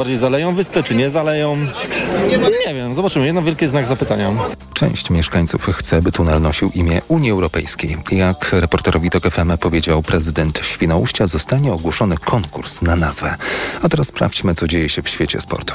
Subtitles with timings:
[0.00, 1.56] Bardziej zaleją wyspę, czy nie zaleją?
[2.66, 3.26] Nie wiem, zobaczymy.
[3.26, 4.32] Jedno wielkie znak zapytania.
[4.74, 7.96] Część mieszkańców chce, by tunel nosił imię Unii Europejskiej.
[8.12, 13.36] Jak reporterowi TOK FM powiedział prezydent Świnoujścia, zostanie ogłoszony konkurs na nazwę.
[13.82, 15.74] A teraz sprawdźmy, co dzieje się w świecie sportu.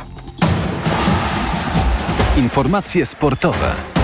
[2.38, 3.95] Informacje sportowe.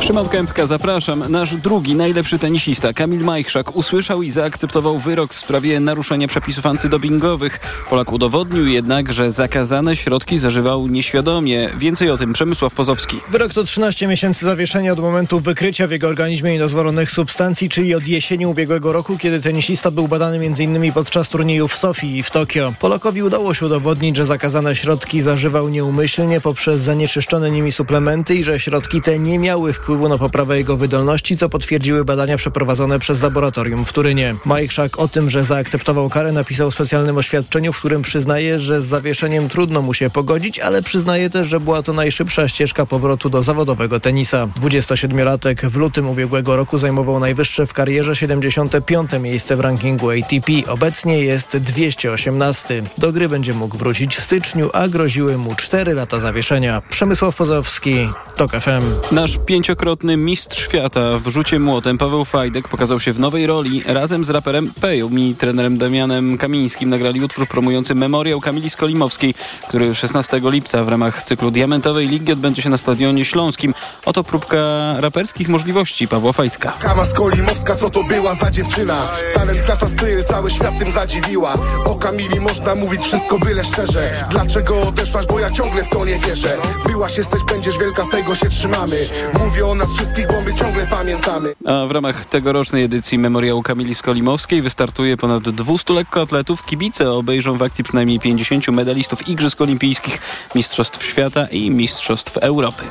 [0.00, 1.24] Szymon Kępka, zapraszam.
[1.28, 7.60] Nasz drugi najlepszy tenisista, Kamil Majchrzak, usłyszał i zaakceptował wyrok w sprawie naruszenia przepisów antydopingowych.
[7.90, 11.70] Polak udowodnił jednak, że zakazane środki zażywał nieświadomie.
[11.78, 13.16] Więcej o tym Przemysław Pozowski.
[13.30, 18.08] Wyrok to 13 miesięcy zawieszenia od momentu wykrycia w jego organizmie niedozwolonych substancji, czyli od
[18.08, 20.92] jesieni ubiegłego roku, kiedy tenisista był badany m.in.
[20.92, 22.72] podczas turnieju w Sofii i w Tokio.
[22.80, 28.60] Polakowi udało się udowodnić, że zakazane środki zażywał nieumyślnie poprzez zanieczyszczone nimi suplementy i że
[28.60, 33.22] środki te nie miały wpływu wpływu na poprawę jego wydolności, co potwierdziły badania przeprowadzone przez
[33.22, 34.36] laboratorium w Turynie.
[34.44, 38.84] Majchrzak o tym, że zaakceptował karę napisał w specjalnym oświadczeniu, w którym przyznaje, że z
[38.84, 43.42] zawieszeniem trudno mu się pogodzić, ale przyznaje też, że była to najszybsza ścieżka powrotu do
[43.42, 44.46] zawodowego tenisa.
[44.46, 49.10] 27-latek w lutym ubiegłego roku zajmował najwyższe w karierze 75.
[49.20, 50.52] miejsce w rankingu ATP.
[50.68, 52.82] Obecnie jest 218.
[52.98, 56.82] Do gry będzie mógł wrócić w styczniu, a groziły mu 4 lata zawieszenia.
[56.90, 59.14] Przemysław Pozowski, TOK FM.
[59.14, 59.38] Nasz
[59.74, 63.82] pięciokrotny mistrz świata w rzucie młotem Paweł Fajdek pokazał się w nowej roli.
[63.86, 69.34] Razem z raperem Peją i trenerem Damianem Kamińskim nagrali utwór promujący memoriał Kamili Skolimowskiej,
[69.68, 73.74] który 16 lipca w ramach cyklu Diamentowej Ligi odbędzie się na Stadionie Śląskim.
[74.04, 74.56] Oto próbka
[75.00, 76.72] raperskich możliwości Pawła Fajdka.
[76.80, 79.08] Kama Skolimowska, co to była za dziewczyna?
[79.34, 81.54] Talent, klasa, styl, cały świat tym zadziwiła.
[81.84, 84.26] O Kamili można mówić wszystko byle szczerze.
[84.30, 86.56] Dlaczego odeszłaś, bo ja ciągle w to nie wierzę.
[86.86, 89.04] Byłaś, jesteś, będziesz wielka, tego się trzymamy.
[89.38, 91.54] Mówię o nas wszystkich, bo my ciągle pamiętamy.
[91.66, 96.62] A w ramach tegorocznej edycji Memoriału Kamili Skolimowskiej wystartuje ponad 200 lekkoatletów.
[96.62, 100.20] Kibice obejrzą w akcji przynajmniej 50 medalistów Igrzysk Olimpijskich,
[100.54, 102.82] Mistrzostw Świata i Mistrzostw Europy.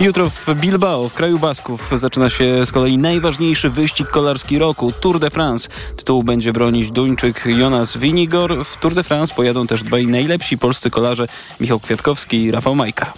[0.00, 5.18] Jutro w Bilbao, w kraju Basków, zaczyna się z kolei najważniejszy wyścig kolarski roku, Tour
[5.18, 5.68] de France.
[5.96, 8.64] Tytuł będzie bronić Duńczyk Jonas Winigor.
[8.64, 11.28] W Tour de France pojadą też dwaj najlepsi polscy kolarze,
[11.60, 13.12] Michał Kwiatkowski i Rafał Majka.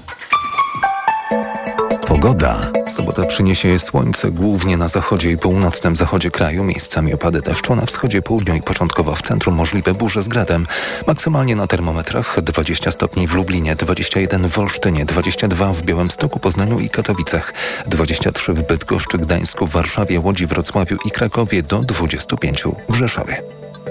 [2.13, 2.73] Pogoda.
[2.89, 8.23] Sobota przyniesie słońce głównie na zachodzie i północnym zachodzie kraju, miejscami opady deszczu, na wschodzie,
[8.23, 10.67] południu i początkowo w centrum możliwe burze z gradem.
[11.07, 16.91] Maksymalnie na termometrach 20 stopni w Lublinie, 21 w Olsztynie, 22 w Białymstoku, Poznaniu i
[16.91, 17.55] Katowicach,
[17.87, 23.43] 23 w Bydgoszczy, Gdańsku, Warszawie, Łodzi, Wrocławiu i Krakowie do 25 w Rzeszowie.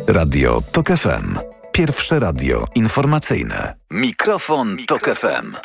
[0.07, 1.39] Radio TOK FM.
[1.71, 3.75] Pierwsze radio informacyjne.
[3.91, 5.55] Mikrofon, Tok FM.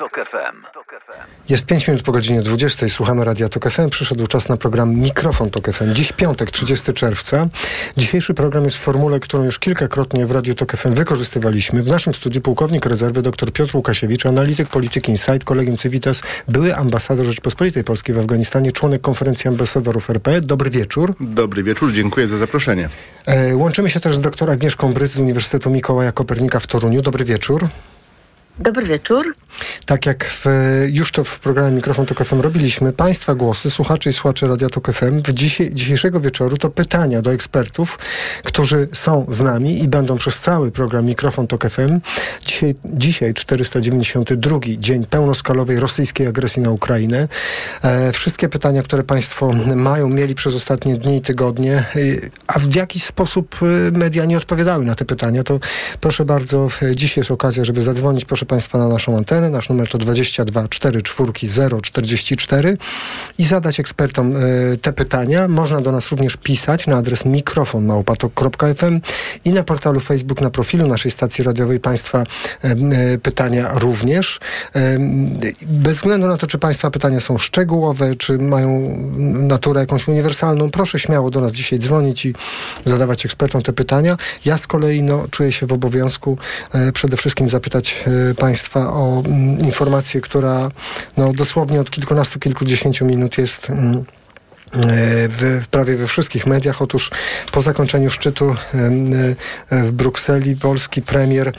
[1.49, 2.89] Jest 5 minut po godzinie 20.
[2.89, 3.91] Słuchamy Radia Tok FM.
[3.91, 5.93] Przyszedł czas na program Mikrofon Tok FM.
[5.93, 7.49] Dziś piątek, 30 czerwca.
[7.97, 11.83] Dzisiejszy program jest w formule, którą już kilkakrotnie w Radiu Tok FM wykorzystywaliśmy.
[11.83, 17.27] W naszym studiu pułkownik rezerwy dr Piotr Łukasiewicz, analityk polityki Insight, kolegiem Civitas, były ambasador
[17.27, 20.41] Rzeczpospolitej Polskiej w Afganistanie, członek konferencji ambasadorów RP.
[20.41, 21.15] Dobry wieczór.
[21.21, 22.89] Dobry wieczór, dziękuję za zaproszenie.
[23.27, 27.03] E, łączymy się też z dr Agnieszką Bryc z Uniwersytetu Mikołaja Kopernika w Toruniu.
[27.03, 27.69] Dobry wieczór.
[28.59, 29.35] Dobry wieczór.
[29.87, 30.45] Tak jak w,
[30.89, 34.93] już to w programie Mikrofon Tok FM robiliśmy, Państwa głosy, słuchaczy i słuchaczy Radia Tok
[34.93, 35.33] FM w
[35.73, 37.99] dzisiejszego wieczoru to pytania do ekspertów,
[38.45, 42.01] którzy są z nami i będą przez cały program Mikrofon Tok FM.
[42.47, 47.29] Dzisiaj, dzisiaj 492 dzień pełnoskalowej rosyjskiej agresji na Ukrainę.
[47.83, 51.85] E, wszystkie pytania, które Państwo mają, mieli przez ostatnie dni i tygodnie, e,
[52.47, 55.59] a w jakiś sposób e, media nie odpowiadały na te pytania, to
[56.01, 59.51] proszę bardzo, dziś jest okazja, żeby zadzwonić, proszę Państwa, na naszą antenę.
[59.51, 62.79] Nasz numer to 22 44 044
[63.39, 65.49] i zadać ekspertom y, te pytania.
[65.49, 69.01] Można do nas również pisać na adres mikrofonmałpatok.fm
[69.45, 72.25] i na portalu Facebook, na profilu naszej stacji radiowej Państwa
[72.65, 72.69] y,
[73.15, 74.41] y, pytania również.
[75.67, 78.97] bez względu na to, czy Państwa pytania są szczegółowe, czy mają
[79.33, 82.35] naturę jakąś uniwersalną, proszę śmiało do nas dzisiaj dzwonić i
[82.85, 84.17] zadawać ekspertom te pytania.
[84.45, 86.39] Ja z kolei no, czuję się w obowiązku
[86.93, 88.05] przede wszystkim zapytać
[88.37, 90.71] Państwa o mm, informację, która
[91.17, 94.05] no, dosłownie od kilkunastu, kilkudziesięciu minut jest mm,
[94.73, 96.83] w, prawie we wszystkich mediach.
[96.83, 97.11] Otóż
[97.53, 98.55] po zakończeniu szczytu
[99.71, 101.53] w Brukseli polski premier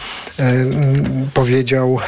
[1.33, 1.99] powiedział,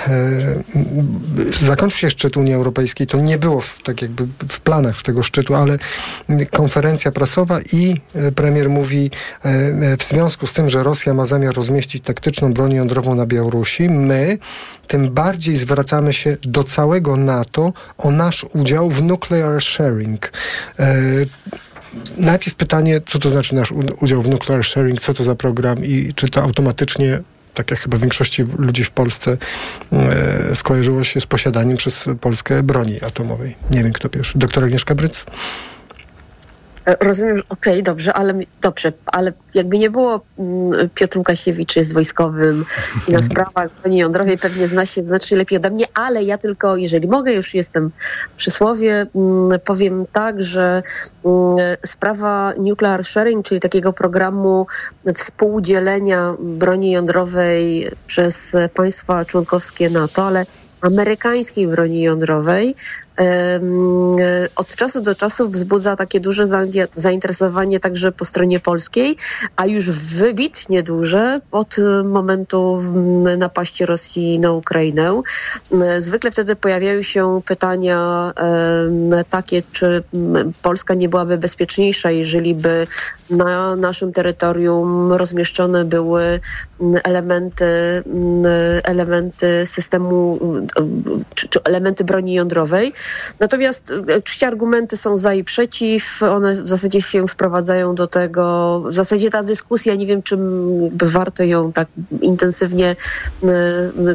[1.62, 3.08] zakończył się szczyt Unii Europejskiej.
[3.08, 5.78] To nie było w, tak jakby w planach tego szczytu, ale
[6.52, 7.96] konferencja prasowa i
[8.36, 9.12] premier mówi
[10.00, 14.38] w związku z tym, że Rosja ma zamiar rozmieścić taktyczną broń jądrową na Białorusi, my
[14.88, 20.32] tym bardziej zwracamy się do całego NATO o nasz udział w nuclear sharing.
[22.18, 26.14] Najpierw pytanie, co to znaczy nasz udział w nuclear sharing, co to za program i
[26.16, 27.20] czy to automatycznie
[27.54, 29.38] tak jak chyba większości ludzi w Polsce,
[29.94, 33.56] e, skojarzyło się z posiadaniem przez Polskę broni atomowej.
[33.72, 34.38] Nie wiem, kto pierwszy.
[34.38, 35.26] Doktor Agnieszka Bryc?
[36.90, 41.76] E, rozumiem, że okej, okay, dobrze, ale dobrze, ale jakby nie było mm, Piotr Łukasiewicz
[41.76, 42.66] jest wojskowym
[43.08, 46.76] i na sprawach broni jądrowej pewnie zna się znacznie lepiej ode mnie, ale ja tylko,
[46.76, 47.92] jeżeli mogę, już jestem
[48.38, 50.82] przy słowie, mm, powiem tak, że
[51.26, 51.50] mm,
[51.86, 54.68] sprawa nuclear sharing, czyli takiego programu
[55.16, 60.46] współdzielenia broni jądrowej przez państwa członkowskie NATO, ale
[60.82, 62.76] amerykańskiej broni jądrowej
[64.56, 66.44] od czasu do czasu wzbudza takie duże
[66.94, 69.18] zainteresowanie także po stronie polskiej,
[69.56, 72.80] a już wybitnie duże od momentu
[73.38, 75.22] napaści Rosji na Ukrainę.
[75.98, 78.34] Zwykle wtedy pojawiają się pytania
[79.30, 80.04] takie, czy
[80.62, 82.88] Polska nie byłaby bezpieczniejsza, jeżeli by
[83.30, 86.40] na naszym terytorium rozmieszczone były
[87.04, 87.66] elementy,
[88.84, 90.40] elementy systemu,
[91.36, 92.94] czy elementy broni jądrowej.
[93.40, 96.24] Natomiast e, oczywiście argumenty są za i przeciw.
[96.24, 100.38] One w zasadzie się sprowadzają do tego, w zasadzie ta dyskusja, nie wiem, czy
[100.92, 101.88] warto ją tak
[102.22, 102.96] intensywnie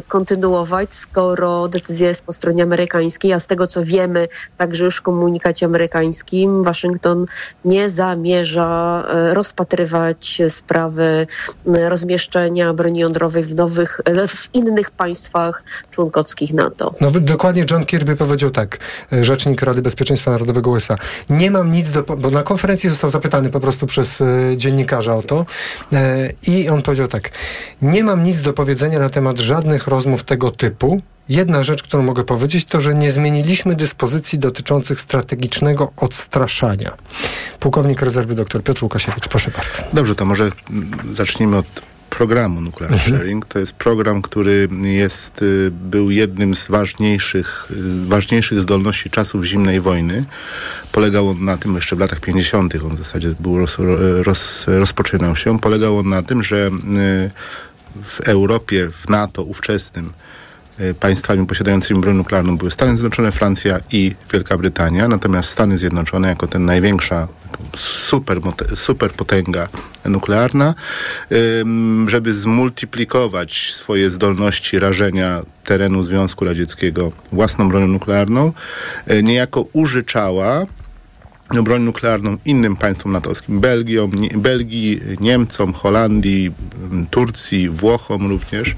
[0.07, 4.27] kontynuować, skoro decyzja jest po stronie amerykańskiej, a z tego co wiemy,
[4.57, 7.25] także już w komunikacie amerykańskim, Waszyngton
[7.65, 11.27] nie zamierza e, rozpatrywać sprawy
[11.65, 16.93] rozmieszczenia broni jądrowej w nowych, e, w innych państwach członkowskich NATO.
[17.01, 18.77] No, dokładnie John Kirby powiedział tak.
[19.13, 20.97] E, rzecznik Rady Bezpieczeństwa Narodowego USA.
[21.29, 22.03] Nie mam nic do...
[22.03, 24.25] Bo na konferencji został zapytany po prostu przez e,
[24.57, 25.45] dziennikarza o to
[25.93, 27.29] e, i on powiedział tak.
[27.81, 31.01] Nie mam nic do powiedzenia na temat żadnych rozmów tego typu.
[31.29, 36.93] Jedna rzecz, którą mogę powiedzieć, to, że nie zmieniliśmy dyspozycji dotyczących strategicznego odstraszania.
[37.59, 39.83] Pułkownik rezerwy dr Piotr Łukasiewicz, proszę bardzo.
[39.93, 40.51] Dobrze, to może
[41.13, 41.65] zacznijmy od
[42.17, 43.17] programu Nuclear mhm.
[43.17, 43.45] Sharing.
[43.45, 49.81] To jest program, który jest, y, był jednym z ważniejszych, y, ważniejszych zdolności czasów zimnej
[49.81, 50.25] wojny.
[50.91, 52.75] Polegał on na tym, jeszcze w latach 50.
[52.75, 53.77] on w zasadzie był roz,
[54.23, 55.59] roz, rozpoczynał się.
[55.59, 57.31] Polegał on na tym, że y,
[58.03, 60.13] w Europie, w NATO ówczesnym,
[60.99, 66.47] państwami posiadającymi broń nuklearną były Stany Zjednoczone, Francja i Wielka Brytania, natomiast Stany Zjednoczone jako
[66.47, 67.27] ten największa
[67.77, 68.41] super,
[68.75, 69.67] super potęga
[70.05, 70.73] nuklearna,
[72.07, 78.53] żeby zmultiplikować swoje zdolności rażenia terenu Związku Radzieckiego własną bronią nuklearną,
[79.07, 80.65] e, niejako użyczała
[81.63, 86.51] broń nuklearną innym państwom natowskim, Belgią, nie, Belgii, Niemcom, Holandii,
[87.11, 88.75] Turcji, Włochom również.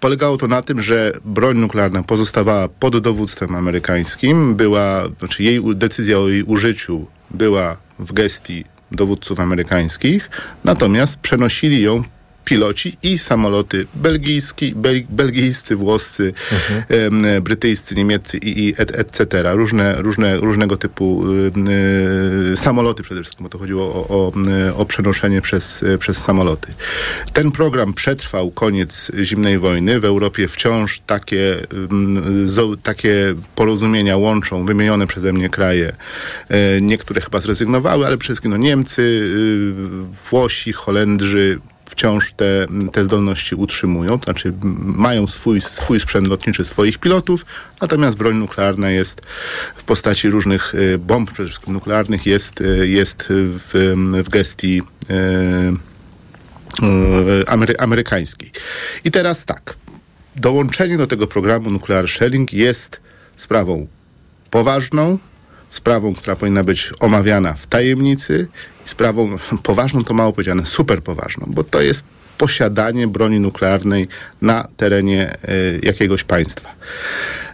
[0.00, 6.18] Polegało to na tym, że broń nuklearna pozostawała pod dowództwem amerykańskim, była, znaczy jej decyzja
[6.18, 10.30] o jej użyciu była w gestii dowódców amerykańskich,
[10.64, 12.02] natomiast przenosili ją
[12.50, 17.24] piloci i samoloty belgijski, bel, belgijscy, włoscy, mhm.
[17.24, 19.42] e, brytyjscy, niemieccy i, i et, etc.
[19.52, 21.24] Różne, różne, różnego typu
[22.52, 24.32] e, samoloty przede wszystkim, bo to chodziło o, o,
[24.76, 26.72] o przenoszenie przez, przez samoloty.
[27.32, 30.00] Ten program przetrwał koniec zimnej wojny.
[30.00, 31.56] W Europie wciąż takie,
[32.82, 35.92] takie porozumienia łączą wymienione przeze mnie kraje.
[36.48, 41.58] E, niektóre chyba zrezygnowały, ale przede wszystkim no, Niemcy, y, Włosi, Holendrzy,
[41.90, 44.52] wciąż te, te zdolności utrzymują, to znaczy
[44.82, 47.46] mają swój, swój sprzęt lotniczy, swoich pilotów,
[47.80, 49.20] natomiast broń nuklearna jest
[49.76, 53.94] w postaci różnych y, bomb, przede wszystkim nuklearnych, jest, y, jest w,
[54.24, 55.90] w gestii y,
[57.46, 58.50] amery, amerykańskiej.
[59.04, 59.76] I teraz tak,
[60.36, 63.00] dołączenie do tego programu Nuclear Sharing jest
[63.36, 63.86] sprawą
[64.50, 65.18] poważną,
[65.70, 68.48] sprawą, która powinna być omawiana w tajemnicy
[68.84, 72.04] sprawą poważną, to mało powiedziane, super poważną, bo to jest
[72.38, 74.08] posiadanie broni nuklearnej
[74.42, 76.74] na terenie y, jakiegoś państwa.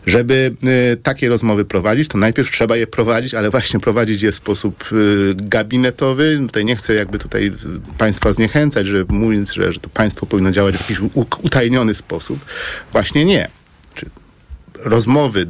[0.06, 0.54] Żeby
[0.92, 4.84] y, takie rozmowy prowadzić, to najpierw trzeba je prowadzić, ale właśnie prowadzić je w sposób
[4.92, 6.38] y, gabinetowy.
[6.46, 7.52] Tutaj nie chcę jakby tutaj
[7.98, 11.00] państwa zniechęcać, że mówiąc, że, że to państwo powinno działać w jakiś
[11.42, 12.38] utajniony sposób.
[12.92, 13.48] Właśnie nie
[14.84, 15.46] rozmowy,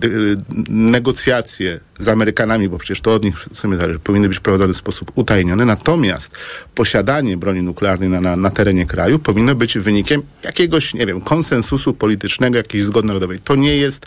[0.69, 4.77] negocjacje z Amerykanami, bo przecież to od nich w sumie zależy, powinny być prowadzone w
[4.77, 5.65] sposób utajniony.
[5.65, 6.35] Natomiast
[6.75, 11.95] posiadanie broni nuklearnej na, na, na, terenie kraju powinno być wynikiem jakiegoś, nie wiem, konsensusu
[11.95, 13.39] politycznego, jakiejś zgody narodowej.
[13.39, 14.07] To nie jest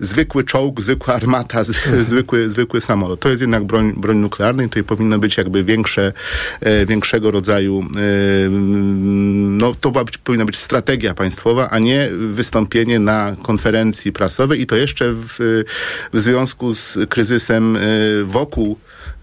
[0.00, 2.04] zwykły czołg, zwykła armata, mhm.
[2.04, 3.20] zwykły, zwykły samolot.
[3.20, 6.12] To jest jednak broń, broń nuklearna i tutaj powinno być jakby większe,
[6.60, 13.36] e, większego rodzaju, e, no to być, powinna być strategia państwowa, a nie wystąpienie na
[13.42, 15.36] konferencji prasowej i to jeszcze w,
[16.12, 18.78] w związku z kryzysem y, wokół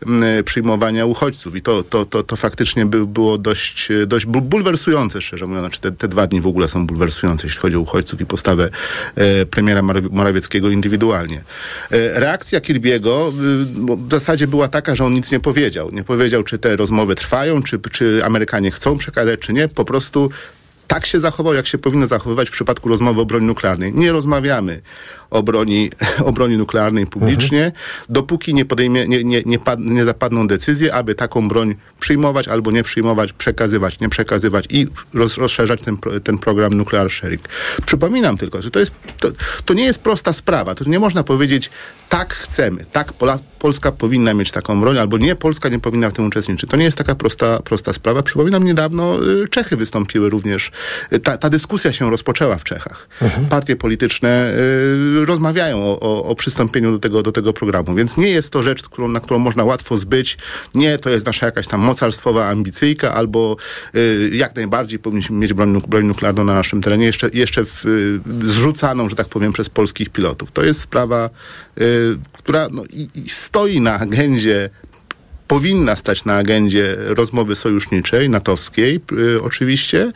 [0.05, 1.55] m, przyjmowania uchodźców.
[1.55, 5.63] I to, to, to, to faktycznie by, było dość, dość bul- bulwersujące, szczerze mówiąc.
[5.63, 8.69] Znaczy te, te dwa dni w ogóle są bulwersujące, jeśli chodzi o uchodźców i postawę
[9.51, 9.81] premiera
[10.11, 11.43] Morawieckiego indywidualnie.
[12.13, 15.89] Reakcja Kirbiego y, w zasadzie była taka, że on nic nie powiedział.
[15.91, 19.67] Nie powiedział, czy te rozmowy trwają, czy, czy Amerykanie chcą przekazać, czy nie.
[19.67, 20.29] Po prostu
[20.87, 23.93] tak się zachował, jak się powinno zachowywać w przypadku rozmowy o broni nuklearnej.
[23.93, 24.81] Nie rozmawiamy
[25.33, 25.89] o broni,
[26.27, 27.71] o broni nuklearnej publicznie,
[28.09, 32.71] dopóki nie, podejmie, nie, nie, nie, pad, nie zapadną decyzje, aby taką broń przyjmować albo
[32.71, 37.41] nie przyjmować, przekazywać, nie przekazywać i roz, rozszerzać ten, ten program Nuclear Sharing.
[37.85, 39.27] Przypominam tylko, że to, jest, to,
[39.65, 40.75] to nie jest prosta sprawa.
[40.75, 41.69] To nie można powiedzieć,
[42.09, 46.13] tak chcemy, tak Pola, Polska powinna mieć taką broń, albo nie, Polska nie powinna w
[46.13, 46.69] tym uczestniczyć.
[46.69, 48.23] To nie jest taka prosta, prosta sprawa.
[48.23, 50.71] Przypominam, niedawno y, Czechy wystąpiły również.
[51.13, 53.09] Y, Ta, ta dyskusja się rozpoczęła w Czechach.
[53.49, 54.53] Partie polityczne
[55.21, 58.63] y, rozmawiają o, o, o przystąpieniu do tego, do tego programu, więc nie jest to
[58.63, 60.37] rzecz, którą, na którą można łatwo zbyć.
[60.75, 63.57] Nie, to jest nasza jakaś tam mocarstwowa ambicyjka, albo
[63.95, 68.19] y, jak najbardziej powinniśmy mieć broń, broń nuklearną na naszym terenie, jeszcze, jeszcze w, y,
[68.47, 70.51] zrzucaną, że tak powiem, przez polskich pilotów.
[70.51, 71.29] To jest sprawa,
[71.81, 74.69] y, która no, i, i stoi na agendzie
[75.47, 80.11] powinna stać na agendzie rozmowy sojuszniczej, natowskiej y, oczywiście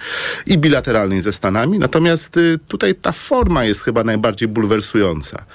[0.46, 1.80] i bilateralnej ze Stanami.
[1.80, 5.46] Natomiast y, tutaj ta forma jest chyba najbardziej bulwersująca.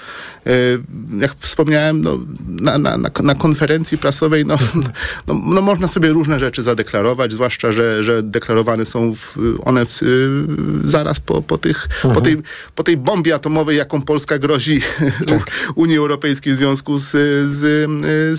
[0.47, 0.79] Y,
[1.19, 4.57] jak wspomniałem, no, na, na, na, konferencji prasowej no,
[5.27, 10.03] no, no, można sobie różne rzeczy zadeklarować, zwłaszcza, że, że deklarowane są w, one w,
[10.03, 12.37] y, zaraz po, po, tych, po, tej,
[12.75, 14.81] po tej bombie atomowej, jaką Polska grozi
[15.75, 17.09] Unii Europejskiej w związku z,
[17.51, 17.89] z,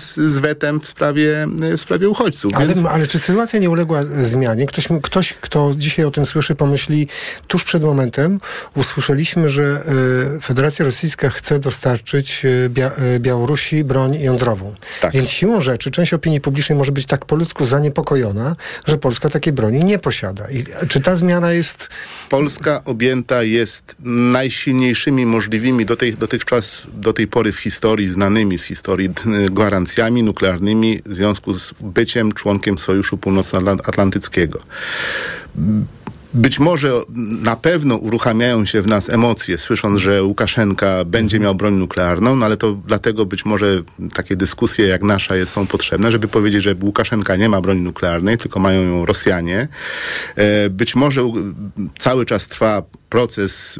[0.01, 1.24] z, z wetem w sprawie,
[1.77, 2.53] w sprawie uchodźców.
[2.55, 2.87] Ale, Więc...
[2.87, 4.65] ale czy sytuacja nie uległa zmianie?
[4.65, 7.07] Ktoś, ktoś, kto dzisiaj o tym słyszy, pomyśli,
[7.47, 8.39] tuż przed momentem
[8.75, 9.83] usłyszeliśmy, że
[10.37, 14.75] e, Federacja Rosyjska chce dostarczyć Bia e, Białorusi broń jądrową.
[15.01, 15.13] Tak.
[15.13, 18.55] Więc siłą rzeczy część opinii publicznej może być tak po ludzku zaniepokojona,
[18.87, 20.47] że Polska takiej broni nie posiada.
[20.51, 21.89] I, czy ta zmiana jest...
[22.29, 28.63] Polska objęta jest najsilniejszymi możliwymi do tej, dotychczas, do tej pory w historii, znanymi z
[28.63, 34.59] historii y, gwarancjami nuklearnymi w związku z byciem członkiem Sojuszu Północnoatlantyckiego.
[36.33, 37.01] Być może
[37.41, 42.45] na pewno uruchamiają się w nas emocje, słysząc, że Łukaszenka będzie miał broń nuklearną, no
[42.45, 46.75] ale to dlatego być może takie dyskusje jak nasza jest, są potrzebne, żeby powiedzieć, że
[46.83, 49.67] Łukaszenka nie ma broni nuklearnej, tylko mają ją Rosjanie.
[50.35, 51.21] E, Być może
[51.99, 53.79] cały czas trwa proces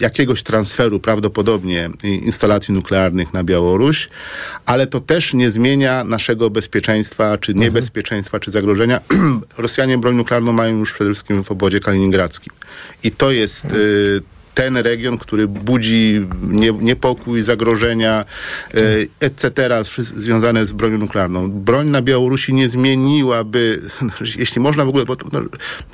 [0.00, 4.08] jakiegoś transferu prawdopodobnie instalacji nuklearnych na Białoruś,
[4.66, 9.00] ale to też nie zmienia naszego bezpieczeństwa, czy niebezpieczeństwa, czy zagrożenia.
[9.58, 12.52] Rosjanie broń nuklearną mają już przede wszystkim w obozie kaliningradzkim.
[13.04, 14.22] I to jest y,
[14.54, 18.24] ten region, który budzi nie, niepokój, zagrożenia,
[18.74, 19.52] y, etc.,
[19.98, 21.50] związane z bronią nuklearną.
[21.50, 23.80] Broń na Białorusi nie zmieniłaby,
[24.38, 25.40] jeśli można w ogóle, bo to, no,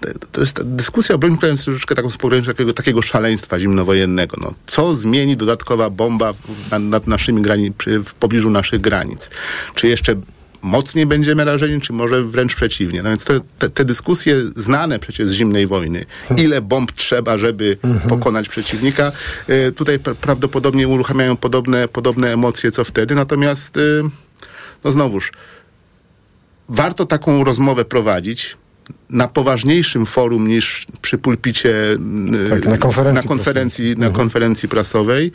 [0.01, 3.59] to- to jest ta dyskusja o broni nuklearnej jest troszeczkę taką z takiego, takiego szaleństwa
[3.59, 4.37] zimnowojennego.
[4.41, 6.35] No, co zmieni dodatkowa bomba
[6.71, 7.75] nad, nad naszymi granic,
[8.05, 9.31] w pobliżu naszych granic?
[9.75, 10.15] Czy jeszcze
[10.63, 13.03] mocniej będziemy rażeni, czy może wręcz przeciwnie.
[13.03, 16.05] No więc te, te, te dyskusje znane przecież z zimnej wojny,
[16.37, 19.13] ile bomb trzeba, żeby pokonać przeciwnika,
[19.51, 23.15] y, tutaj pra- prawdopodobnie uruchamiają podobne, podobne emocje, co wtedy.
[23.15, 24.03] Natomiast, y,
[24.85, 25.33] no znowuż,
[26.69, 28.57] warto taką rozmowę prowadzić
[29.11, 31.93] na poważniejszym forum niż przy pulpicie
[32.47, 35.33] y, Tak, na konferencji na konferencji, na konferencji prasowej.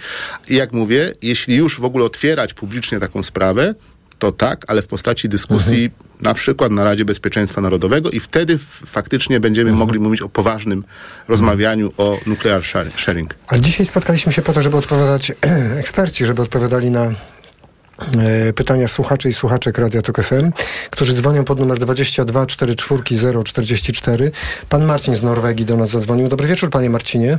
[0.50, 3.76] I jak mówię, jeśli już w ogóle otwierać publicznie taką sprawę,
[4.20, 5.92] to tak, ale w postaci dyskusji
[6.22, 10.84] na przykład na Radzie Bezpieczeństwa Narodowego i wtedy f- faktycznie będziemy mogli mówić o poważnym
[11.28, 13.36] rozmawianiu o nuclear shar- sharing.
[13.48, 15.32] Ale dzisiaj spotkaliśmy się po to, żeby odpowiadać
[15.80, 20.52] eksperci, żeby odpowiadali na e, pytania słuchaczy i słuchaczek Radia Tok FM,
[20.90, 24.32] którzy dzwonią pod numer 22 44 044.
[24.70, 26.28] Pan Marcin z Norwegii do nas zadzwonił.
[26.28, 27.38] Dobry wieczór, panie Marcinie.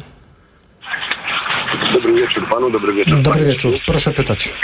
[1.94, 3.22] Dobry wieczór panu, dobry wieczór.
[3.22, 4.54] Dobry wieczór, proszę pytać.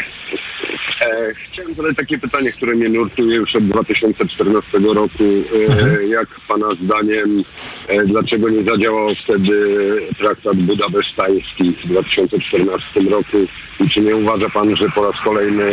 [1.01, 5.25] E, chciałem zadać takie pytanie, które mnie nurtuje już od 2014 roku.
[5.25, 7.43] E, Jak pana zdaniem,
[7.89, 9.79] e, dlaczego nie zadziałał wtedy
[10.19, 13.37] traktat budapesztański w 2014 roku?
[13.81, 15.73] I czy nie uważa pan, że po raz kolejny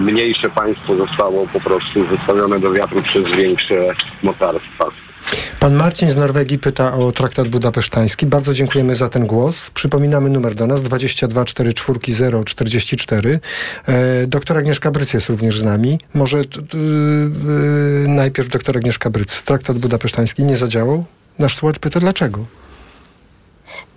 [0.00, 5.09] mniejsze państwo zostało po prostu wystawione do wiatru przez większe mocarstwa?
[5.60, 8.26] Pan Marcin z Norwegii pyta o traktat budapesztański.
[8.26, 9.70] Bardzo dziękujemy za ten głos.
[9.70, 12.00] Przypominamy numer do nas 22 44
[12.44, 13.40] 044.
[13.86, 16.00] E, doktor Agnieszka Bryc jest również z nami.
[16.14, 16.44] Może y,
[18.08, 19.42] najpierw doktor Agnieszka Bryc.
[19.42, 21.04] Traktat budapesztański nie zadziałał?
[21.38, 22.44] Nasz słuchacz pyta dlaczego?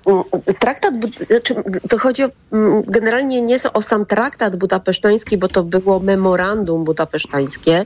[0.08, 0.24] Mm,
[0.60, 1.56] Traktat, znaczy,
[1.90, 7.86] to chodzi o, mm, generalnie nie o sam traktat budapesztański, bo to było memorandum budapesztańskie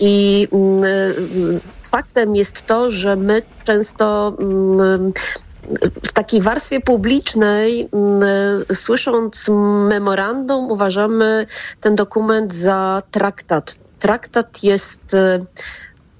[0.00, 0.82] i mm,
[1.82, 4.36] faktem jest to, że my często
[6.02, 7.88] w takiej warstwie publicznej,
[8.72, 9.48] słysząc
[9.88, 11.44] memorandum, uważamy
[11.80, 13.76] ten dokument za traktat.
[13.98, 15.16] Traktat jest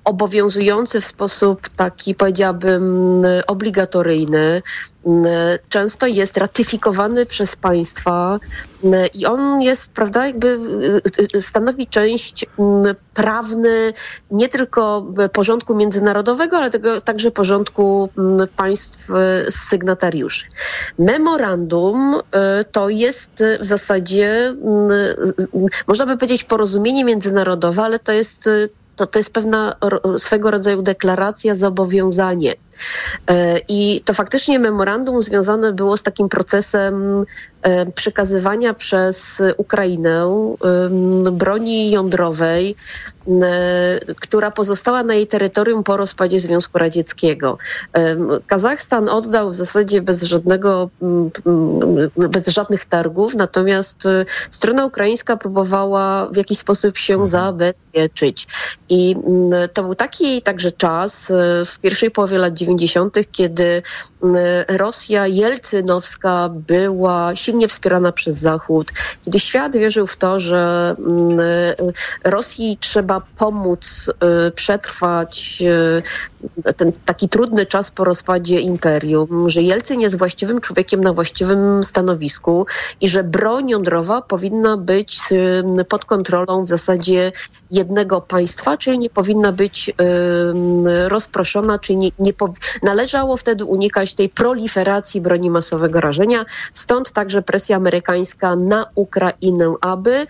[0.06, 4.62] obowiązujący w sposób taki, powiedziałabym, obligatoryjny.
[5.68, 8.38] Często jest ratyfikowany przez państwa
[9.14, 10.58] i on jest, prawda, jakby
[11.40, 12.46] stanowi część
[13.14, 13.92] prawny
[14.30, 18.08] nie tylko porządku międzynarodowego, ale tego, także porządku
[18.56, 19.08] państw
[19.50, 20.46] sygnatariuszy.
[20.98, 22.20] Memorandum
[22.72, 24.54] to jest w zasadzie,
[25.86, 28.50] można by powiedzieć, porozumienie międzynarodowe, ale to jest
[28.96, 29.74] to, to jest pewna
[30.18, 32.52] swego rodzaju deklaracja, zobowiązanie.
[33.68, 37.24] I to faktycznie memorandum związane było z takim procesem
[37.94, 40.46] przekazywania przez Ukrainę
[41.32, 42.76] broni jądrowej,
[44.20, 47.58] która pozostała na jej terytorium po rozpadzie Związku Radzieckiego.
[48.46, 50.90] Kazachstan oddał w zasadzie bez żadnego,
[52.16, 53.98] bez żadnych targów, natomiast
[54.50, 58.46] strona ukraińska próbowała w jakiś sposób się zabezpieczyć.
[58.88, 59.16] I
[59.72, 61.32] to był taki także czas
[61.66, 63.82] w pierwszej połowie lat 90., kiedy
[64.68, 68.92] Rosja jelcynowska była silnie wspierana przez Zachód,
[69.24, 70.94] kiedy świat wierzył w to, że
[72.24, 74.10] Rosji trzeba pomóc
[74.54, 75.62] przetrwać
[76.76, 82.66] ten taki trudny czas po rozpadzie imperium, że Jelcyn jest właściwym człowiekiem na właściwym stanowisku
[83.00, 85.20] i że broń jądrowa powinna być
[85.88, 87.32] pod kontrolą w zasadzie
[87.70, 89.94] jednego państwa, czyli nie powinna być
[91.08, 92.32] rozproszona, czyli nie, nie
[92.82, 96.44] należało wtedy unikać tej proliferacji broni masowego rażenia.
[96.72, 100.26] Stąd także presja amerykańska na Ukrainę, aby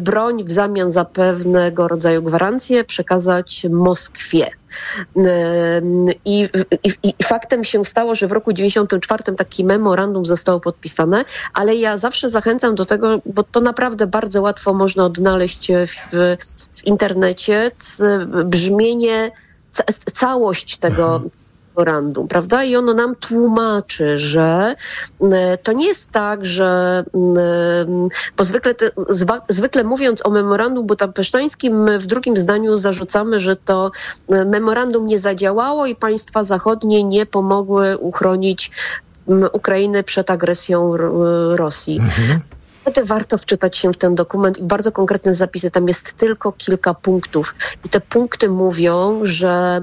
[0.00, 4.50] broń w zamian za pewnego rodzaju gwarancje przekazać Moskwie.
[6.24, 6.48] I,
[6.84, 11.98] i, I, faktem się stało, że w roku 94 taki memorandum zostało podpisane, ale ja
[11.98, 16.36] zawsze zachęcam do tego, bo to naprawdę bardzo łatwo można odnaleźć w,
[16.74, 17.70] w internecie
[18.44, 19.30] brzmienie,
[19.70, 21.22] ca, całość tego
[21.76, 22.64] memorandum, prawda?
[22.64, 24.74] I ono nam tłumaczy, że
[25.62, 27.02] to nie jest tak, że
[28.36, 28.90] bo zwykle, te,
[29.48, 33.90] zwykle mówiąc o memorandum budapesztańskim, w drugim zdaniu zarzucamy, że to
[34.28, 38.70] memorandum nie zadziałało i państwa zachodnie nie pomogły uchronić
[39.52, 40.96] Ukrainy przed agresją
[41.56, 41.96] Rosji.
[41.96, 42.40] Mhm.
[42.84, 45.70] Wtedy warto wczytać się w ten dokument i bardzo konkretne zapisy.
[45.70, 47.54] Tam jest tylko kilka punktów.
[47.84, 49.82] I te punkty mówią, że,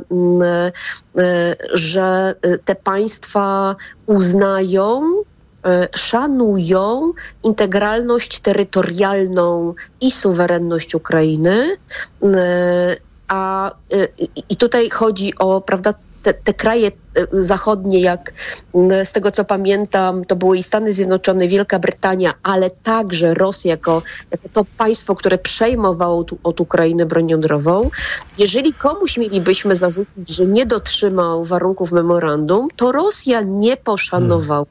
[1.74, 2.36] że
[2.66, 5.02] te państwa uznają,
[5.96, 7.12] szanują
[7.44, 11.78] integralność terytorialną i suwerenność Ukrainy.
[13.28, 13.72] A
[14.50, 16.91] i tutaj chodzi o, prawda, te, te kraje e,
[17.31, 18.34] zachodnie, jak
[19.03, 24.01] z tego co pamiętam, to były i Stany Zjednoczone, Wielka Brytania, ale także Rosja jako,
[24.31, 27.89] jako to państwo, które przejmowało tu, od Ukrainy broń jądrową.
[28.38, 34.65] Jeżeli komuś mielibyśmy zarzucić, że nie dotrzymał warunków memorandum, to Rosja nie poszanowała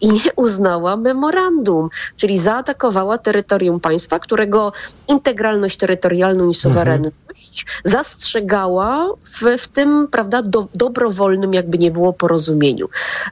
[0.00, 4.72] i nie uznała memorandum, czyli zaatakowała terytorium państwa, którego
[5.08, 7.16] integralność terytorialną i suwerenność
[7.84, 12.88] zastrzegała w, w tym, prawda, do, dobrowolnym jakby nie było porozumieniu.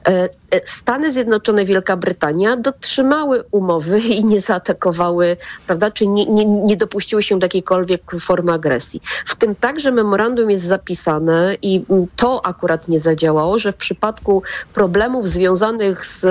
[0.07, 0.29] E,
[0.63, 7.23] Stany Zjednoczone, Wielka Brytania dotrzymały umowy i nie zaatakowały, prawda, czy nie, nie, nie dopuściły
[7.23, 9.01] się do jakiejkolwiek formy agresji.
[9.25, 14.43] W tym także memorandum jest zapisane i to akurat nie zadziałało, że w przypadku
[14.73, 16.25] problemów związanych z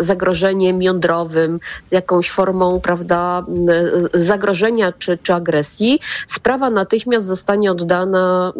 [0.00, 3.44] zagrożeniem jądrowym, z jakąś formą, prawda,
[4.14, 8.52] zagrożenia czy, czy agresji, sprawa natychmiast zostanie oddana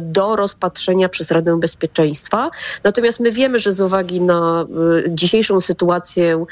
[0.00, 2.50] do rozpatrzenia przez Radę Bezpieczeństwa.
[2.84, 4.66] Natomiast my wiemy, że z uwagi na
[5.06, 6.44] y, dzisiejszą sytuację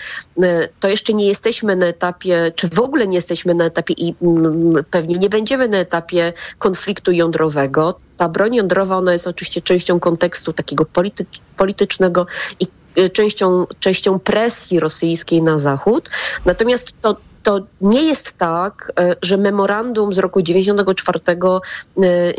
[0.43, 4.15] y, to jeszcze nie jesteśmy na etapie, czy w ogóle nie jesteśmy na etapie i
[4.23, 7.99] mm, pewnie nie będziemy na etapie konfliktu jądrowego.
[8.17, 11.27] Ta broń jądrowa, ona jest oczywiście częścią kontekstu takiego polity
[11.57, 12.27] politycznego
[12.61, 12.67] i
[12.99, 16.11] y, częścią, częścią presji rosyjskiej na Zachód.
[16.45, 22.33] Natomiast to to nie jest tak, e, że memorandum z roku 94 e,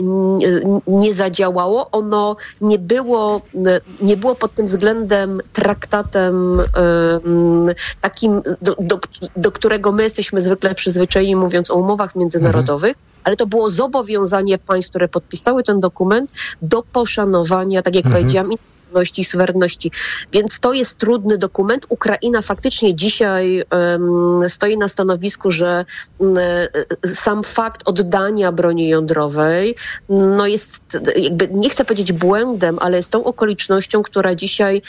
[0.87, 1.91] nie zadziałało.
[1.91, 6.61] Ono nie było, e, nie było pod tym względem traktatem
[8.01, 8.99] takim, do, do,
[9.35, 12.95] do którego my jesteśmy zwykle przyzwyczajeni, mówiąc o umowach międzynarodowych.
[12.97, 18.23] Mhm ale to było zobowiązanie państw, które podpisały ten dokument do poszanowania, tak jak mhm.
[18.23, 18.51] powiedziałam,
[18.87, 19.91] niepodległości i suwerenności.
[20.33, 21.85] Więc to jest trudny dokument.
[21.89, 25.85] Ukraina faktycznie dzisiaj um, stoi na stanowisku, że
[26.17, 26.35] um,
[27.05, 29.75] sam fakt oddania broni jądrowej
[30.09, 30.81] no jest
[31.15, 34.81] jakby, nie chcę powiedzieć błędem, ale jest tą okolicznością, która dzisiaj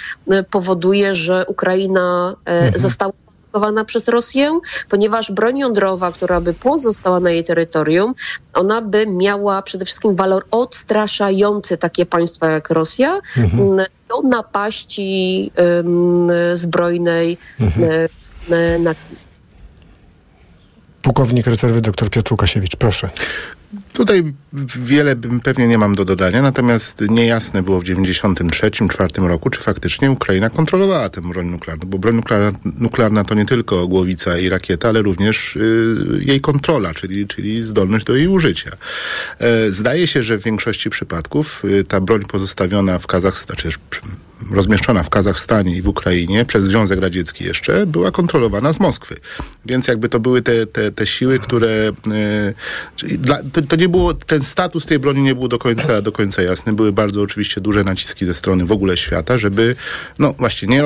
[0.51, 2.79] powoduje, że Ukraina mhm.
[2.79, 3.13] została
[3.49, 8.15] atakowana przez Rosję, ponieważ broń jądrowa, która by pozostała na jej terytorium,
[8.55, 13.77] ona by miała przede wszystkim walor odstraszający takie państwa jak Rosja mhm.
[14.09, 18.09] do napaści um, zbrojnej mhm.
[18.49, 18.95] na, na
[21.03, 23.11] Pułkownik rezerwy dr Piotr Łukasiewicz, proszę.
[23.93, 24.33] Tutaj
[24.77, 30.51] wiele pewnie nie mam do dodania, natomiast niejasne było w 1993-1994 roku, czy faktycznie Ukraina
[30.51, 35.03] kontrolowała tę broń nuklearną, bo broń nuklearna, nuklearna to nie tylko głowica i rakieta, ale
[35.03, 38.71] również y, jej kontrola, czyli, czyli zdolność do jej użycia.
[39.39, 43.79] E, zdaje się, że w większości przypadków y, ta broń pozostawiona w Kazachstanie, znaczy
[44.51, 49.17] rozmieszczona w Kazachstanie i w Ukrainie przez Związek Radziecki jeszcze, była kontrolowana z Moskwy.
[49.67, 51.93] Więc jakby to były te, te, te siły, które...
[52.07, 56.73] Yy, to, nie było, ten status tej broni nie był do końca, do końca jasny.
[56.73, 59.77] Były bardzo oczywiście duże naciski ze strony w ogóle świata, żeby
[60.19, 60.83] no właśnie nie,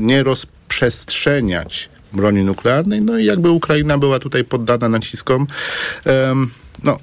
[0.00, 3.02] nie rozprzestrzeniać broni nuklearnej.
[3.02, 5.46] No i jakby Ukraina była tutaj poddana naciskom.
[6.06, 6.50] Um,
[6.84, 6.96] no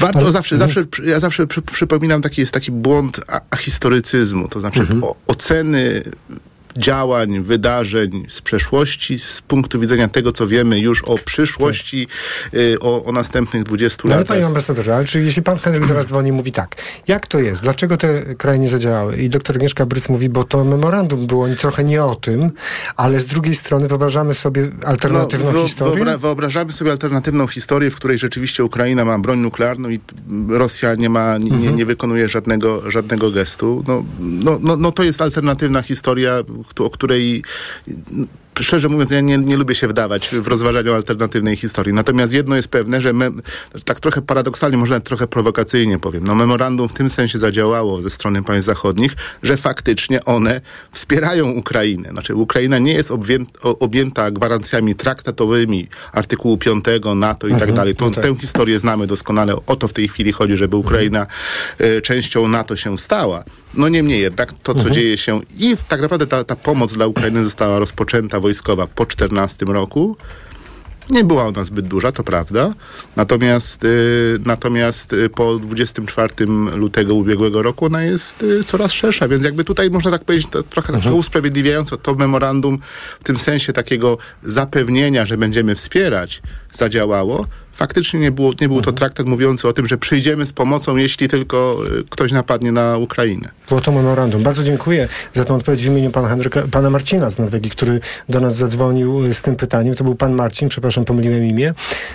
[0.00, 5.04] Warto zawsze, zawsze, ja zawsze przy, przypominam, taki jest taki błąd ahistorycyzmu, to znaczy mhm.
[5.04, 6.02] o, oceny
[6.76, 12.06] działań, wydarzeń z przeszłości z punktu widzenia tego, co wiemy już o przyszłości,
[12.54, 14.30] y, o, o następnych 20 no, latach.
[14.30, 16.76] Ale panie ambasadorze, ale czy jeśli pan Henryk do nas dzwoni i mówi tak,
[17.08, 19.16] jak to jest, dlaczego te kraje nie zadziałały?
[19.16, 22.50] I doktor Agnieszka Bryc mówi, bo to memorandum było trochę nie o tym,
[22.96, 26.04] ale z drugiej strony wyobrażamy sobie alternatywną no, historię?
[26.04, 30.00] Wyobra wyobrażamy sobie alternatywną historię, w której rzeczywiście Ukraina ma broń nuklearną i
[30.48, 31.76] Rosja nie ma, nie, mhm.
[31.76, 33.84] nie wykonuje żadnego, żadnego gestu.
[33.88, 36.32] No, no, no, no to jest alternatywna historia,
[36.78, 37.42] o której
[38.60, 41.92] szczerze mówiąc, ja nie, nie lubię się wdawać w rozważaniu alternatywnej historii.
[41.94, 43.30] Natomiast jedno jest pewne, że me,
[43.84, 48.10] tak trochę paradoksalnie, może nawet trochę prowokacyjnie powiem, no memorandum w tym sensie zadziałało ze
[48.10, 49.12] strony państw zachodnich,
[49.42, 50.60] że faktycznie one
[50.92, 52.08] wspierają Ukrainę.
[52.10, 53.12] Znaczy Ukraina nie jest
[53.62, 56.84] objęta gwarancjami traktatowymi artykułu 5
[57.14, 57.96] NATO i tak mhm, tak dalej.
[57.96, 58.24] To, tak.
[58.24, 59.56] Tę historię znamy doskonale.
[59.66, 61.26] O to w tej chwili chodzi, żeby Ukraina
[61.78, 62.02] mhm.
[62.02, 63.44] częścią NATO się stała.
[63.74, 64.94] No niemniej jednak to, co mhm.
[64.94, 69.66] dzieje się i tak naprawdę ta, ta pomoc dla Ukrainy została rozpoczęta wojskowa po 14
[69.66, 70.16] roku.
[71.10, 72.74] Nie była ona zbyt duża, to prawda.
[73.16, 76.34] Natomiast, y, natomiast y, po 24
[76.76, 80.62] lutego ubiegłego roku ona jest y, coraz szersza, więc jakby tutaj można tak powiedzieć, to
[80.62, 81.14] trochę mhm.
[81.14, 82.78] usprawiedliwiająco to memorandum
[83.20, 87.46] w tym sensie takiego zapewnienia, że będziemy wspierać, zadziałało
[87.82, 88.96] faktycznie nie, było, nie był to mhm.
[88.96, 93.48] traktat mówiący o tym, że przyjdziemy z pomocą, jeśli tylko y, ktoś napadnie na Ukrainę.
[93.68, 94.42] Było to memorandum.
[94.42, 98.40] Bardzo dziękuję za tę odpowiedź w imieniu pana, Henryka, pana Marcina z Norwegii, który do
[98.40, 99.94] nas zadzwonił y, z tym pytaniem.
[99.94, 101.74] To był pan Marcin, przepraszam, pomyliłem imię.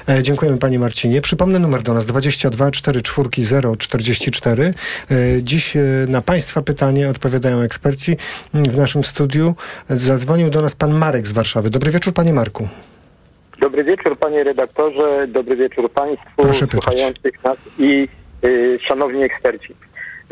[0.10, 1.22] E, dziękujemy panie Marcinie.
[1.22, 4.74] Przypomnę numer do nas 22 44 044.
[5.12, 8.18] E, dziś e, na państwa pytanie odpowiadają eksperci
[8.54, 9.56] w naszym studiu.
[9.90, 11.70] Zadzwonił do nas pan Marek z Warszawy.
[11.70, 12.68] Dobry wieczór panie Marku.
[13.60, 18.08] Dobry wieczór panie redaktorze, dobry wieczór państwu Proszę słuchających nas i
[18.44, 19.74] y, szanowni eksperci.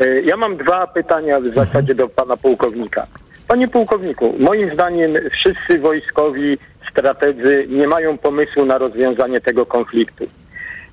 [0.02, 3.06] Y, ja mam dwa pytania w zasadzie do pana pułkownika.
[3.48, 6.58] Panie pułkowniku, moim zdaniem wszyscy wojskowi
[6.90, 10.24] strategzy nie mają pomysłu na rozwiązanie tego konfliktu.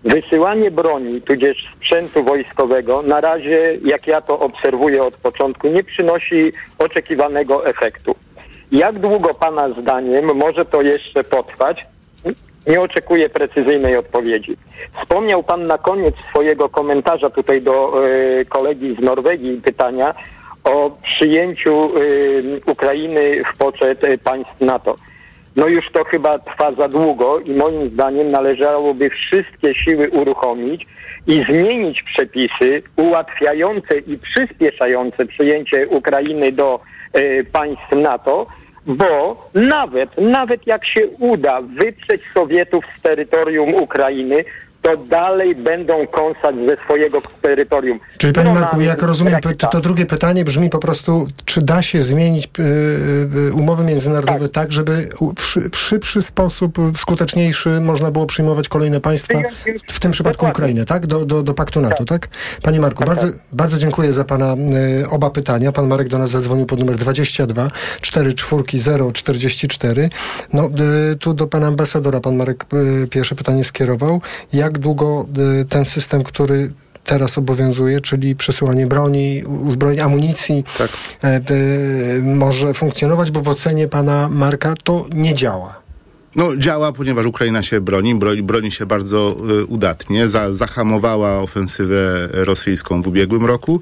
[0.04, 6.54] Wysyłanie broni, tudzież sprzętu wojskowego, na razie, jak ja to obserwuję od początku, nie przynosi
[6.80, 8.16] oczekiwanego efektu.
[8.72, 11.86] Jak długo Pana zdaniem może to jeszcze potrwać,
[12.68, 14.58] nie oczekuję precyzyjnej odpowiedzi.
[15.02, 18.06] Wspomniał Pan na koniec swojego komentarza tutaj do
[18.42, 20.14] y, kolegi z Norwegii pytania
[20.64, 24.96] o przyjęciu y, Ukrainy w poczet y, państw NATO.
[25.56, 30.88] No już to chyba trwa za długo i moim zdaniem należałoby wszystkie siły uruchomić
[31.28, 36.80] i zmienić przepisy ułatwiające i przyspieszające przyjęcie Ukrainy do
[37.52, 38.48] państw NATO,
[38.86, 44.46] bo nawet, nawet jak się uda wyprzeć Sowietów z terytorium Ukrainy,
[44.84, 48.00] to dalej będą kąsać ze swojego terytorium.
[48.18, 52.02] Czyli Panie Marku, jak rozumiem, to, to, drugie pytanie brzmi po prostu, czy da się
[52.02, 52.50] zmienić
[53.50, 55.10] y, umowy międzynarodowe tak, tak żeby
[55.72, 59.40] w, szybszy sposób, w skuteczniejszy można było przyjmować kolejne państwa,
[59.88, 61.08] w tym przypadku Ukrainę, tak?
[61.08, 62.28] Do, do, do paktu NATO, tak?
[62.28, 62.28] tak?
[62.62, 63.36] Panie Marku, tak, bardzo, tak.
[63.52, 64.56] bardzo dziękuję za Pana
[65.02, 65.72] y, oba pytania.
[65.72, 68.64] Pan Marek do nas zadzwonił pod numer 22 44
[69.14, 70.10] 044.
[70.54, 70.70] No,
[71.12, 72.66] y, tu do Pana ambasadora Pan Marek
[73.10, 74.22] pierwsze pytanie skierował.
[74.54, 75.26] Jak jak długo
[75.62, 76.72] y, ten system, który
[77.04, 80.90] teraz obowiązuje, czyli przesyłanie broni, uzbrojeń, amunicji, Tak.
[81.24, 81.42] e, e,
[82.22, 85.84] może funkcjonować, bo w ocenie pana Marka to nie działa.
[86.36, 90.28] No, działa, ponieważ Ukraina się broni, broni, broni się bardzo y, udatnie.
[90.28, 93.82] Za, zahamowała ofensywę rosyjską w ubiegłym roku.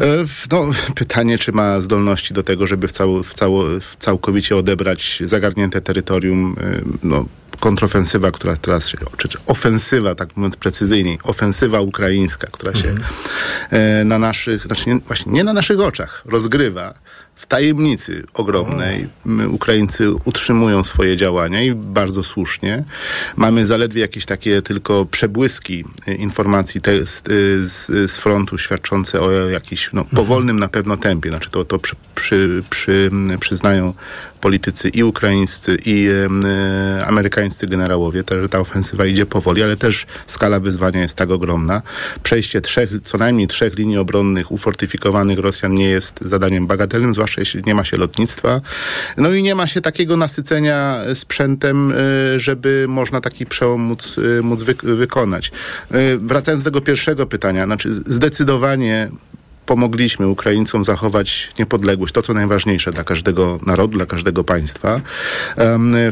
[0.00, 0.04] E,
[0.52, 5.22] no, pytanie, czy ma zdolności do tego, żeby w cało, w cało, w całkowicie odebrać
[5.24, 6.56] zagarnięte terytorium.
[6.60, 7.24] Y, no,
[7.60, 12.94] kontrofensywa, która teraz się, czy, czy ofensywa, tak mówiąc precyzyjniej, ofensywa ukraińska, która się
[13.70, 16.94] e, na naszych, znaczy nie, właśnie nie na naszych oczach rozgrywa
[17.38, 19.08] w tajemnicy ogromnej.
[19.24, 22.84] My, Ukraińcy utrzymują swoje działania i bardzo słusznie.
[23.36, 27.22] Mamy zaledwie jakieś takie tylko przebłyski e, informacji te, z,
[27.62, 31.30] z, z frontu świadczące o jakimś no, powolnym na pewno tempie.
[31.30, 33.94] Znaczy to, to przy, przy, przy, przyznają
[34.40, 40.60] politycy i ukraińscy, i e, amerykańscy generałowie, że ta ofensywa idzie powoli, ale też skala
[40.60, 41.82] wyzwania jest tak ogromna.
[42.22, 47.62] Przejście trzech, co najmniej trzech linii obronnych ufortyfikowanych Rosjan nie jest zadaniem bagatelnym, zwłaszcza jeśli
[47.66, 48.60] nie ma się lotnictwa.
[49.16, 51.94] No i nie ma się takiego nasycenia sprzętem, e,
[52.40, 55.52] żeby można taki przełom móc, e, móc wy, wykonać.
[56.18, 59.10] Wracając do tego pierwszego pytania, znaczy zdecydowanie
[59.68, 65.00] pomogliśmy Ukraińcom zachować niepodległość, to co najważniejsze dla każdego narodu, dla każdego państwa.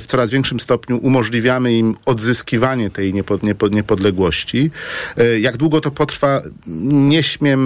[0.00, 4.70] W coraz większym stopniu umożliwiamy im odzyskiwanie tej niepod, niepod, niepodległości.
[5.16, 6.40] E, Jak długo to potrwa,
[7.10, 7.60] nie śmiem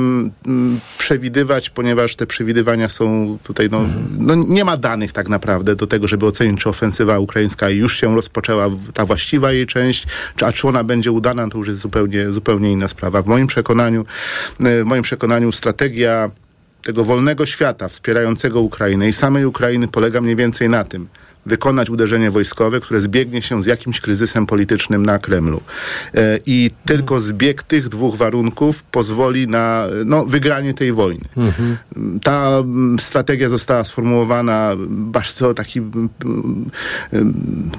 [0.46, 3.80] mm, przewidywać, ponieważ te przewidywania są tutaj, no,
[4.18, 8.14] no nie ma danych tak naprawdę do tego, żeby ocenić, czy ofensywa ukraińska już się
[8.14, 10.06] rozpoczęła, ta właściwa jej część,
[10.42, 13.22] a czy ona będzie udana, to już jest zupełnie, zupełnie inna sprawa.
[13.22, 14.00] W moim przekonaniu,
[14.60, 15.79] e, w moim przekonaniu strategia
[16.82, 21.08] tego wolnego świata wspierającego Ukrainę i samej Ukrainy polega mniej więcej na tym,
[21.46, 25.60] wykonać uderzenie wojskowe, które zbiegnie się z jakimś kryzysem politycznym na Kremlu.
[26.14, 31.24] E, I tylko zbieg tych dwóch warunków pozwoli na no, wygranie tej wojny.
[32.22, 36.08] Ta mm, strategia została sformułowana w bardzo taki mm,
[37.12, 37.70] mm,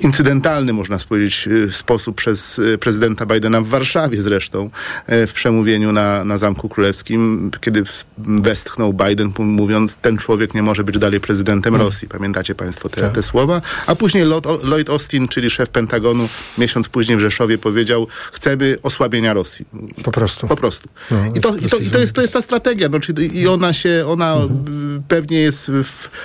[0.00, 4.70] incydentalny, można powiedzieć, y, sposób przez y, prezydenta Bidena w Warszawie zresztą,
[5.06, 7.84] e, w przemówieniu na, na Zamku Królewskim, kiedy
[8.18, 12.08] westchnął Biden, mówiąc, ten człowiek nie może być dalej prezydentem Rosji.
[12.08, 13.62] Pamiętacie państwo te, te słowa?
[13.86, 14.24] A później
[14.62, 19.66] Lloyd, Austin, czyli szef Pentagonu, miesiąc później w Rzeszowie powiedział, chcemy osłabienia Rosji.
[20.04, 20.48] Po prostu.
[20.48, 20.88] Po prostu.
[21.10, 22.88] No, I, to, i, to, I to jest, to jest ta strategia.
[22.88, 25.70] No, czyli, I ona się, ona y, pewnie jest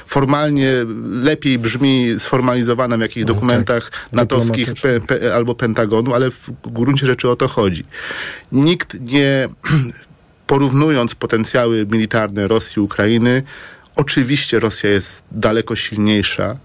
[0.08, 0.72] formalnie
[1.10, 7.30] lepiej brzmi sformalizowana w jakichś dokumentach natowskich pe, pe, albo Pentagonu, ale w gruncie rzeczy
[7.30, 7.84] o to chodzi.
[8.52, 9.48] Nikt nie,
[10.48, 13.44] porównując potencjały militarne Rosji i Ukrainy,
[13.98, 16.56] oczywiście Rosja jest daleko silniejsza.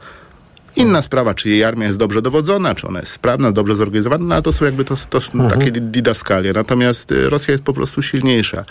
[0.76, 4.34] Inna sprawa, czy jej armia jest dobrze dowodzona, czy ona jest sprawna, dobrze zorganizowana, no
[4.34, 6.52] ale to są jakby to, to są takie di- didaskalie.
[6.52, 8.64] Natomiast y, Rosja jest po prostu silniejsza.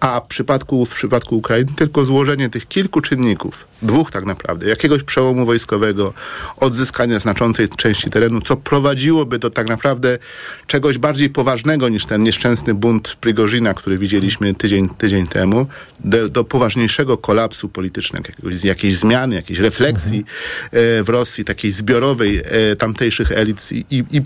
[0.00, 5.02] A w przypadku, w przypadku Ukrainy tylko złożenie tych kilku czynników, dwóch tak naprawdę, jakiegoś
[5.02, 6.14] przełomu wojskowego,
[6.56, 10.18] odzyskania znaczącej części terenu, co prowadziłoby do tak naprawdę
[10.66, 15.66] czegoś bardziej poważnego niż ten nieszczęsny bunt Prigozina, który widzieliśmy tydzień, tydzień temu,
[16.00, 22.42] do, do poważniejszego kolapsu politycznego, jakiegoś, jakiejś zmiany, jakiejś refleksji e, w Rosji, takiej zbiorowej
[22.44, 24.22] e, tamtejszych elit i, i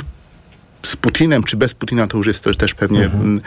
[0.86, 3.40] z Putinem czy bez Putina to już jest też, też pewnie mm,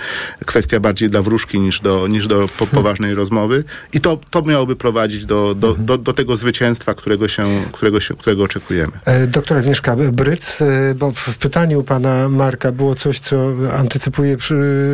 [0.46, 3.64] kwestia bardziej dla wróżki niż do, niż do po, poważnej rozmowy.
[3.94, 8.16] I to, to miałoby prowadzić do, do, do, do tego zwycięstwa, którego, się, którego, się,
[8.16, 8.94] którego oczekujemy.
[9.06, 14.38] E, Doktor Agnieszka Bryc, e, bo w pytaniu pana Marka było coś, co antycypuje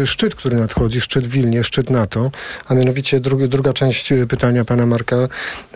[0.06, 2.32] szczyt, który nadchodzi, szczyt w Wilnie, szczyt NATO,
[2.68, 5.16] a mianowicie drugi, druga część pytania pana Marka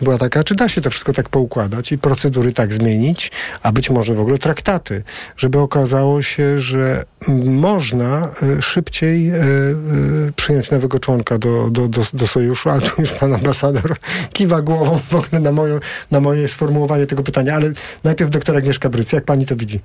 [0.02, 3.30] była taka, czy da się to wszystko tak poukładać i procedury tak zmienić,
[3.62, 5.02] a być może w ogóle traktaty,
[5.36, 7.04] żeby okazało się, że
[7.44, 9.42] można e, szybciej e, e,
[10.36, 13.96] przyjąć nowego członka do, do, do, do sojuszu, ale tu już pan ambasador
[14.32, 15.78] kiwa głową w ogóle na, moją,
[16.10, 17.72] na moje sformułowanie tego pytania, ale
[18.04, 19.80] najpierw doktor Agnieszka Bryc, jak pani to widzi?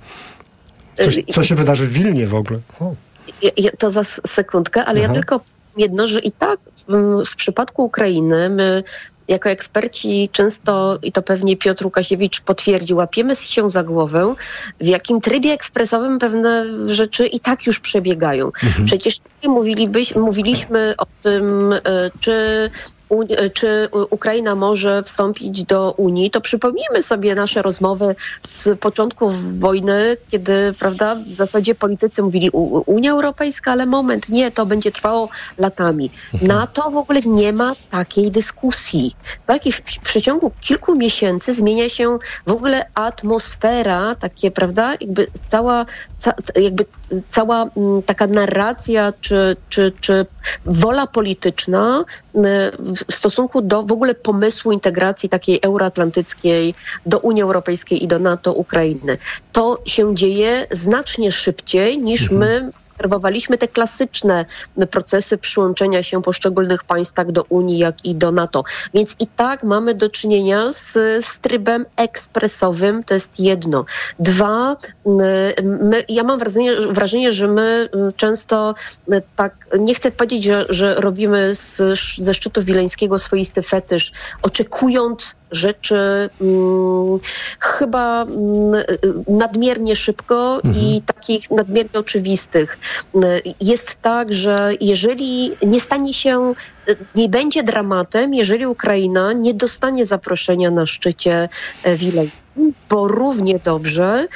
[1.04, 2.60] Coś, co się wydarzy w Wilnie w ogóle?
[2.80, 2.96] O.
[3.42, 5.14] Ja, ja, to za sekundkę, ale ja Aha.
[5.14, 8.84] tylko powiem jedno, że i tak w, w przypadku Ukrainy my
[9.32, 14.36] jako eksperci często, i to pewnie Piotr Łukasiewicz potwierdził, łapiemy się za głowę,
[14.80, 18.52] w jakim trybie ekspresowym pewne rzeczy i tak już przebiegają.
[18.86, 21.80] Przecież nie mówilibyś, mówiliśmy o tym, e,
[22.20, 22.70] czy
[23.54, 30.74] czy Ukraina może wstąpić do Unii, to przypomnijmy sobie nasze rozmowy z początków wojny, kiedy,
[30.80, 32.50] prawda, w zasadzie politycy mówili
[32.86, 36.12] Unia Europejska, ale moment, nie, to będzie trwało latami.
[36.42, 39.16] NATO w ogóle nie ma takiej dyskusji.
[39.46, 39.66] Tak?
[39.66, 45.86] I w, przeciągu kilku miesięcy zmienia się w ogóle atmosfera, takie, prawda, jakby cała,
[46.18, 46.86] ca, ca- jakby
[47.30, 50.26] cała mm, taka narracja, czy, czy, czy
[50.66, 52.40] wola polityczna y,
[53.08, 56.74] w stosunku do w ogóle pomysłu integracji takiej euroatlantyckiej
[57.06, 59.18] do Unii Europejskiej i do NATO Ukrainy.
[59.52, 64.46] To się dzieje znacznie szybciej niż my obserwowaliśmy te klasyczne
[64.92, 68.64] procesy przyłączenia się poszczególnych państw tak do Unii, jak i do NATO.
[68.94, 70.94] Więc i tak mamy do czynienia z,
[71.26, 73.86] z trybem ekspresowym, to jest jedno.
[74.20, 78.74] Dwa, y, my, ja mam wrażenie, wrażenie, że my y, często
[79.14, 81.78] y, tak, nie chcę powiedzieć, że, że robimy z,
[82.22, 84.12] ze szczytu wileńskiego swoisty fetysz,
[84.42, 87.20] oczekując rzeczy mm,
[87.60, 88.86] chyba mm, y,
[89.28, 92.78] nadmiernie szybko i takich nadmiernie oczywistych.
[93.16, 93.20] Y,
[93.62, 96.54] Jest tak, że jeżeli nie stanie się,
[96.90, 101.50] y, nie będzie dramatem, jeżeli Ukraina nie dostanie zaproszenia na szczycie
[101.96, 104.28] wileńskim, bo równie dobrze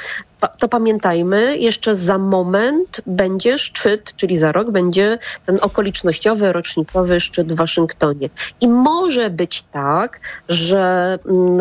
[0.58, 7.52] to pamiętajmy, jeszcze za moment będzie szczyt, czyli za rok będzie ten okolicznościowy, rocznicowy szczyt
[7.52, 8.30] w Waszyngtonie.
[8.60, 11.60] I może być tak, że mm,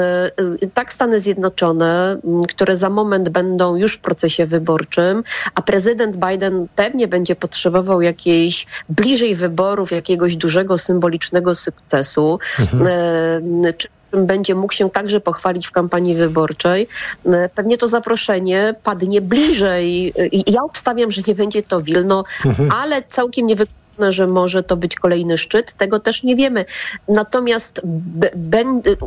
[0.63, 5.23] y, tak Stany Zjednoczone, mm, które za moment będą już w procesie wyborczym,
[5.55, 12.39] a prezydent Biden pewnie będzie potrzebował jakiejś bliżej wyborów, jakiegoś dużego symbolicznego sukcesu,
[12.85, 16.87] e, czy czym będzie mógł się także pochwalić w kampanii wyborczej.
[17.25, 20.13] E, Pewnie to zaproszenie padnie bliżej.
[20.31, 22.23] I Ja obstawiam, że nie będzie to Wilno,
[22.81, 25.73] ale całkiem niewykluczone, że może to być kolejny szczyt.
[25.73, 26.65] Tego też nie wiemy.
[27.07, 27.81] Natomiast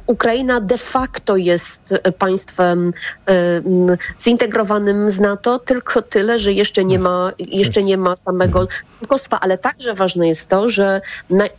[0.07, 2.93] Ukraina de facto jest e, państwem
[3.29, 3.63] e,
[4.21, 8.67] zintegrowanym z NATO, tylko tyle, że jeszcze nie ma, jeszcze nie ma samego
[8.99, 11.01] członkostwa, ale także ważne jest to, że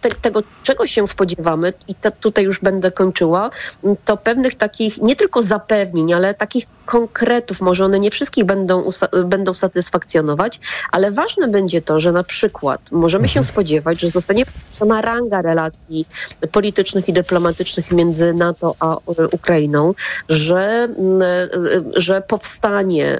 [0.02, 3.50] te, tego, czego się spodziewamy, i to, tutaj już będę kończyła,
[4.06, 8.90] to pewnych takich nie tylko zapewnień, ale takich konkretów, może one nie wszystkich będą,
[9.26, 10.60] będą satysfakcjonować,
[10.92, 16.06] ale ważne będzie to, że na przykład możemy się spodziewać, że zostanie podniesiona ranga relacji
[16.52, 18.98] politycznych i dyplomatycznych między NATO a e,
[19.32, 19.94] Ukrainą,
[20.30, 21.48] że, mm, e,
[21.96, 23.20] że powstanie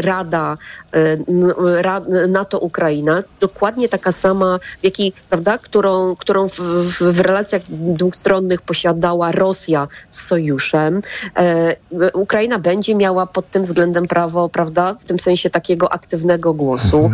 [0.00, 0.56] Rada
[0.92, 6.60] e, n- Ra- NATO-Ukraina, dokładnie taka sama, w jakiej, prawda, którą, którą w,
[7.00, 11.00] w, relacjach dwustronnych posiadała Rosja z sojuszem.
[12.14, 17.10] Ukraina będzie miała pod tym względem prawo, prawda, w tym sensie takiego aktywnego głosu,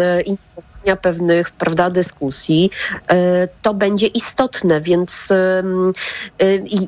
[0.00, 0.22] e,
[0.78, 2.70] inicjowania pewnych, prawda, dyskusji.
[3.10, 5.62] E, to będzie istotne, więc e,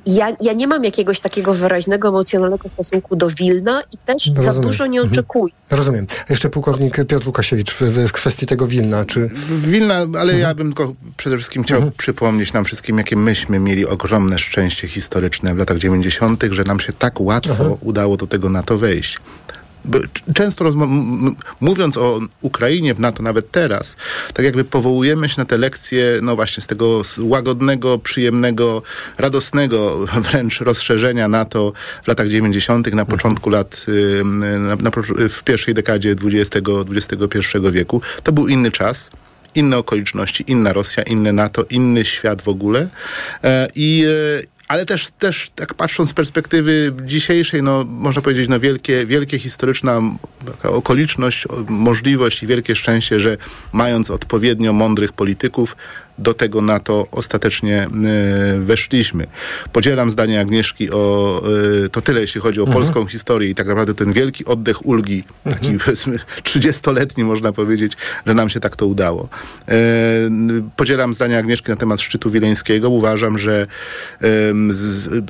[0.07, 4.87] ja, ja nie mam jakiegoś takiego wyraźnego, emocjonalnego stosunku do Wilna i też za dużo
[4.87, 5.12] nie Mhm.
[5.12, 5.55] oczekuję.
[5.70, 6.07] Rozumiem.
[6.31, 9.05] Jeszcze pułkownik Piotr Łukasiewicz w, w kwestii tego Wilna.
[9.05, 13.87] Czy Wilna, ale ja bym tylko przede wszystkim chciał przypomnieć nam wszystkim, jakie myśmy mieli
[13.87, 18.79] ogromne szczęście historyczne w latach 90., że nam się tak łatwo udało do tego NATO
[18.79, 19.18] wejść.
[20.35, 20.64] Często
[21.61, 23.97] mówiąc o Ukrainie w NATO, nawet teraz,
[24.35, 28.83] tak jakby powołujemy się na te lekcje, no właśnie z tego łagodnego, przyjemnego,
[29.19, 29.99] radosnego
[30.31, 31.73] wręcz rozszerzenia NATO
[32.05, 33.87] w latach 90., na początku lat,
[34.25, 34.90] na, na,
[35.29, 38.03] w pierwszej dekadzie XX, XXI wieku.
[38.23, 39.11] To był inny czas
[39.55, 42.88] inne okoliczności, inna Rosja, inne NATO, inny świat w ogóle.
[43.45, 48.61] E, I, e, ale też, też tak patrząc z perspektywy dzisiejszej, no można powiedzieć, no
[48.61, 50.01] wielkie, wielkie historyczna
[50.63, 53.37] okoliczność, możliwość i wielkie szczęście, że
[53.73, 55.77] mając odpowiednio mądrych polityków,
[56.21, 57.89] do tego NATO ostatecznie e,
[58.61, 59.27] weszliśmy.
[59.73, 61.43] Podzielam zdanie Agnieszki o,
[61.85, 65.25] e, to tyle jeśli chodzi o polską historię i tak naprawdę ten wielki oddech ulgi,
[65.45, 67.93] taki powiedzmy 30-letni można powiedzieć,
[68.27, 69.29] że nam się tak to udało.
[69.69, 69.75] E,
[70.77, 72.91] podzielam zdanie Agnieszki na temat szczytu wileńskiego.
[72.91, 73.67] Uważam, że,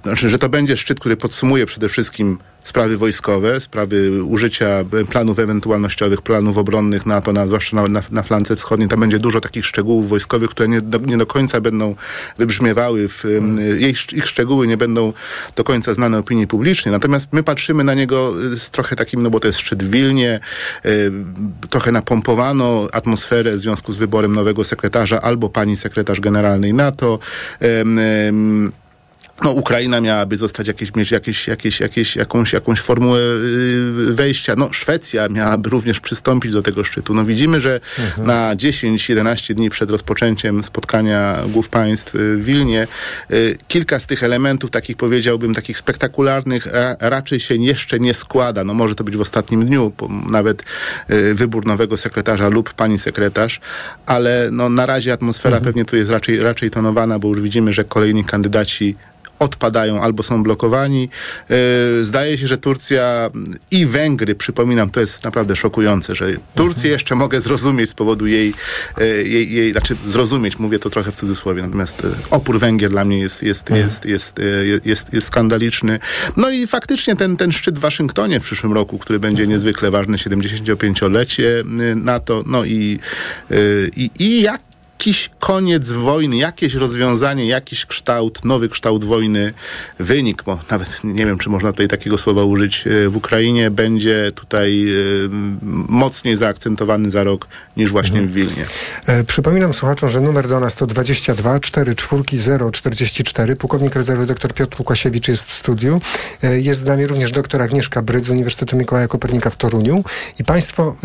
[0.03, 6.23] znaczy, że to będzie szczyt, który podsumuje przede wszystkim sprawy wojskowe, sprawy użycia planów ewentualnościowych,
[6.23, 8.89] planów obronnych NATO, na, zwłaszcza na, na, na flance wschodniej.
[8.89, 11.95] Tam będzie dużo takich szczegółów wojskowych, które nie do, nie do końca będą
[12.39, 13.25] wybrzmiewały, w,
[13.79, 15.13] jej, ich szczegóły nie będą
[15.57, 16.93] do końca znane opinii publicznej.
[16.93, 19.91] Natomiast my patrzymy na niego y, z trochę takim, no bo to jest szczyt w
[19.91, 20.41] Wilnie,
[20.85, 21.13] y,
[21.71, 27.19] trochę napompowano atmosferę w związku z wyborem nowego sekretarza albo pani sekretarz generalnej NATO.
[27.61, 28.73] Em, em,
[29.45, 34.55] no, Ukraina miałaby zostać jakieś, mieć jakieś, jakieś, jakieś, jakąś, jakąś formułę y, wejścia.
[34.57, 37.15] No, Szwecja miałaby również przystąpić do tego szczytu.
[37.15, 38.27] No, widzimy, że Mhm.
[38.27, 42.87] na 10-11 dni przed rozpoczęciem spotkania głów państw y, w Wilnie
[43.31, 48.65] y, kilka z tych elementów, takich powiedziałbym, takich spektakularnych, ra, raczej się jeszcze nie składa.
[48.65, 49.93] No, może to być w ostatnim dniu,
[50.31, 50.63] nawet
[51.35, 53.61] wybór nowego sekretarza lub pani sekretarz,
[54.07, 57.85] ale no, na razie atmosfera pewnie tu jest raczej, raczej tonowana, bo już widzimy, że
[57.85, 58.97] kolejni kandydaci
[59.41, 61.09] odpadają albo są blokowani.
[61.49, 63.31] Yy, Zdaje się, że Turcja
[63.71, 68.55] i Węgry, przypominam, to jest naprawdę szokujące, że Turcję jeszcze mogę zrozumieć z powodu jej,
[68.99, 73.05] yy, jej, jej znaczy zrozumieć, mówię to trochę w cudzysłowie, natomiast yy, opór Węgier dla
[73.05, 75.99] mnie jest, jest, jest, jest, yy, jest, jest skandaliczny.
[76.37, 80.17] No i faktycznie ten, ten szczyt w Waszyngtonie w przyszłym roku, który będzie niezwykle ważny,
[80.17, 82.99] 75-lecie yy, NATO, no i,
[83.97, 84.70] i, i jak
[85.01, 89.53] jakiś koniec wojny, jakieś rozwiązanie, jakiś kształt, nowy kształt wojny,
[89.99, 94.33] wynik, bo nawet nie wiem, czy można tutaj takiego słowa użyć, e, w Ukrainie będzie
[94.35, 94.95] tutaj e,
[95.89, 98.67] mocniej zaakcentowany za rok niż właśnie w Wilnie.
[99.07, 103.57] E, przypominam słuchaczom, że numer do nas to 22 44 044.
[103.57, 106.01] Pułkownik rezerwy dr Piotr Łukasiewicz jest w studiu.
[106.43, 110.05] Jest z nami również dr Agnieszka Brydz z Uniwersytetu Mikołaja Kopernika w Toruniu.
[110.39, 110.97] I Państwo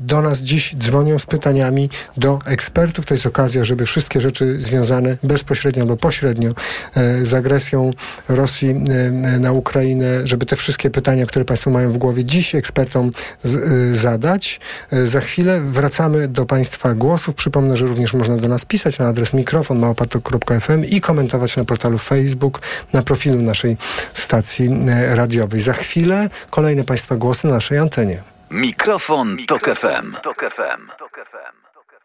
[0.00, 3.06] do nas dziś dzwonią z pytaniami do ekspertów.
[3.06, 7.90] To jest okazja, żeby wszystkie rzeczy związane bezpośrednio albo pośrednio e, z agresją
[8.28, 9.10] Rosji e,
[9.40, 13.10] na Ukrainę, żeby te wszystkie pytania, które Państwo mają w głowie, dziś ekspertom
[13.42, 14.60] z, e, zadać.
[15.04, 17.34] Za chwilę wracamy do Państwa głosów.
[17.34, 21.98] Przypomnę, że również można do nas pisać na adres mikrofon małpatok.fm i komentować na portalu
[21.98, 22.60] Facebook,
[22.92, 23.76] na profilu naszej
[24.14, 24.70] stacji
[25.14, 25.60] radiowej.
[25.60, 28.22] Za chwilę kolejne Państwa głosy na naszej antenie.
[28.50, 30.16] Mikrofon, Tok FM.
[30.22, 30.80] Tok FM.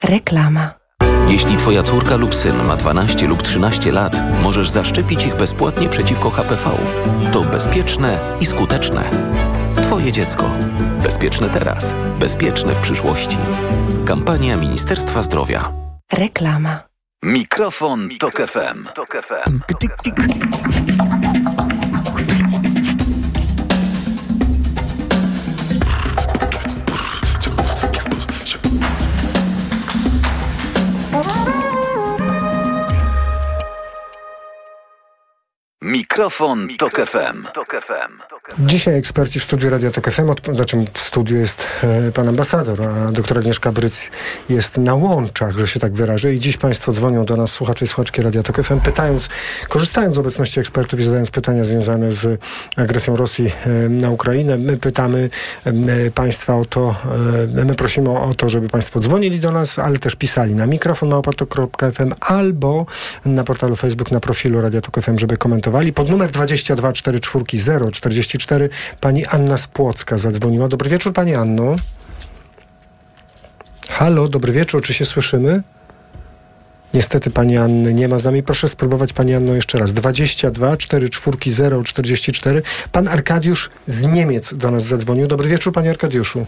[0.04, 0.81] Reklama.
[1.28, 6.30] Jeśli twoja córka lub syn ma 12 lub 13 lat, możesz zaszczepić ich bezpłatnie przeciwko
[6.30, 6.70] HPV.
[7.34, 9.04] To bezpieczne i skuteczne.
[9.84, 10.50] Twoje dziecko.
[11.04, 13.38] Bezpieczne teraz, bezpieczne w przyszłości.
[14.06, 15.74] Kampania Ministerstwa Zdrowia.
[16.14, 16.80] Reklama.
[17.24, 18.88] Mikrofon, Tok FM.
[18.96, 19.60] Tok FM.
[35.92, 36.11] Mix.
[36.12, 37.45] Mikrofon, Tok FM.
[37.82, 38.12] FM.
[38.68, 42.82] Dzisiaj eksperci w studiu Radio Tok FM, odp- znaczy w studiu jest e, pan ambasador,
[42.84, 44.01] a doktor Agnieszka Bryc
[44.49, 46.34] jest na łączach, że się tak wyrażę.
[46.34, 49.30] I dziś państwo dzwonią do nas, słuchacze i słuchaczki Radio Tok FM, pytając,
[49.70, 52.41] korzystając z obecności ekspertów i zadając pytania związane z
[52.78, 54.57] agresją Rosji e, na Ukrainę.
[54.57, 55.30] My pytamy
[55.66, 55.72] e,
[56.12, 56.95] państwa o to,
[57.66, 62.14] my prosimy o to, żeby państwo dzwonili do nas, ale też pisali na mikrofon małpatok.fm
[62.20, 62.86] albo
[63.26, 65.93] na portalu Facebook, na profilu Radio Tok FM, żeby komentowali.
[66.02, 68.70] Pod numer 22 44 044
[69.02, 70.68] pani Anna z Płocka zadzwoniła.
[70.68, 71.76] Dobry wieczór pani Anno.
[73.89, 75.64] Halo, dobry wieczór, czy się słyszymy?
[76.93, 78.43] Niestety pani Anny nie ma z nami.
[78.43, 79.93] Proszę spróbować pani Anno jeszcze raz.
[79.93, 82.62] 22 44 044.
[82.91, 85.28] Pan Arkadiusz z Niemiec do nas zadzwonił.
[85.28, 86.45] Dobry wieczór panie Arkadiuszu.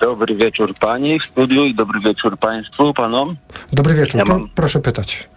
[0.00, 3.36] Dobry wieczór pani w studiu i dobry wieczór państwu, panom.
[3.72, 4.18] Dobry wieczór.
[4.18, 5.28] Ja mam- Proszę pytać.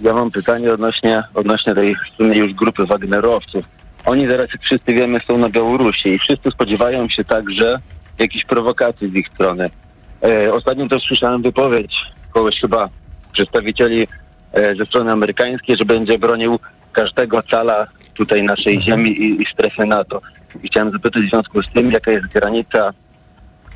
[0.00, 3.64] Ja mam pytanie odnośnie, odnośnie tej już grupy Wagnerowców.
[4.04, 7.78] Oni teraz, jak wszyscy wiemy, są na Białorusi i wszyscy spodziewają się także
[8.18, 9.70] jakichś prowokacji z ich strony.
[10.22, 11.94] E, ostatnio też słyszałem wypowiedź
[12.30, 12.88] kogoś chyba
[13.32, 14.08] przedstawicieli
[14.52, 16.58] e, ze strony amerykańskiej, że będzie bronił
[16.92, 20.20] każdego cala tutaj naszej ziemi i, i strefy NATO.
[20.62, 22.92] I chciałem zapytać w związku z tym, jaka jest granica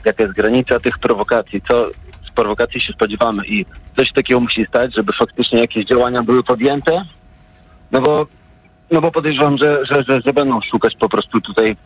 [0.05, 1.87] jaka jest granica tych prowokacji, co
[2.35, 3.65] prowokacji się spodziewamy i
[3.97, 7.05] coś takiego musi stać, żeby faktycznie jakieś działania były podjęte,
[7.93, 8.27] no bo,
[8.91, 11.77] no bo podejrzewam, że, że, że, że będą szukać po prostu tutaj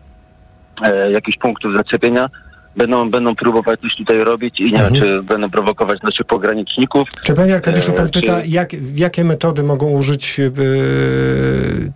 [0.82, 2.28] e, jakichś punktów zaczepienia,
[2.76, 7.08] będą, będą próbować coś tutaj robić i nie wiem, czy będą prowokować naszych pograniczników.
[7.24, 10.50] Czy panie Arkadiuszu, pan E, pyta, czy- jak, jakie metody mogą użyć e,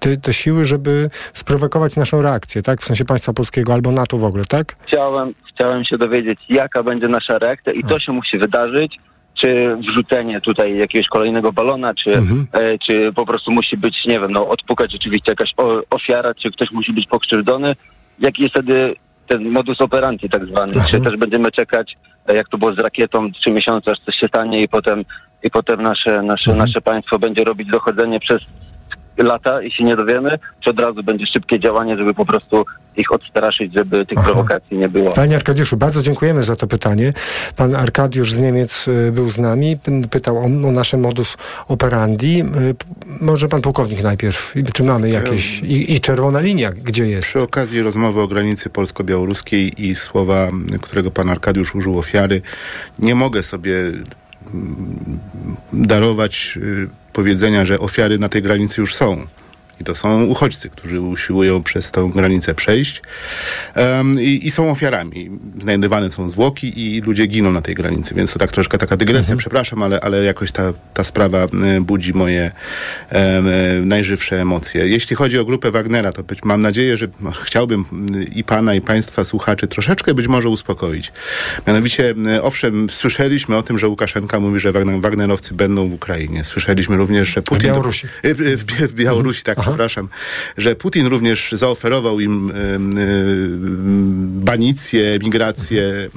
[0.01, 2.81] te, te siły, żeby sprowokować naszą reakcję, tak?
[2.81, 4.76] W sensie państwa polskiego albo NATO w ogóle, tak?
[4.87, 8.97] Chciałem, chciałem się dowiedzieć, jaka będzie nasza reakcja i to się musi wydarzyć,
[9.35, 12.47] czy wrzucenie tutaj jakiegoś kolejnego balona, czy, Mhm.
[12.53, 16.51] e, czy po prostu musi być, nie wiem, no odpukać rzeczywiście jakaś o, ofiara, czy
[16.51, 17.72] ktoś musi być pokrzywdzony.
[18.18, 18.95] Jaki jest wtedy
[19.31, 20.72] ten modus operandi tak zwany?
[20.91, 21.97] Czy też będziemy czekać,
[22.28, 25.05] e, jak to było z rakietą, trzy miesiące, aż coś się stanie i potem,
[25.43, 28.39] i potem nasze, nasze, nasze państwo będzie robić dochodzenie przez
[29.23, 32.64] lata i się nie dowiemy, czy od razu będzie szybkie działanie, żeby po prostu
[32.97, 35.12] ich odstraszyć, żeby tych prowokacji nie było.
[35.12, 37.12] Panie Arkadiuszu, bardzo dziękujemy za to pytanie.
[37.57, 39.79] Pan Arkadiusz z Niemiec y, był z nami,
[40.11, 41.37] pytał o, o nasze modus
[41.68, 42.41] operandi.
[42.41, 42.45] Y,
[43.21, 47.29] Może pan pułkownik najpierw, I czy mamy jakieś, i, i czerwona linia, gdzie jest?
[47.29, 50.49] Przy okazji rozmowy o granicy polsko-białoruskiej i słowa,
[50.83, 52.43] którego pan Arkadiusz użył ofiary,
[52.99, 54.01] nie mogę sobie mm,
[55.73, 59.26] darować y, powiedzenia, że ofiary na tej granicy już są.
[59.81, 63.03] I to są uchodźcy, którzy usiłują przez tą granicę przejść
[63.74, 65.31] Em, i, i są ofiarami.
[65.61, 69.37] Znajdywane są zwłoki i ludzie giną na tej granicy, więc to tak troszkę taka dygresja,
[69.37, 71.49] przepraszam, ale, ale jakoś ta, ta sprawa e,
[71.81, 72.53] budzi moje
[73.11, 73.43] e,
[73.85, 74.89] najżywsze emocje.
[74.89, 78.74] Jeśli chodzi o grupę Wagnera, to być, mam nadzieję, że no, chciałbym mm, i pana,
[78.74, 81.12] i państwa słuchaczy troszeczkę być może uspokoić.
[81.66, 86.45] Mianowicie, owszem, słyszeliśmy o tym, że Łukaszenka mówi, że Wagner, Wagnerowcy będą w Ukrainie.
[86.45, 87.66] Słyszeliśmy również, że Putin...
[87.66, 88.07] Białorusi.
[88.22, 90.09] E, W, w, w Białorusi, tak, przepraszam,
[90.57, 92.53] że Putin również zaoferował im
[94.45, 96.09] banicję, migrację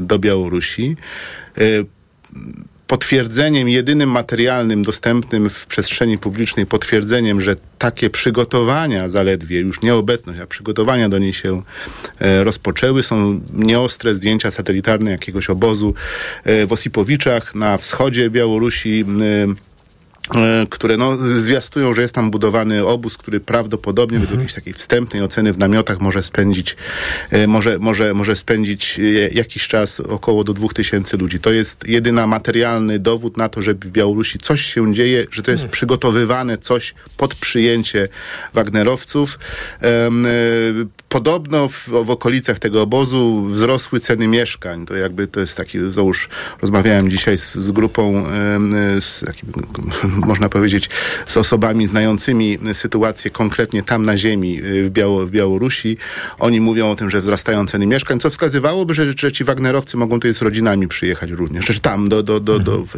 [0.00, 0.96] do Białorusi.
[1.58, 1.62] E,
[2.86, 10.40] potwierdzeniem, jedynym materialnym dostępnym w przestrzeni publicznej potwierdzeniem, że takie przygotowania zaledwie, już nie obecność,
[10.40, 11.62] a przygotowania do niej się
[12.18, 15.94] e, rozpoczęły, są nieostre zdjęcia satelitarne jakiegoś obozu
[16.44, 19.04] e, w Osipowiczach na wschodzie Białorusi.
[19.50, 19.73] E,
[20.70, 25.52] które no, zwiastują, że jest tam budowany obóz, który prawdopodobnie według jakiejś takiej wstępnej oceny
[25.52, 26.76] w namiotach może spędzić,
[27.30, 31.40] e, może, może, może spędzić e, jakiś czas około do 2000 ludzi.
[31.40, 35.50] To jest jedyna materialny dowód na to, że w Białorusi coś się dzieje, że to
[35.50, 38.08] jest przygotowywane coś pod przyjęcie
[38.54, 39.38] Wagnerowców.
[39.82, 40.10] E,
[41.14, 44.86] Podobno w, w okolicach tego obozu wzrosły ceny mieszkań.
[44.86, 46.28] To jakby to jest taki, załóż,
[46.62, 48.24] rozmawiałem dzisiaj z, z grupą,
[49.00, 49.52] z takim,
[50.26, 50.90] można powiedzieć,
[51.26, 55.96] z osobami znającymi sytuację konkretnie tam na ziemi y, w, Biało, w Białorusi.
[56.38, 60.16] Oni mówią o tym, że wzrastają ceny mieszkań, co wskazywałoby, że, że ci Wagnerowcy mogą
[60.16, 62.94] tutaj z rodzinami przyjechać również, że tam, do, do, do, do, w,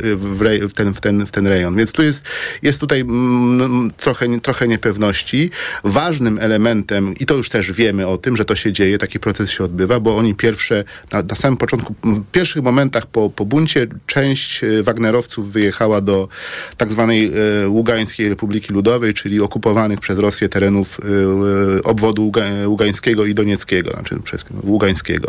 [0.68, 1.76] w, ten, w, ten, w ten rejon.
[1.76, 2.24] Więc tu jest,
[2.62, 5.50] jest tutaj mm, trochę, trochę niepewności.
[5.84, 9.50] Ważnym elementem, i to już też wiemy o tym, że to się dzieje, taki proces
[9.50, 13.86] się odbywa, bo oni pierwsze, na, na samym początku, w pierwszych momentach po, po buncie,
[14.06, 16.28] część e, Wagnerowców wyjechała do
[16.76, 22.66] tak zwanej e, Ługańskiej Republiki Ludowej, czyli okupowanych przez Rosję terenów e, e, obwodu Ługa-
[22.66, 25.28] Ługańskiego i Donieckiego, znaczy przez Ługańskiego.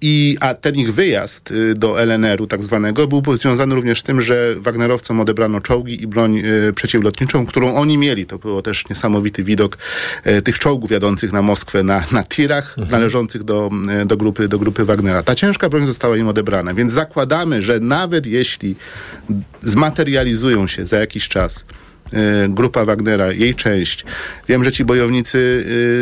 [0.00, 4.54] I, a ten ich wyjazd do LNR-u tak zwanego był związany również z tym, że
[4.56, 6.42] Wagnerowcom odebrano czołgi i broń
[6.74, 8.26] przeciwlotniczą, którą oni mieli.
[8.26, 9.78] To było też niesamowity widok
[10.44, 13.70] tych czołgów jadących na Moskwę na, na tirach należących do,
[14.06, 15.22] do, grupy, do grupy Wagnera.
[15.22, 18.76] Ta ciężka broń została im odebrana, więc zakładamy, że nawet jeśli
[19.60, 21.64] zmaterializują za jakiś czas
[22.12, 24.04] e, grupa Wagnera, jej część.
[24.48, 25.38] Wiem, że ci bojownicy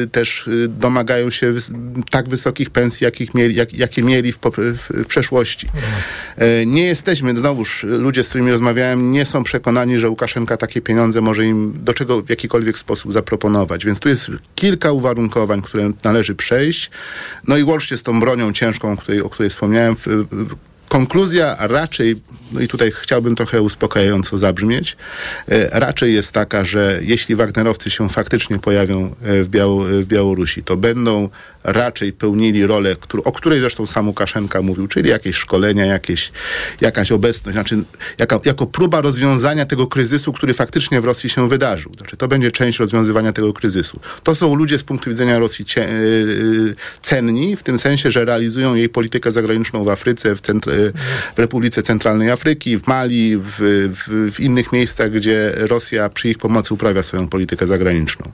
[0.05, 1.55] y, też y, domagają się
[2.11, 5.67] tak wysokich pensji, jakich mieli, jak, jakie mieli w, w, przeszłości.
[6.37, 11.21] E, Nie jesteśmy, znowuż ludzie, z którymi rozmawiałem, nie są przekonani, że Łukaszenka takie pieniądze
[11.21, 13.85] może im do czego w jakikolwiek sposób zaproponować.
[13.85, 16.91] Więc tu jest kilka uwarunkowań, które należy przejść.
[17.49, 19.97] No i łącznie z tą bronią ciężką, o której, o której wspomniałem,
[20.91, 22.17] Konkluzja raczej,
[22.53, 24.97] no i tutaj chciałbym trochę uspokajająco zabrzmieć,
[25.49, 29.49] e, raczej jest taka, że jeśli Wagnerowcy się faktycznie pojawią e, w,
[30.03, 31.29] w Białorusi, to będą
[31.65, 36.33] raczej pełnili rolę, o której zresztą sam Łukaszenka mówił, czyli jakieś szkolenia, jakieś,
[36.81, 37.85] jakaś obecność, znaczy
[38.19, 41.93] jaka, jako próba rozwiązania tego kryzysu, który faktycznie w Rosji się wydarzył.
[41.99, 44.01] Znaczy to będzie część rozwiązywania tego kryzysu.
[44.23, 45.93] To są ludzie z punktu widzenia Rosji cie, e,
[47.03, 50.93] cenni, w tym sensie, że realizują jej politykę zagraniczną w Afryce, w, centr-
[51.37, 56.39] w Republice Centralnej Afryki, w Mali, w, w, w innych miejscach, gdzie Rosja przy ich
[56.39, 58.33] pomocy uprawia swoją politykę zagraniczną.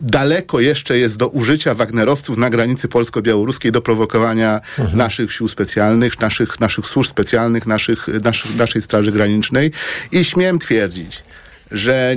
[0.00, 4.60] Daleko jeszcze jest do użycia Wagnerowców na granicy polsko-białoruskiej do prowokowania
[4.92, 9.70] naszych sił specjalnych, naszych, naszych służb specjalnych, naszych, naszych, naszej Straży Granicznej
[10.12, 11.22] i śmiem twierdzić,
[11.70, 12.14] że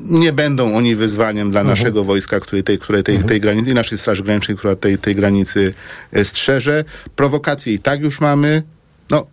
[0.00, 3.98] nie będą oni wyzwaniem dla naszego wojska, który tej, które tej, tej granicy, i naszej
[3.98, 5.74] Straży Granicznej, która tej, tej granicy
[6.12, 6.84] e, strzeże.
[7.16, 8.62] Prowokacje i tak już mamy.
[9.10, 9.26] No,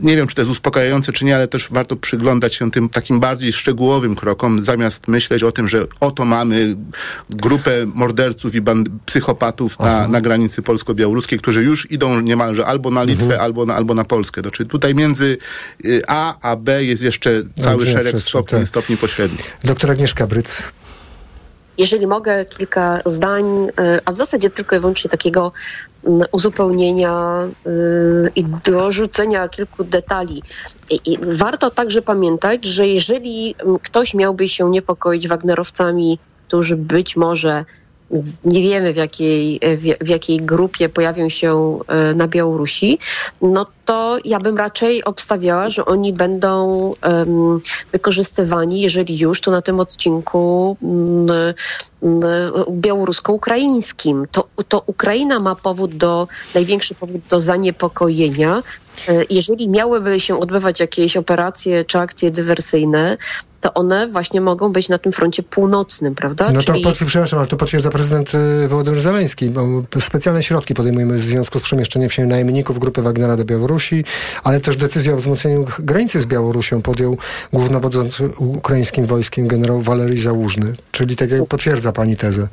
[0.00, 3.20] nie wiem, czy to jest uspokajające, czy nie, ale też warto przyglądać się tym takim
[3.20, 6.76] bardziej szczegółowym krokom, zamiast myśleć o tym, że oto mamy
[7.30, 8.62] grupę morderców i
[9.06, 13.94] psychopatów na, na granicy polsko-białoruskiej, którzy już idą niemalże albo na Litwę, albo, na, albo
[13.94, 14.40] na Polskę.
[14.40, 15.38] Znaczy tutaj między
[15.84, 18.68] y, A a B jest jeszcze cały szereg stopni, tak.
[18.68, 19.58] stopni pośrednich.
[19.64, 20.62] Doktor Agnieszka Bryc.
[21.78, 23.44] Jeżeli mogę, kilka zdań,
[23.80, 25.52] e, a w zasadzie tylko i wyłącznie takiego
[26.04, 27.12] mm, uzupełnienia
[27.66, 27.70] e,
[28.36, 30.42] i dorzucenia kilku detali.
[30.90, 36.18] I warto także pamiętać, że jeżeli mm, ktoś miałby się niepokoić Wagnerowcami,
[36.48, 37.62] którzy być może
[38.44, 39.60] nie wiemy w jakiej,
[40.00, 42.98] w, jakiej grupie pojawią się e, na Białorusi,
[43.42, 46.78] no to ja bym raczej obstawiała, że oni będą
[47.08, 47.58] um,
[47.92, 51.30] wykorzystywani, jeżeli już, to na tym odcinku um,
[52.00, 52.20] um,
[52.70, 54.26] białorusko-ukraińskim.
[54.32, 58.62] To, to Ukraina ma powód do, największy powód do zaniepokojenia.
[59.08, 63.16] E, Jeżeli miałyby się odbywać jakieś operacje czy akcje dywersyjne,
[63.60, 66.48] to one właśnie mogą być na tym froncie północnym, prawda?
[66.52, 66.84] No to Czyli...
[66.84, 68.32] potwier- przepraszam, ale to potwierdza prezydent
[68.64, 69.66] y, Wołodymyr Zeleński, bo
[70.00, 74.04] specjalne środki podejmujemy w związku z przemieszczeniem się najemników grupy Wagnera do Białorusi,
[74.44, 77.16] ale też decyzję o wzmocnieniu granicy z Białorusią podjął
[77.52, 80.74] głównowodzący ukraińskim wojskiem generał Walery Załużny.
[80.92, 82.48] Czyli tak jak potwierdza pani tezę.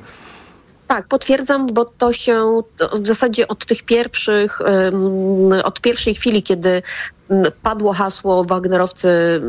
[0.88, 2.62] Tak, potwierdzam, bo to się
[2.94, 4.60] w zasadzie od tych pierwszych,
[5.64, 6.82] od pierwszej chwili, kiedy
[7.62, 9.42] padło hasło Wagnerowcy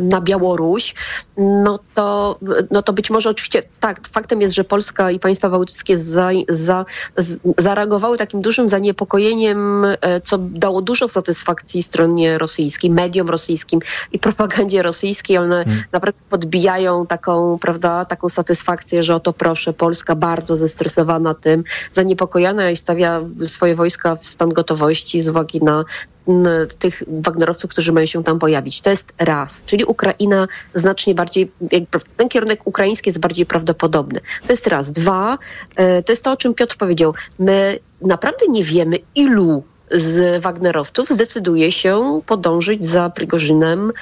[0.00, 0.94] na Białoruś,
[1.36, 2.36] no to,
[2.70, 6.84] no to być może oczywiście tak, faktem jest, że Polska i państwa bałtyckie za, za,
[7.58, 9.86] zareagowały takim dużym zaniepokojeniem,
[10.24, 13.80] co dało dużo satysfakcji stronie rosyjskiej, mediom rosyjskim
[14.12, 15.38] i propagandzie rosyjskiej.
[15.38, 15.84] One hmm.
[15.92, 22.76] naprawdę podbijają taką, prawda, taką satysfakcję, że oto proszę, Polska bardzo zestresowana tym, zaniepokojona i
[22.76, 25.84] stawia swoje wojska w stan gotowości z uwagi na
[26.78, 28.80] tych Wagnerowców, którzy mają się tam pojawić.
[28.80, 29.64] To jest raz.
[29.64, 31.52] Czyli Ukraina znacznie bardziej,
[32.16, 34.20] ten kierunek ukraiński jest bardziej prawdopodobny.
[34.46, 34.92] To jest raz.
[34.92, 35.38] Dwa,
[35.76, 37.14] to jest to, o czym Piotr powiedział.
[37.38, 43.92] My naprawdę nie wiemy, ilu z Wagnerowców zdecyduje się podążyć za Prigorzynem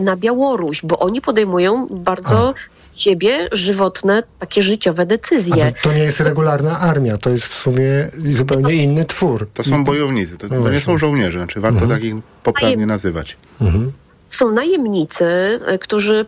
[0.00, 2.54] na Białoruś, bo oni podejmują bardzo
[2.94, 5.62] siebie żywotne, takie życiowe decyzje.
[5.62, 9.48] Ale to nie jest regularna armia, to jest w sumie zupełnie inny twór.
[9.54, 12.00] To są bojownicy, to, to nie są żołnierze, znaczy warto mhm.
[12.00, 13.36] takich poprawnie nazywać.
[13.60, 13.92] Mhm
[14.32, 15.26] są najemnicy,
[15.80, 16.26] którzy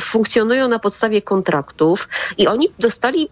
[0.00, 2.08] funkcjonują na podstawie kontraktów
[2.38, 3.28] i oni dostali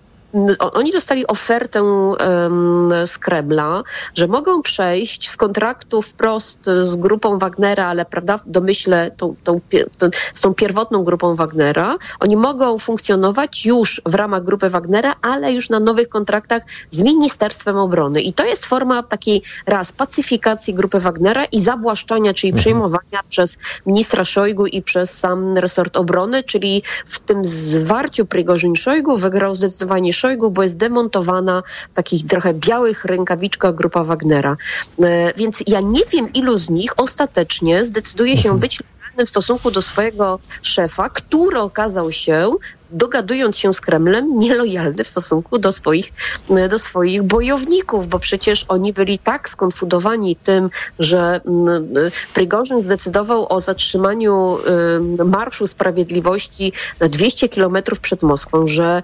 [0.72, 3.82] oni dostali ofertę um, z Kremla,
[4.14, 9.60] że mogą przejść z kontraktu wprost z grupą Wagnera, ale prawda, w domyśle tą, tą,
[9.98, 11.96] tą, z tą pierwotną grupą Wagnera.
[12.20, 17.76] Oni mogą funkcjonować już w ramach grupy Wagnera, ale już na nowych kontraktach z Ministerstwem
[17.76, 18.20] Obrony.
[18.20, 22.60] I to jest forma takiej raz pacyfikacji grupy Wagnera i zawłaszczania, czyli mhm.
[22.60, 29.16] przejmowania przez ministra Szojgu i przez sam resort obrony, czyli w tym zwarciu Prigorzyn Szojgu
[29.16, 34.56] wygrał zdecydowanie Szojgu, bo jest demontowana w takich trochę białych rękawiczkach grupa Wagnera.
[35.02, 38.82] E, więc ja nie wiem, ilu z nich ostatecznie zdecyduje się być
[39.24, 42.50] w stosunku do swojego szefa, który okazał się
[42.90, 46.12] dogadując się z Kremlem, nielojalny w stosunku do swoich,
[46.70, 51.40] do swoich bojowników, bo przecież oni byli tak skonfudowani tym, że
[52.34, 54.58] Prygorzyn zdecydował o zatrzymaniu
[55.24, 59.02] Marszu Sprawiedliwości na 200 kilometrów przed Moskwą, że,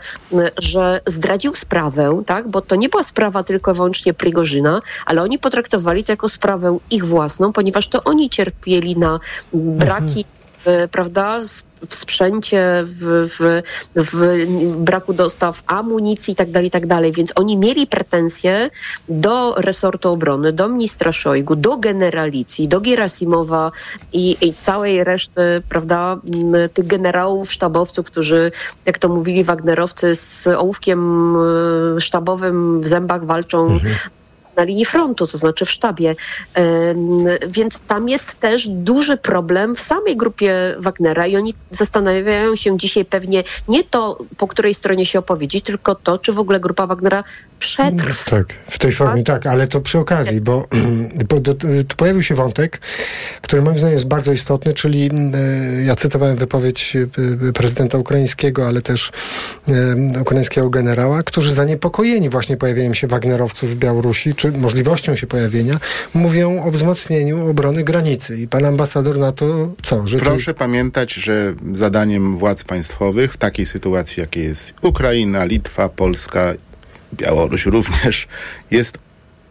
[0.59, 2.49] że zdradził sprawę, tak?
[2.49, 7.07] bo to nie była sprawa tylko wyłącznie Prigorzyna, ale oni potraktowali to jako sprawę ich
[7.07, 9.21] własną, ponieważ to oni cierpieli na
[9.53, 10.42] braki mhm.
[10.91, 11.41] Prawda,
[11.89, 13.63] w sprzęcie, w, w,
[13.97, 14.47] w
[14.77, 16.89] braku dostaw amunicji itd., tak itd.
[16.89, 18.71] Tak Więc oni mieli pretensje
[19.09, 23.73] do resortu obrony, do ministra Szojgu, do generalicji, do Gerasimowa
[24.13, 26.17] i, i całej reszty, prawda,
[26.75, 28.51] tych generałów, sztabowców, którzy,
[28.87, 33.95] jak to mówili Wagnerowcy, z ołówkiem e, sztabowym w zębach walczą mhm
[34.57, 36.15] na linii frontu, to znaczy w sztabie.
[37.49, 43.05] Więc tam jest też duży problem w samej grupie Wagnera i oni zastanawiają się dzisiaj
[43.05, 47.25] pewnie nie to, po której stronie się opowiedzieć, tylko to, czy w ogóle grupa Wagnera
[47.59, 48.31] przetrwa.
[48.31, 50.67] Tak, w tej formie tak, ale to przy okazji, bo,
[51.29, 51.41] bo
[51.89, 52.81] tu pojawił się wątek,
[53.43, 56.97] który moim zdaniem jest bardzo istotny, czyli e, ja cytowałem wypowiedź
[57.49, 59.13] e, prezydenta ukraińskiego, ale też
[59.69, 65.81] e, ukraińskiego generała, którzy zaniepokojeni właśnie pojawieniem się Wagnerowców w Białorusi, czy możliwością się pojawienia,
[66.15, 68.39] mówią o wzmocnieniu obrony granicy.
[68.39, 70.07] I pan ambasador na to co?
[70.07, 76.55] Że Proszę pamiętać, że zadaniem władz państwowych w takiej sytuacji, jakiej jest Ukraina, Litwa, Polska,
[77.15, 78.29] Białoruś również,
[78.71, 78.99] jest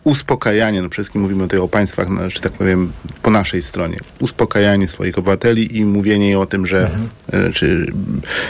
[0.04, 2.92] uspokajanie, no przede wszystkim mówimy tutaj o państwach, no, że tak powiem,
[3.22, 6.90] po naszej stronie, uspokajanie swoich obywateli i mówienie o tym, że,
[7.34, 7.86] e, czy,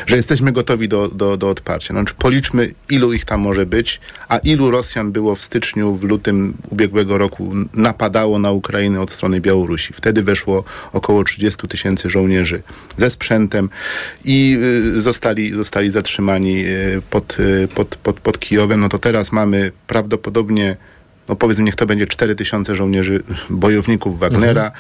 [0.08, 1.93] że jesteśmy gotowi do, do, do odparcia.
[1.93, 6.54] Znaczy, policzmy, ilu ich tam może być, a ilu Rosjan było w styczniu, w lutym
[6.70, 9.93] ubiegłego roku napadało na Ukrainę od strony Białorusi.
[9.93, 12.62] Wtedy weszło około 30 tysięcy żołnierzy
[12.97, 13.70] ze sprzętem
[14.26, 14.58] i
[14.95, 18.80] y, zostali, zostali zatrzymani y, pod, y, pod, pod, pod Kijowem.
[18.80, 20.78] No to teraz mamy prawdopodobnie
[21.30, 24.72] no powiedzmy, niech to będzie 4 tysiące żołnierzy, bojowników Wagnera.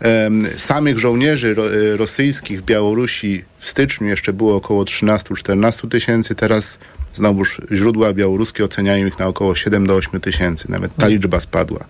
[0.00, 6.34] Em, samych żołnierzy ro, e, rosyjskich w Białorusi w styczniu jeszcze było około 13-14 tysięcy,
[6.34, 6.78] teraz
[7.12, 10.70] znowuż źródła białoruskie oceniają ich na około 7 do 8 tysięcy.
[10.70, 11.84] Nawet ta liczba spadła.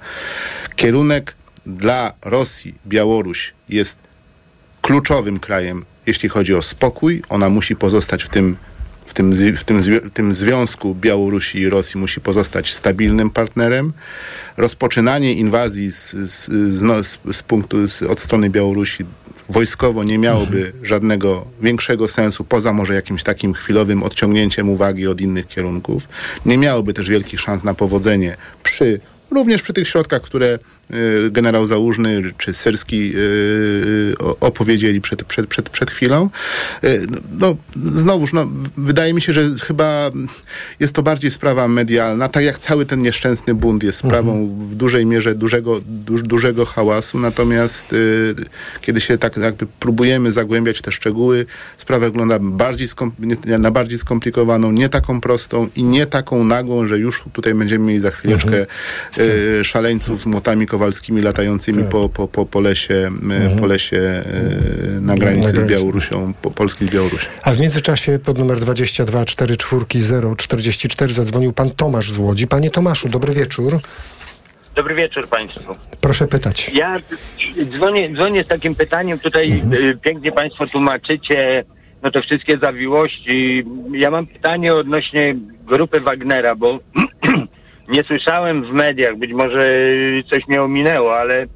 [0.76, 1.36] Kierunek
[1.66, 3.98] dla Rosji, Białoruś jest
[4.82, 7.22] kluczowym krajem, jeśli chodzi o spokój.
[7.28, 8.57] Ona musi pozostać w tym,
[9.07, 13.92] w tym, w tym, w tym związku Białorusi i Rosji, musi pozostać stabilnym partnerem.
[14.57, 16.94] Rozpoczynanie inwazji z, z, z, no,
[17.32, 19.04] z, punktu, z, od strony Białorusi
[19.48, 25.46] wojskowo nie miałoby żadnego większego sensu, poza może jakimś takim chwilowym odciągnięciem uwagi od innych
[25.46, 26.09] kierunków.
[26.46, 29.00] Nie miałoby też wielkich szans na powodzenie przy
[29.30, 30.59] również przy tych środkach, które
[31.30, 36.30] generał Załużny czy Syrski y, y, opowiedzieli przed, przed, przed, przed chwilą.
[36.84, 37.07] Y,
[37.39, 40.11] No, znowuż, no, wydaje mi się, że chyba
[40.80, 45.07] jest to bardziej sprawa medialna, tak jak cały ten nieszczęsny bunt jest sprawą w dużej
[45.07, 48.34] mierze dużego, duż, dużego hałasu, natomiast y,
[48.80, 52.89] kiedy się tak jakby próbujemy zagłębiać te szczegóły, sprawa wygląda bardziej
[53.59, 58.01] na bardziej skomplikowaną, nie taką prostą i nie taką nagłą, że już tutaj będziemy mieli
[58.01, 58.66] za chwileczkę
[59.18, 63.11] y, szaleńców z młotami kowalskimi latającymi po, po, po, po lesie,
[63.57, 65.68] y, po lesie y, na granicy z.
[65.68, 67.29] Białorusią, po, Polski z Białorusią.
[67.43, 72.47] A w międzyczasie pod numer 22 44 044 zadzwonił pan Tomasz z Łodzi.
[72.47, 73.79] Panie Tomaszu, dobry wieczór.
[74.74, 75.74] Dobry wieczór Państwu.
[76.01, 76.70] Proszę pytać.
[76.74, 76.97] Ja
[77.77, 81.64] dzwonię, dzwonię z takim pytaniem, tutaj y, pięknie Państwo tłumaczycie
[82.03, 83.64] no te wszystkie zawiłości.
[83.93, 86.79] Ja mam pytanie odnośnie grupy Wagnera, bo
[87.89, 89.80] nie słyszałem w mediach, być może
[90.30, 91.47] coś mnie ominęło, ale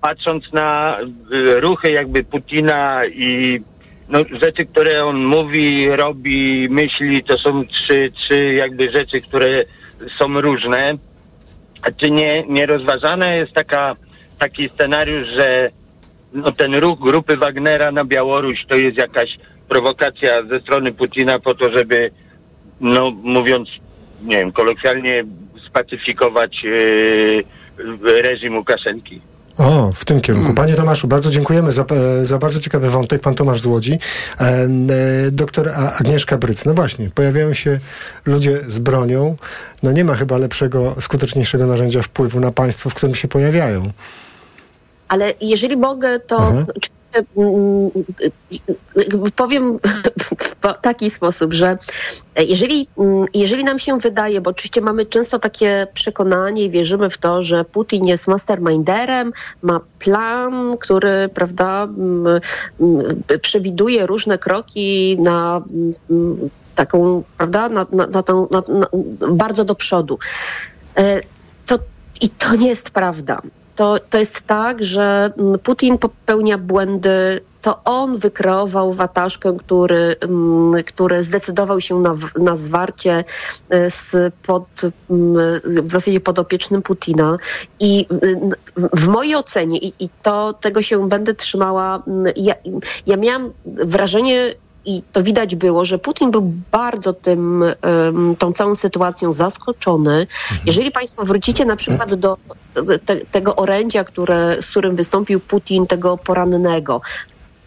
[0.00, 3.60] patrząc na y, ruchy jakby Putina i
[4.08, 9.64] no, rzeczy, które on mówi, robi, myśli, to są trzy, trzy jakby rzeczy, które
[10.18, 10.92] są różne.
[11.96, 13.94] Czy nie, nie rozważana jest taka,
[14.38, 15.70] taki scenariusz, że
[16.32, 21.54] no, ten ruch grupy Wagnera na Białoruś to jest jakaś prowokacja ze strony Putina po
[21.54, 22.10] to, żeby,
[22.80, 23.68] no mówiąc,
[24.22, 25.24] nie wiem, kolokwialnie
[25.74, 29.20] spacyfikować yy, reżim Łukaszenki?
[29.58, 30.54] O, w tym kierunku.
[30.54, 31.84] Panie Tomaszu, bardzo dziękujemy za,
[32.22, 33.20] za bardzo ciekawy wątek.
[33.20, 33.98] Pan Tomasz z Łodzi.
[34.40, 34.68] E, e,
[35.30, 35.68] doktor
[36.00, 36.64] Agnieszka Bryc.
[36.64, 37.78] No właśnie, pojawiają się
[38.26, 39.36] ludzie z bronią.
[39.82, 43.92] No nie ma chyba lepszego, skuteczniejszego narzędzia wpływu na państwo, w którym się pojawiają.
[45.08, 46.66] Ale jeżeli mogę, to Mhm.
[47.36, 47.90] mm,
[49.36, 49.78] powiem
[50.62, 51.76] w taki sposób, że
[52.36, 57.18] jeżeli, mm, jeżeli nam się wydaje, bo oczywiście mamy często takie przekonanie i wierzymy w
[57.18, 59.32] to, że Putin jest masterminderem,
[59.62, 62.40] ma plan, który, prawda, mm,
[63.42, 65.62] przewiduje różne kroki na
[66.74, 68.86] taką, prawda, na, na, na, tą, na, na,
[69.28, 70.18] bardzo do przodu.
[70.96, 71.20] E,
[71.66, 71.78] To,
[72.20, 73.40] I to nie jest prawda.
[73.76, 77.40] To, to jest tak, że mm, Putin popełnia błędy.
[77.62, 83.24] To on wykreował wataszkę, który, mm, który zdecydował się na, na zwarcie
[83.70, 84.66] e, z pod,
[85.10, 87.36] mm, w zasadzie podopiecznym Putina.
[87.80, 88.06] I
[88.76, 92.02] w mojej ocenie, i, i to tego się będę trzymała,
[92.36, 92.54] ja,
[93.06, 94.54] ja miałam wrażenie,
[94.86, 97.64] i to widać było, że Putin był bardzo tym,
[98.38, 100.26] tą całą sytuacją zaskoczony.
[100.66, 102.36] Jeżeli Państwo wrócicie na przykład do
[103.06, 107.00] te, tego orędzia, które, z którym wystąpił Putin, tego porannego,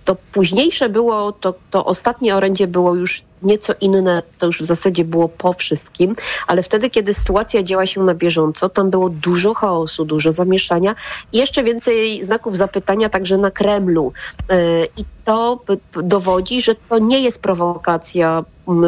[0.05, 5.05] to późniejsze było, to, to ostatnie orędzie było już nieco inne, to już w zasadzie
[5.05, 6.15] było po wszystkim,
[6.47, 10.95] ale wtedy, kiedy sytuacja działa się na bieżąco, tam było dużo chaosu, dużo zamieszania
[11.33, 14.13] i jeszcze więcej znaków zapytania także na Kremlu.
[14.49, 14.55] Yy,
[14.97, 15.59] I to
[16.03, 18.45] dowodzi, że to nie jest prowokacja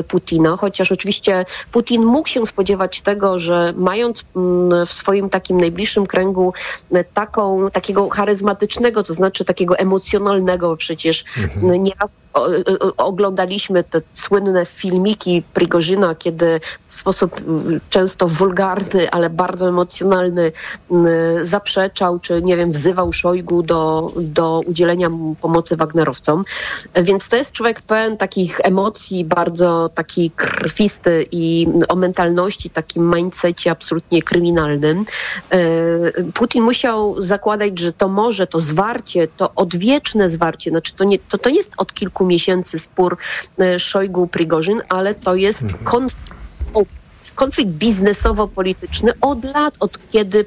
[0.08, 4.26] Putina, chociaż oczywiście Putin mógł się spodziewać tego, że mając
[4.86, 6.54] w swoim takim najbliższym kręgu
[6.92, 11.84] e, taką, takiego charyzmatycznego, to znaczy takiego emocjonalnego, przecież Mhm.
[11.84, 12.18] nieraz
[12.98, 20.52] oglądaliśmy te słynne słynne filmiki Prigorzyna, kiedy w sposób y, często wulgarny, ale bardzo emocjonalny
[20.92, 25.10] y, zaprzeczał, czy nie wiem, wzywał Szojgu do, do udzielenia
[25.42, 26.44] pomocy Wagnerowcom.
[26.96, 33.72] Więc to jest człowiek pełen takich emocji, bardzo taki krwisty i o mentalności, takim mindsetie
[33.72, 35.06] absolutnie kryminalnym.
[35.54, 41.20] Y, Putin musiał zakładać, że to może, to zwarcie, to odwieczne zwarcie, znaczy to nie,
[41.20, 43.18] to, to jest od kilku miesięcy spór
[44.30, 46.34] Szojgu-Prigorzyn, ale to jest konflikt,
[47.36, 50.46] konflikt biznesowo-polityczny od lat, od kiedy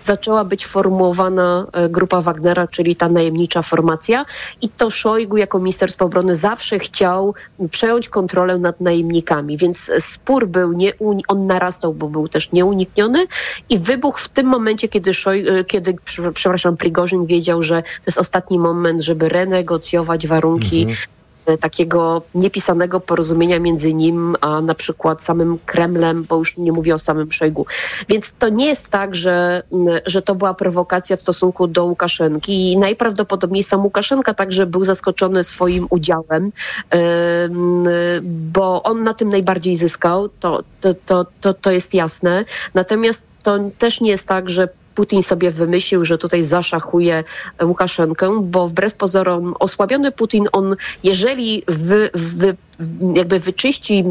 [0.00, 4.24] zaczęła być formułowana e, grupa Wagnera, czyli ta najemnicza formacja.
[4.62, 7.34] I to Szojgu jako Ministerstwo Obrony zawsze chciał
[7.70, 10.92] przejąć kontrolę nad najemnikami, więc spór był, nie,
[11.28, 13.24] on narastał, bo był też nieunikniony.
[13.68, 15.96] I wybuch w tym momencie, kiedy, Szoj, e, kiedy
[16.34, 21.19] przepraszam, Prigorzyn wiedział, że to jest ostatni moment, żeby renegocjować warunki mhm
[21.58, 26.98] takiego niepisanego porozumienia między nim a na przykład samym Kremlem, bo już nie mówię o
[26.98, 27.66] samym Szojgu.
[28.08, 29.62] Więc to nie jest tak, że,
[30.06, 35.44] że to była prowokacja w stosunku do Łukaszenki i najprawdopodobniej sam Łukaszenka także był zaskoczony
[35.44, 36.52] swoim udziałem,
[38.22, 42.44] bo on na tym najbardziej zyskał, to, to, to, to, to jest jasne.
[42.74, 47.24] Natomiast to też nie jest tak, że Putin sobie wymyślił, że tutaj zaszachuje
[47.62, 52.56] Łukaszenkę, bo wbrew pozorom osłabiony Putin, on jeżeli wy, wy,
[53.14, 54.04] jakby wyczyści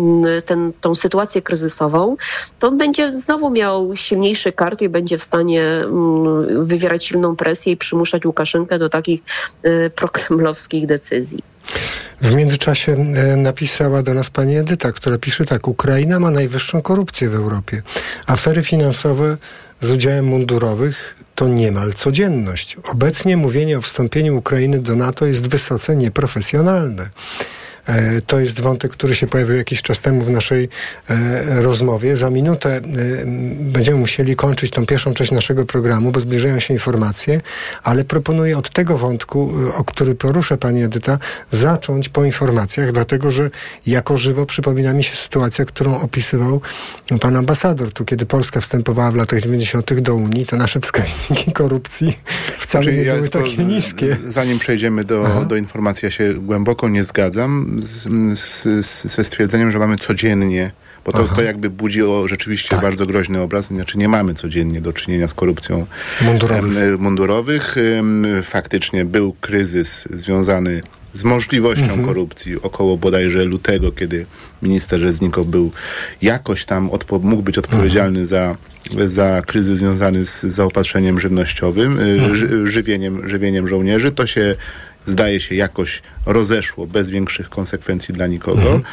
[0.45, 2.15] ten, tą sytuację kryzysową,
[2.59, 5.63] to on będzie znowu miał silniejszy kart i będzie w stanie
[6.61, 9.21] wywierać silną presję i przymuszać Łukaszenkę do takich
[9.65, 11.39] y, prokremlowskich decyzji.
[12.21, 17.29] W międzyczasie e, napisała do nas pani Edyta, która pisze tak: Ukraina ma najwyższą korupcję
[17.29, 17.81] w Europie.
[18.27, 19.37] Afery finansowe
[19.81, 22.77] z udziałem mundurowych to niemal codzienność.
[22.91, 27.09] Obecnie mówienie o wstąpieniu Ukrainy do NATO jest wysoce nieprofesjonalne.
[27.89, 30.69] E, to jest wątek, który się pojawił jakiś czas temu w naszej
[31.09, 32.17] e, rozmowie.
[32.17, 32.81] Za minutę e,
[33.59, 37.41] będziemy musieli kończyć tą pierwszą część naszego programu, bo zbliżają się informacje,
[37.83, 41.19] ale proponuję od tego wątku, o który poruszę Pani Edyta,
[41.51, 43.49] zacząć po informacjach, dlatego że
[43.85, 46.61] jako żywo przypomina mi się sytuacja, którą opisywał
[47.21, 47.93] Pan Ambasador.
[47.93, 49.99] Tu, kiedy Polska wstępowała w latach 90.
[49.99, 52.17] do Unii, to nasze wskaźniki korupcji
[52.59, 54.17] wcale znaczy, nie ja były takie niskie.
[54.27, 59.79] Zanim przejdziemy do, do informacji, ja się głęboko nie zgadzam z, z, ze stwierdzeniem, że
[59.79, 60.71] mamy codziennie
[61.05, 62.81] bo to, to jakby budzi o rzeczywiście tak.
[62.81, 63.65] bardzo groźny obraz.
[63.65, 65.85] Znaczy nie mamy codziennie do czynienia z korupcją
[66.21, 66.99] mundurowych.
[66.99, 67.75] mundurowych.
[68.43, 70.81] Faktycznie był kryzys związany
[71.13, 72.05] z możliwością mhm.
[72.05, 74.25] korupcji około bodajże lutego, kiedy
[74.61, 75.71] minister Reznikow był
[76.21, 76.89] jakoś tam
[77.21, 78.27] mógł być odpowiedzialny mhm.
[78.27, 78.57] za,
[79.07, 82.67] za kryzys związany z zaopatrzeniem żywnościowym, y, mhm.
[82.67, 84.11] żywieniem, żywieniem żołnierzy.
[84.11, 84.55] To się
[85.05, 88.61] zdaje się jakoś rozeszło bez większych konsekwencji dla nikogo.
[88.61, 88.83] Mhm.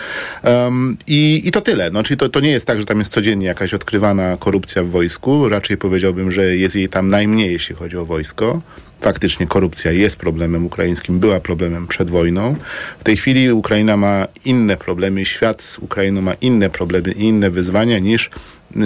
[0.64, 1.90] Um, i, I to tyle.
[1.90, 4.88] No, czyli to, to nie jest tak, że tam jest codziennie jakaś odkrywana korupcja w
[4.88, 5.48] wojsku.
[5.48, 8.60] Raczej powiedziałbym, że jest jej tam najmniej, jeśli chodzi o wojsko.
[9.00, 12.56] Faktycznie korupcja jest problemem ukraińskim, była problemem przed wojną.
[12.98, 17.50] W tej chwili Ukraina ma inne problemy, świat z Ukrainą ma inne problemy i inne
[17.50, 18.30] wyzwania niż,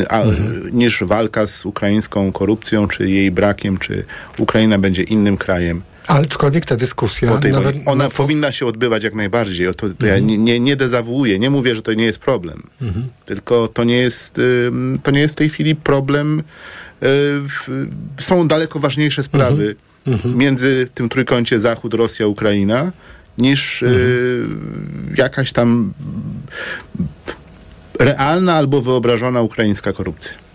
[0.08, 0.70] a, mhm.
[0.72, 4.04] niż walka z ukraińską korupcją, czy jej brakiem, czy
[4.38, 7.40] Ukraina będzie innym krajem Aczkolwiek ta dyskusja...
[7.52, 8.10] Nawet, ona na...
[8.10, 9.66] powinna się odbywać jak najbardziej.
[9.66, 10.10] To, to mhm.
[10.10, 12.62] ja nie, nie dezawuję, nie mówię, że to nie jest problem.
[12.82, 13.08] Mhm.
[13.24, 14.40] Tylko to nie jest,
[15.02, 16.42] to nie jest w tej chwili problem.
[17.02, 19.76] Y, są daleko ważniejsze sprawy
[20.06, 20.14] mhm.
[20.16, 20.36] mhm.
[20.36, 22.92] między tym trójkącie Zachód, Rosja, Ukraina
[23.38, 25.14] niż y, mhm.
[25.18, 25.92] jakaś tam
[27.98, 30.49] realna albo wyobrażona ukraińska korupcja.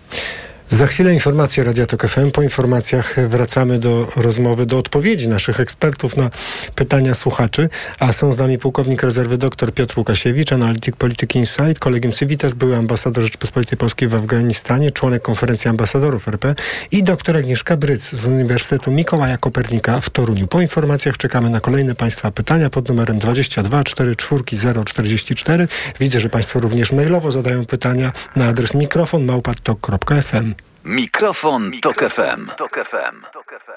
[0.68, 2.30] Za chwilę informacje Radia Tok FM.
[2.30, 6.30] Po informacjach wracamy do rozmowy, do odpowiedzi naszych ekspertów na
[6.74, 7.68] pytania słuchaczy.
[7.98, 12.76] A są z nami pułkownik rezerwy dr Piotr Łukasiewicz, analityk polityki Insight, kolegium Civitas, były
[12.76, 16.54] ambasador Rzeczypospolitej Polskiej w Afganistanie, członek konferencji ambasadorów RP
[16.90, 20.46] i dr Agnieszka Bryc z Uniwersytetu Mikołaja Kopernika w Toruniu.
[20.46, 24.42] Po informacjach czekamy na kolejne Państwa pytania pod numerem 22 44
[24.84, 25.68] 044.
[26.00, 30.55] Widzę, że Państwo również mailowo zadają pytania na adres mikrofon małpatok.fm.
[30.88, 32.46] Mikrofon, Tok FM.
[32.56, 33.14] Tok FM.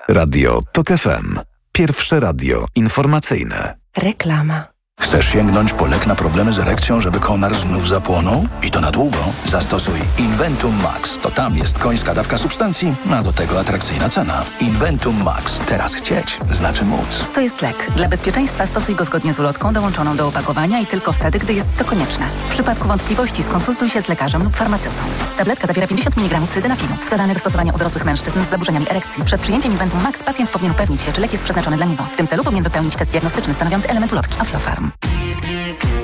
[0.10, 1.38] Radio Tok FM.
[1.72, 3.78] Pierwsze radio informacyjne.
[3.98, 4.64] Reklama.
[5.00, 8.46] Chcesz sięgnąć po lek na problemy z erekcją, żeby konar znów zapłonął?
[8.64, 9.18] I to na długo?
[9.46, 11.18] Zastosuj Inventum Max.
[11.18, 14.46] To tam jest końska dawka substancji, a do tego atrakcyjna cena.
[14.60, 15.60] Inventum Max.
[15.68, 17.26] Teraz chcieć znaczy móc.
[17.34, 17.92] To jest lek.
[17.96, 21.78] Dla bezpieczeństwa stosuj go zgodnie z ulotką dołączoną do opakowania i tylko wtedy, gdy jest
[21.78, 22.26] to konieczne.
[22.50, 25.02] W przypadku wątpliwości skonsultuj się z lekarzem lub farmaceutą.
[25.38, 29.24] Tabletka zawiera 50 mg cydenafinu, wskazany do stosowania u dorosłych mężczyzn z zaburzeniami erekcji.
[29.24, 32.04] Przed przyjęciem Inventum Max pacjent powinien upewnić się, czy lek jest przeznaczony dla niego.
[32.14, 34.89] W tym celu powinien wypełnić test diagnostyczny stanowiący element ulotki Aflofarm.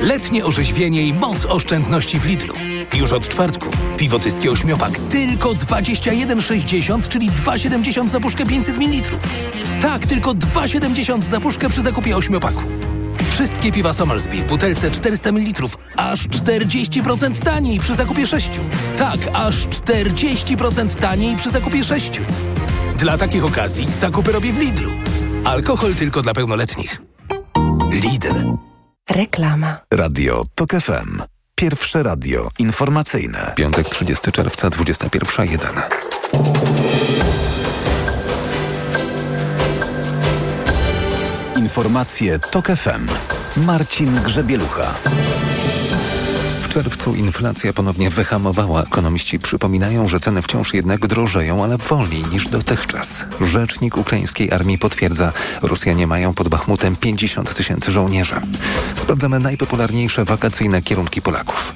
[0.05, 2.53] Letnie orzeźwienie i moc oszczędności w Lidlu.
[2.93, 3.69] Już od czwartku.
[3.97, 9.17] Piwo tyskie ośmiopak tylko 21,60, czyli 2,70 za puszkę 500 ml.
[9.81, 12.63] Tak, tylko 2,70 za puszkę przy zakupie ośmiopaku.
[13.31, 18.49] Wszystkie piwa Somersby w butelce 400 ml aż 40% taniej przy zakupie 6.
[18.97, 22.21] Tak, aż 40% taniej przy zakupie 6.
[22.97, 24.91] Dla takich okazji zakupy robię w Lidlu.
[25.43, 27.01] Alkohol tylko dla pełnoletnich.
[27.91, 28.74] Lidl.
[29.09, 29.77] Reklama.
[29.93, 31.21] Radio TOK FM.
[31.55, 33.53] Pierwsze radio informacyjne.
[33.55, 35.81] Piątek 30 czerwca 21.01.
[41.57, 43.07] Informacje TOK FM.
[43.65, 44.93] Marcin Grzebielucha.
[46.75, 48.83] Czerwcu inflacja ponownie wyhamowała.
[48.83, 53.25] Ekonomiści przypominają, że ceny wciąż jednak drożeją, ale wolniej niż dotychczas.
[53.41, 58.35] Rzecznik ukraińskiej armii potwierdza, Rosjanie mają pod Bachmutem 50 tysięcy żołnierzy.
[58.95, 61.73] Sprawdzamy najpopularniejsze wakacyjne kierunki Polaków.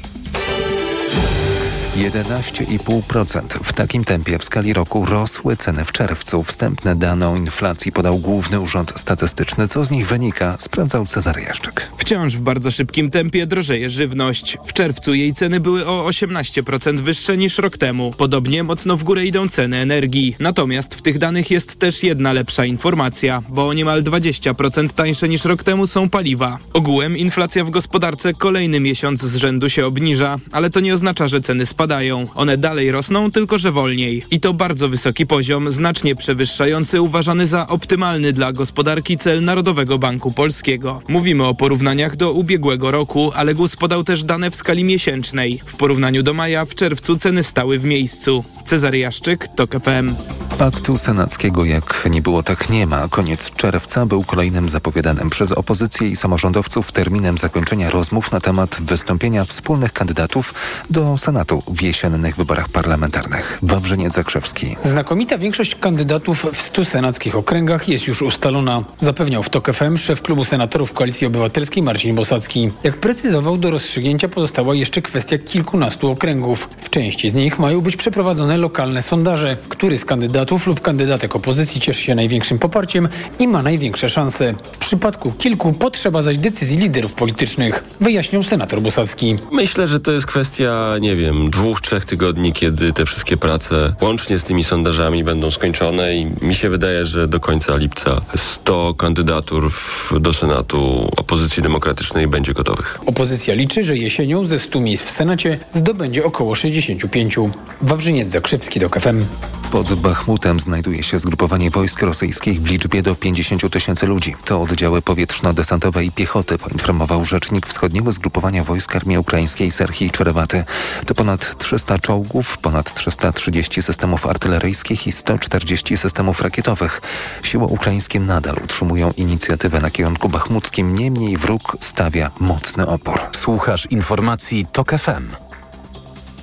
[2.00, 3.41] 11,5%.
[3.64, 6.43] W takim tempie w skali roku rosły ceny w czerwcu.
[6.43, 9.68] Wstępne dane o inflacji podał Główny Urząd Statystyczny.
[9.68, 11.91] Co z nich wynika, sprawdzał Cezary Jaszczyk.
[11.97, 14.58] Wciąż w bardzo szybkim tempie drożeje żywność.
[14.66, 18.14] W czerwcu jej ceny były o 18% wyższe niż rok temu.
[18.18, 20.36] Podobnie mocno w górę idą ceny energii.
[20.39, 25.45] Natomiast w tych danych jest też jedna lepsza informacja, bo o niemal 20% tańsze niż
[25.45, 26.58] rok temu są paliwa.
[26.74, 31.41] Ogółem inflacja w gospodarce kolejny miesiąc z rzędu się obniża, ale to nie oznacza, że
[31.41, 31.88] ceny spadają.
[32.35, 34.25] One dalej rosną, tylko że wolniej.
[34.31, 40.31] I to bardzo wysoki poziom, znacznie przewyższający uważany za optymalny dla gospodarki cel Narodowego Banku
[40.31, 41.01] Polskiego.
[41.07, 45.59] Mówimy o porównaniach do ubiegłego roku, ale GUS podał też dane w skali miesięcznej.
[45.65, 48.43] W porównaniu do maja w czerwcu ceny stały w miejscu.
[48.70, 50.15] Cezary Jaszczyk, TOK FM.
[50.57, 53.07] Paktu senackiego jak nie było, tak nie ma.
[53.07, 59.43] Koniec czerwca był kolejnym zapowiadanym przez opozycję i samorządowców terminem zakończenia rozmów na temat wystąpienia
[59.43, 60.53] wspólnych kandydatów
[60.89, 63.59] do Senatu w jesiennych wyborach parlamentarnych.
[63.61, 64.76] Wawrzyniec Zakrzewski.
[64.82, 70.22] Znakomita większość kandydatów w 100 senackich okręgach jest już ustalona, zapewniał w TOK FM szef
[70.22, 72.72] klubu senatorów Koalicji Obywatelskiej Marcin Bosacki.
[72.84, 76.70] Jak precyzował, do rozstrzygnięcia pozostała jeszcze kwestia kilkunastu okręgów.
[76.78, 79.57] W części z nich mają być przeprowadzone lokalne sondaże.
[79.70, 84.53] Który z kandydatów lub kandydatek opozycji cieszy się największym poparciem i ma największe szanse.
[84.72, 89.38] W przypadku kilku potrzeba zaś decyzji liderów politycznych, wyjaśnił senator Bosacki.
[89.51, 94.39] Myślę, że to jest kwestia, nie wiem, dwóch, trzech tygodni, kiedy te wszystkie prace łącznie
[94.39, 99.72] z tymi sondażami będą skończone i mi się wydaje, że do końca lipca 100 kandydatur
[100.20, 102.99] do Senatu opozycji demokratycznej będzie gotowych.
[103.05, 107.36] Opozycja liczy, że jesienią ze 100 miejsc w Senacie zdobędzie około 65.
[107.82, 109.25] Wawrzyniec Zakrzewski do KFM.
[109.71, 114.35] Pod Bachmutem znajduje się zgrupowanie wojsk rosyjskich w liczbie do 50 tysięcy ludzi.
[114.45, 120.63] To oddziały powietrzno-desantowe i piechoty, poinformował rzecznik wschodniego zgrupowania wojsk Armii Ukraińskiej Serhii Czerewaty.
[121.05, 127.01] To ponad 300 czołgów, ponad 330 systemów artyleryjskich i 140 systemów rakietowych.
[127.43, 133.19] Siły ukraińskie nadal utrzymują inicjatywę na kierunku bachmuckim, niemniej wróg stawia mocny opór.
[133.31, 135.49] Słuchasz informacji TOK FM.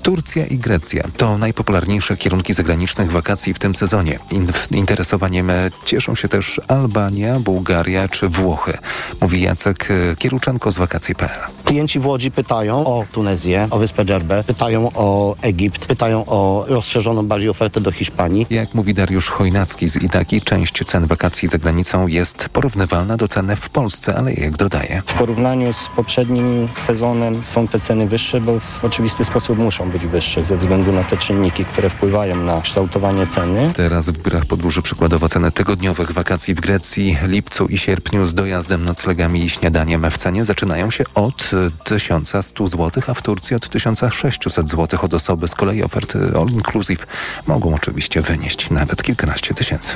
[0.06, 4.18] Turcja i Grecja to najpopularniejsze kierunki zagranicznych wakacji w tym sezonie.
[4.30, 5.50] In interesowaniem
[5.84, 8.78] cieszą się też Albania, Bułgaria czy Włochy,
[9.20, 9.88] mówi Jacek
[10.18, 11.40] Kieruczenko z wakacji.pl.
[11.64, 17.26] Klienci w Łodzi pytają o Tunezję, o Wyspę Dżerbę, pytają o Egipt, pytają o rozszerzoną
[17.26, 18.46] bardziej ofertę do Hiszpanii.
[18.50, 23.56] Jak mówi Dariusz Chojnacki z Itaki, część cen wakacji za granicą jest porównywalna do ceny
[23.56, 25.02] w Polsce, ale jak dodaje.
[25.06, 29.95] W porównaniu z poprzednim sezonem są te ceny wyższe, bo w oczywisty sposób muszą być
[30.04, 33.72] wyższe ze względu na te czynniki, które wpływają na kształtowanie ceny.
[33.74, 38.84] Teraz w biurach podróży przykładowo ceny tygodniowych wakacji w Grecji, lipcu i sierpniu z dojazdem,
[38.84, 41.50] noclegami i śniadaniem w cenie zaczynają się od
[41.84, 45.48] 1100 zł, a w Turcji od 1600 zł od osoby.
[45.48, 47.06] Z kolei oferty all inclusive
[47.46, 49.88] mogą oczywiście wynieść nawet kilkanaście tysięcy.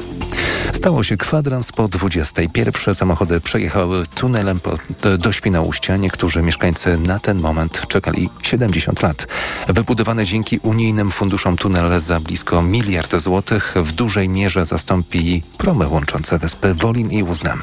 [0.72, 2.42] Stało się kwadrans po 20.
[2.53, 4.61] Pierwsze samochody przejechały tunelem
[5.18, 5.96] do Świnoujścia.
[5.96, 9.26] Niektórzy mieszkańcy na ten moment czekali 70 lat.
[9.91, 16.38] Wybudowany dzięki unijnym funduszom tunel za blisko miliard złotych w dużej mierze zastąpi promy łączące
[16.38, 17.62] wyspy Wolin i Uznam.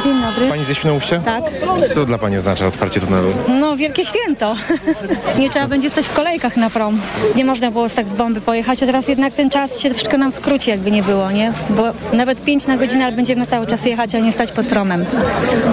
[0.00, 0.48] Dzień dobry.
[0.48, 1.18] Pani ze Świnoujścia?
[1.24, 1.44] Tak.
[1.90, 3.28] Co dla Pani oznacza otwarcie tunelu?
[3.60, 4.54] No, wielkie święto.
[5.38, 7.00] Nie trzeba będzie stać w kolejkach na prom.
[7.36, 10.32] Nie można było tak z bomby pojechać, a teraz jednak ten czas się troszeczkę nam
[10.32, 11.52] skróci, jakby nie było, nie?
[11.70, 11.82] Bo
[12.16, 15.04] nawet 5 na godzinę, ale będziemy cały czas jechać, a nie stać pod promem.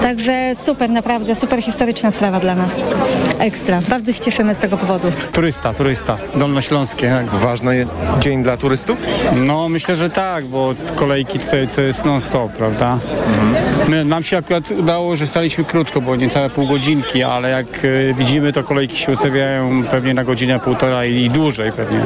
[0.01, 2.71] Także super, naprawdę, super historyczna sprawa dla nas.
[3.39, 3.81] Ekstra.
[3.89, 5.11] Bardzo się cieszymy z tego powodu.
[5.33, 6.17] Turysta, turysta.
[6.35, 7.09] Dolnośląskie.
[7.09, 7.39] Tak.
[7.39, 7.87] Ważny
[8.19, 8.99] dzień dla turystów?
[9.35, 12.99] No, myślę, że tak, bo kolejki tutaj co jest non-stop, prawda?
[13.87, 18.13] My, Nam się akurat udało, że staliśmy krótko, bo niecałe pół godzinki, ale jak e,
[18.13, 21.99] widzimy, to kolejki się ustawiają pewnie na godzinę, półtora i dłużej pewnie.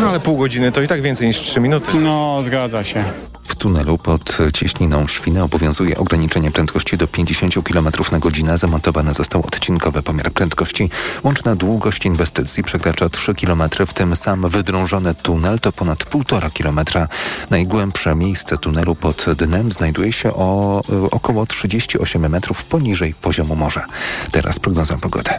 [0.00, 2.00] No ale pół godziny to i tak więcej niż trzy minuty.
[2.00, 3.04] No, zgadza się.
[3.48, 8.58] W tunelu pod cieśniną Świny obowiązuje ograniczenie prędkości do 50 km na godzinę.
[8.58, 10.90] Zamontowany został odcinkowy pomiar prędkości.
[11.24, 17.08] Łączna długość inwestycji przekracza 3 km, w tym sam wydrążony tunel to ponad 1,5 km.
[17.50, 23.86] Najgłębsze miejsce tunelu pod dnem znajduje się o y, około 38 metrów poniżej poziomu morza.
[24.32, 25.30] Teraz prognoza pogody.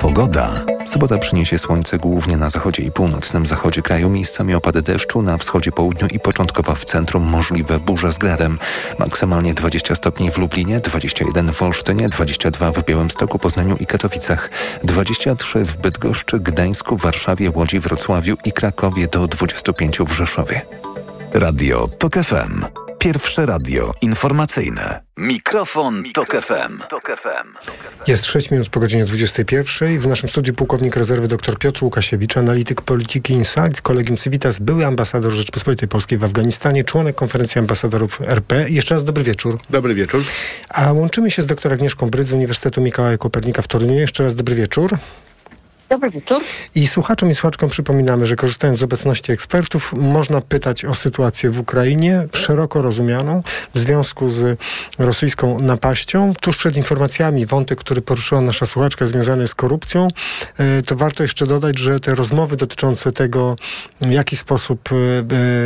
[0.00, 0.54] Pogoda.
[0.84, 4.10] Sobota przyniesie słońce głównie na zachodzie i północnym zachodzie kraju.
[4.10, 8.58] Miejscami opady deszczu na wschodzie, południu i początkowo w centrum możliwe burze z gradem.
[8.98, 14.50] Maksymalnie 20 stopni w Lublinie, 21 w Olsztynie, 22 w Białymstoku, Poznaniu i Katowicach,
[14.84, 20.62] 23 w Bydgoszczy, Gdańsku, Warszawie, Łodzi, Wrocławiu i Krakowie do 25 w Rzeszowie.
[21.34, 22.85] Radio TOK FM.
[22.98, 25.02] Pierwsze radio informacyjne.
[25.16, 26.82] Mikrofon, Tok FM.
[28.06, 29.98] Jest 6 minut po godzinie 21.
[29.98, 35.32] W naszym studiu pułkownik rezerwy dr Piotr Łukasiewicz, analityk polityki Insight, kolegium Civitas, były ambasador
[35.32, 38.70] Rzeczypospolitej Polskiej w Afganistanie, członek konferencji ambasadorów RP.
[38.70, 39.58] Jeszcze raz dobry wieczór.
[39.70, 40.22] Dobry wieczór.
[40.68, 43.94] A łączymy się z dr Agnieszką Bryc z Uniwersytetu Mikołaja Kopernika w Toruniu.
[43.94, 44.98] Jeszcze raz dobry wieczór.
[45.88, 46.42] Dobry wieczór.
[46.74, 51.60] I słuchaczom i słuchaczkom przypominamy, że korzystając z obecności ekspertów, można pytać o sytuację w
[51.60, 53.42] Ukrainie, szeroko rozumianą,
[53.74, 54.58] w związku z
[54.98, 56.34] rosyjską napaścią.
[56.40, 60.08] Tuż przed informacjami, wątek, który poruszyła nasza słuchaczka związany z korupcją,
[60.58, 63.56] e, to warto jeszcze dodać, że te rozmowy dotyczące tego,
[64.00, 64.96] w jaki sposób e,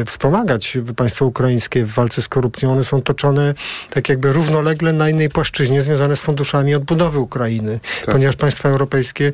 [0.00, 3.54] e, wspomagać państwo ukraińskie w walce z korupcją, one są toczone
[3.90, 9.32] tak jakby równolegle na innej płaszczyźnie, związane z funduszami odbudowy Ukrainy, ponieważ państwa europejskie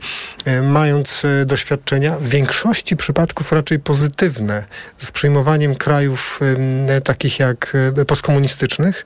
[0.77, 4.64] mając e, doświadczenia, w większości przypadków raczej pozytywne
[4.99, 6.41] z przyjmowaniem krajów
[6.89, 9.05] e, takich jak e, postkomunistycznych,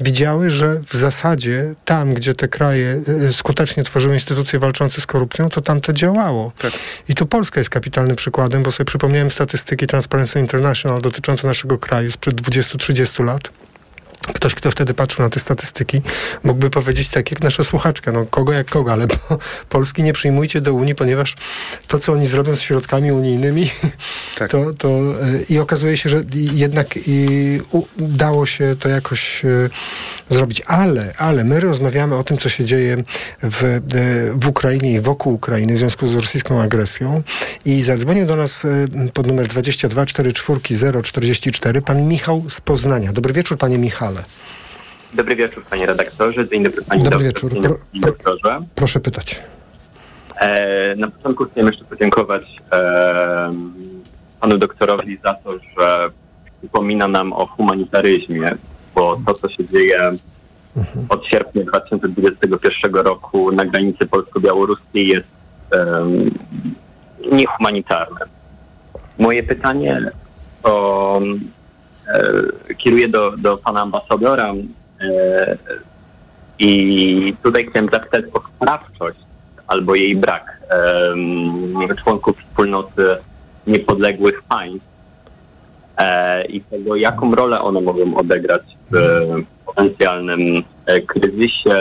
[0.00, 5.60] widziały, że w zasadzie tam, gdzie te kraje skutecznie tworzyły instytucje walczące z korupcją, to
[5.60, 6.52] tam to działało.
[6.58, 6.72] Tak.
[7.08, 12.10] I tu Polska jest kapitalnym przykładem, bo sobie przypomniałem statystyki Transparency International dotyczące naszego kraju
[12.10, 13.50] sprzed 20-30 lat.
[14.20, 16.02] Ktoś, kto wtedy patrzył na te statystyki,
[16.44, 20.60] mógłby powiedzieć tak jak nasza słuchaczka, no kogo jak kogo, ale po, Polski nie przyjmujcie
[20.60, 21.36] do Unii, ponieważ
[21.88, 23.70] to, co oni zrobią z środkami unijnymi,
[24.38, 24.50] tak.
[24.50, 27.60] to, to y, i okazuje się, że jednak i,
[27.98, 29.70] udało się to jakoś y,
[30.30, 30.62] zrobić.
[30.66, 32.96] Ale, ale my rozmawiamy o tym, co się dzieje
[33.42, 33.80] w, y,
[34.34, 37.22] w Ukrainie i wokół Ukrainy w związku z rosyjską agresją
[37.64, 38.62] i zadzwonił do nas
[39.12, 43.12] pod numer 22 44 044 pan Michał z Poznania.
[43.12, 43.78] Dobry wieczór, panie
[45.14, 46.48] Dobry wieczór, panie redaktorze.
[46.48, 47.62] Dzień dobry, panie Dobry doktor, wieczór.
[47.62, 48.60] Dobry, doktorze.
[48.74, 49.42] Proszę pytać.
[50.40, 53.52] E, na początku chcę jeszcze podziękować e,
[54.40, 56.10] panu doktorowi za to, że
[56.58, 58.56] przypomina nam o humanitaryzmie,
[58.94, 60.10] bo to, co się dzieje
[61.08, 65.28] od sierpnia 2021 roku na granicy polsko-białoruskiej jest
[67.32, 68.20] niehumanitarne.
[69.18, 70.10] Moje pytanie
[70.62, 71.20] to
[72.78, 74.54] kieruję do, do pana ambasadora
[75.00, 75.56] e,
[76.58, 79.18] i tutaj chciałem zapytać o sprawczość
[79.66, 80.60] albo jej brak
[81.90, 83.02] e, członków wspólnoty
[83.66, 84.86] niepodległych państw
[85.98, 88.96] e, i tego, jaką rolę one mogą odegrać w
[89.66, 91.80] potencjalnym e, kryzysie,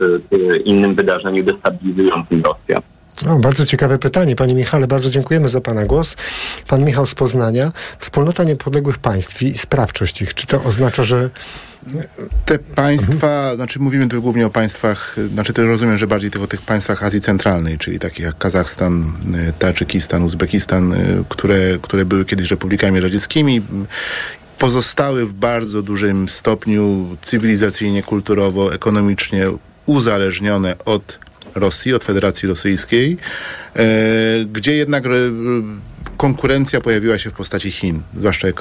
[0.00, 2.80] w, w innym wydarzeniu destabilizującym Rosję.
[3.28, 4.86] O, bardzo ciekawe pytanie, panie Michale.
[4.86, 6.16] Bardzo dziękujemy za pana głos.
[6.66, 7.72] Pan Michał z Poznania.
[7.98, 10.34] Wspólnota niepodległych państw i sprawczość ich.
[10.34, 11.30] Czy to oznacza, że
[12.44, 13.56] te państwa, mhm.
[13.56, 17.20] znaczy mówimy tu głównie o państwach, znaczy to rozumiem, że bardziej o tych państwach Azji
[17.20, 19.12] Centralnej, czyli takich jak Kazachstan,
[19.48, 23.62] y, Tadżykistan, Uzbekistan, y, które, które były kiedyś republikami radzieckimi
[24.58, 29.46] pozostały w bardzo dużym stopniu cywilizacyjnie, kulturowo, ekonomicznie
[29.86, 31.25] uzależnione od
[31.56, 33.16] Rosji, od Federacji Rosyjskiej,
[33.76, 33.84] e,
[34.52, 35.10] gdzie jednak e,
[36.16, 38.52] konkurencja pojawiła się w postaci Chin, zwłaszcza e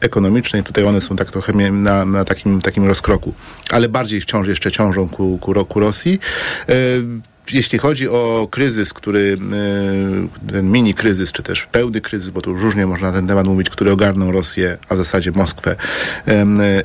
[0.00, 0.62] ekonomicznej.
[0.62, 3.34] Tutaj one są tak trochę na, na takim, takim rozkroku,
[3.70, 6.20] ale bardziej wciąż jeszcze ciążą ku, ku, ku Rosji.
[7.52, 9.38] E, jeśli chodzi o kryzys, który,
[10.48, 13.46] e, ten mini kryzys, czy też pełny kryzys, bo tu różnie można na ten temat
[13.46, 15.76] mówić, który ogarnął Rosję, a w zasadzie Moskwę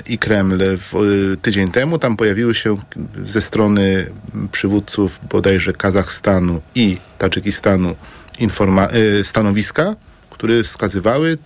[0.09, 0.93] i Kreml w,
[1.41, 2.77] tydzień temu, tam pojawiły się
[3.23, 4.09] ze strony
[4.51, 7.95] przywódców bodajże Kazachstanu i Tadżykistanu
[8.39, 8.87] informa-
[9.23, 9.95] stanowiska,
[10.29, 11.37] które wskazywały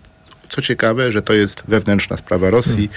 [0.51, 2.89] co ciekawe, że to jest wewnętrzna sprawa Rosji,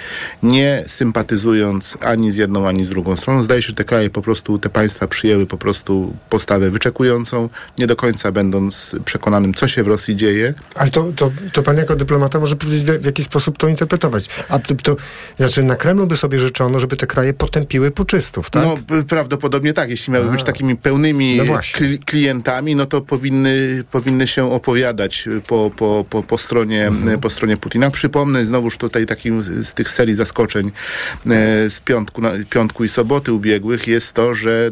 [0.43, 3.43] nie sympatyzując ani z jedną, ani z drugą stroną.
[3.43, 7.87] Zdaje się, że te kraje po prostu, te państwa przyjęły po prostu postawę wyczekującą, nie
[7.87, 10.53] do końca będąc przekonanym, co się w Rosji dzieje.
[10.75, 14.25] Ale to, to, to pan jako dyplomata może powiedzieć, w, w jaki sposób to interpretować.
[14.49, 14.95] A to, to,
[15.37, 18.63] znaczy na Kremlu by sobie życzono, żeby te kraje potępiły puczystów, tak?
[18.63, 18.77] No
[19.07, 19.89] prawdopodobnie tak.
[19.89, 21.59] Jeśli miały być takimi pełnymi No
[22.05, 27.19] klientami, no to powinny, powinny się opowiadać po, po, po, po, stronie, Mhm.
[27.19, 27.91] po stronie Putina.
[27.91, 33.87] Przypomnę znowuż tutaj takim z tych serii zaskoczeń e, z piątku, piątku i soboty ubiegłych
[33.87, 34.71] jest to, że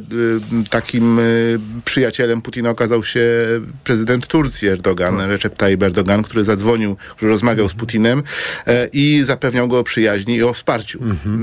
[0.62, 1.24] e, takim e,
[1.86, 3.22] przyjacielem Putina okazał się
[3.84, 8.24] prezydent Turcji Erdogan, Recep Tayyip Erdogan, który zadzwonił, który rozmawiał z Putinem
[8.94, 11.00] i zapewniał go o przyjaźni i o wsparciu.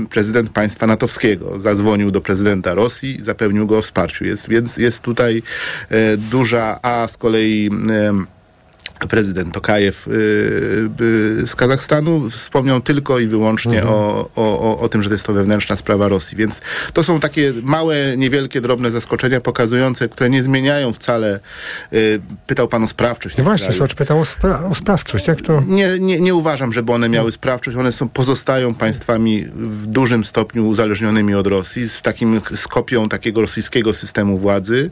[0.09, 4.25] Prezydent państwa natowskiego zadzwonił do prezydenta Rosji, zapewnił go o wsparciu.
[4.25, 5.43] Jest, więc jest tutaj
[6.17, 7.69] duża, a z kolei
[9.07, 10.11] prezydent Tokajew y,
[11.41, 13.93] y, z Kazachstanu wspomniał tylko i wyłącznie Mhm.
[13.95, 16.37] o, o, o, o tym, że to jest to wewnętrzna sprawa Rosji.
[16.37, 16.61] Więc
[16.93, 21.39] to są takie małe, niewielkie, drobne zaskoczenia pokazujące, które nie zmieniają wcale.
[21.93, 23.37] Y, pytał pan o sprawczość.
[23.37, 23.71] No właśnie.
[23.71, 25.27] Słuchacz pytał o, spra- o sprawczość.
[25.27, 25.61] Jak to?
[25.67, 27.77] Nie, nie, nie uważam, żeby one miały sprawczość.
[27.77, 33.41] One są, pozostają państwami w dużym stopniu uzależnionymi od Rosji, z takim z kopią takiego
[33.41, 34.89] rosyjskiego systemu władzy,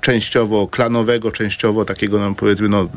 [0.00, 2.88] częściowo klanowego, częściowo takiego, no, powiedzmy, no,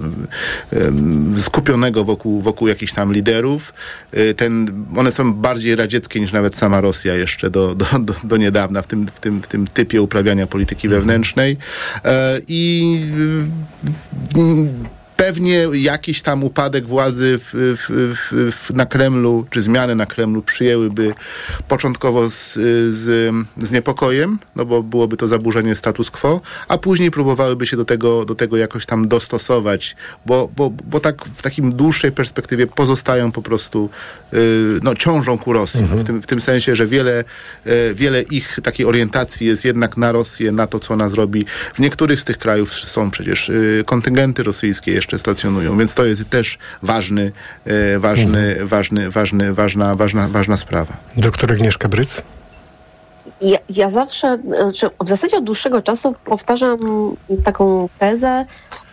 [1.38, 3.74] skupionego wokół, wokół jakichś tam liderów.
[4.12, 8.38] E, Ten, one są bardziej radzieckie niż nawet sama Rosja jeszcze do, do, do, do
[8.38, 11.58] niedawna w tym, w, tym, w tym typie uprawiania polityki wewnętrznej.
[12.06, 13.00] E, I
[15.18, 21.14] pewnie jakiś tam upadek władzy w, w, w, na Kremlu, czy zmiany na Kremlu przyjęłyby
[21.68, 22.54] początkowo z,
[22.90, 27.86] z, z niepokojem, no bo byłoby to zaburzenie status quo, a później próbowałyby się do
[27.86, 29.96] tego, do tego jakoś tam dostosować,
[30.26, 33.90] bo, bo, bo tak w takim dłuższej perspektywie pozostają po prostu,
[34.32, 34.40] yy,
[34.84, 35.84] no ciążą ku Rosji.
[35.84, 37.24] W, tym, w tym sensie, że wiele,
[37.66, 41.46] e, wiele ich takiej orientacji jest jednak na Rosję, na to, co ona zrobi.
[41.74, 46.30] W niektórych z tych krajów są przecież y, kontyngenty rosyjskie jeszcze stacjonują, więc to jest
[46.30, 47.32] też ważny,
[47.66, 50.94] e, ważny, ważny, ważny, ważna, ważna, ważna sprawa.
[51.18, 52.22] Doktor Agnieszka Bryc?
[53.42, 56.80] Ja, ja zawsze, znaczy w zasadzie od dłuższego czasu powtarzam
[57.44, 58.46] taką tezę,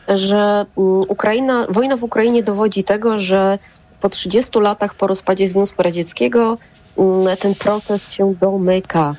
[0.09, 0.67] że mm,
[1.09, 3.59] Ukraina, wojna w Ukrainie dowodzi tego, że
[4.01, 6.59] po 30 latach po rozpadzie Związku Radzieckiego
[6.99, 9.15] mm, ten proces się domyka.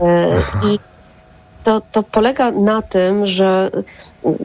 [0.00, 0.28] E,
[0.64, 0.78] I
[1.64, 3.70] to, to polega na tym, że
[4.24, 4.38] mm,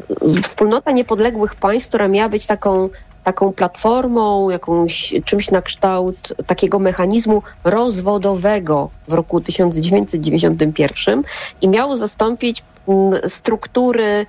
[0.43, 2.89] wspólnota niepodległych państw, która miała być taką,
[3.23, 11.21] taką platformą, jakąś, czymś na kształt takiego mechanizmu rozwodowego w roku 1991
[11.61, 14.25] i miało zastąpić mm, struktury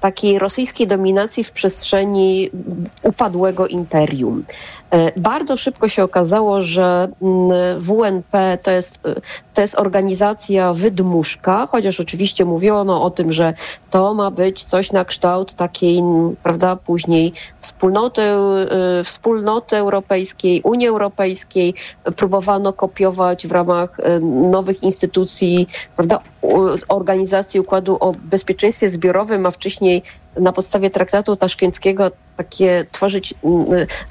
[0.00, 2.50] takiej rosyjskiej dominacji w przestrzeni
[3.02, 4.44] upadłego imperium.
[4.90, 9.14] E, Bardzo szybko się okazało, że mm, WNP to jest, e,
[9.54, 13.54] to jest organizacja wydmuszka, chociaż oczywiście mówiono o tym, że
[13.90, 16.02] to ma być coś na kształt takiej,
[16.42, 21.74] prawda, później wspólnoty, e, wspólnoty europejskiej, Unii Europejskiej.
[22.16, 23.96] Próbowano kopiować w ramach
[24.50, 26.20] nowych instytucji, prawda,
[26.88, 29.65] organizacji Układu o Bezpieczeństwie Zbiorowym, a wcześniej
[30.40, 33.66] na podstawie traktatu taszkenckiego takie tworzyć mm,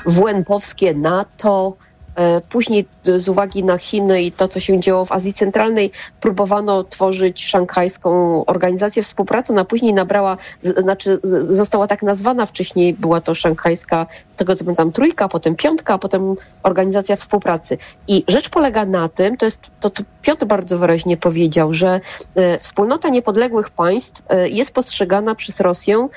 [0.06, 1.74] WNP-owskie NATO.
[2.16, 6.84] E, Później z uwagi na Chiny i to, co się działo w Azji Centralnej, próbowano
[6.84, 9.54] tworzyć szanghajską organizację współpracy.
[9.54, 14.92] Ona później nabrała, znaczy została tak nazwana wcześniej, była to szanghajska, z tego co pamiętam,
[14.92, 17.78] trójka, potem piątka, a potem organizacja współpracy.
[18.08, 22.02] I rzecz polega na tym, to jest, to, to Piotr bardzo wyraźnie powiedział, że
[22.36, 26.08] e, wspólnota niepodległych państw e, jest postrzegana przez Rosję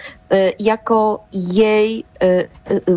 [0.59, 2.05] jako jej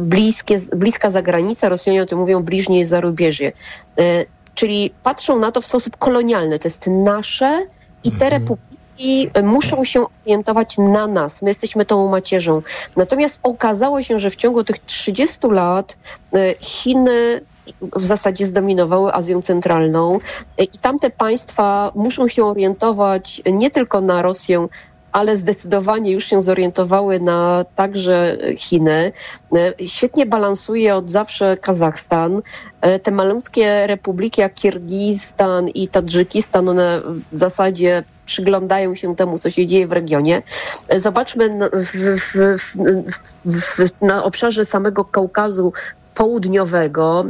[0.01, 1.69] bliskie, bliska zagranica.
[1.69, 2.90] Rosjanie o tym mówią bliźnie zarubieżie.
[2.99, 6.59] E, Czyli patrzą na to w sposób kolonialny.
[6.59, 7.65] To jest nasze
[8.03, 11.41] i te republiki e, muszą się orientować na nas.
[11.41, 12.61] My jesteśmy tą macierzą.
[12.95, 15.97] Natomiast okazało się, że w ciągu tych 30 lat
[16.33, 17.41] e, Chiny
[17.95, 20.19] w zasadzie zdominowały Azję Centralną
[20.57, 24.67] e, i tamte państwa muszą się orientować nie tylko na Rosję,
[25.11, 29.11] ale zdecydowanie już się zorientowały na także Chiny.
[29.55, 32.39] E, Świetnie balansuje od zawsze Kazachstan.
[32.81, 39.49] E, Te malutkie republiki jak Kirgistan i Tadżykistan, one w zasadzie przyglądają się temu, co
[39.49, 40.41] się dzieje w regionie.
[40.87, 42.77] E, Zobaczmy w, w,
[43.45, 45.73] w, na obszarze samego Kaukazu
[46.15, 47.25] południowego.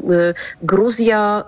[0.64, 1.44] Gruzja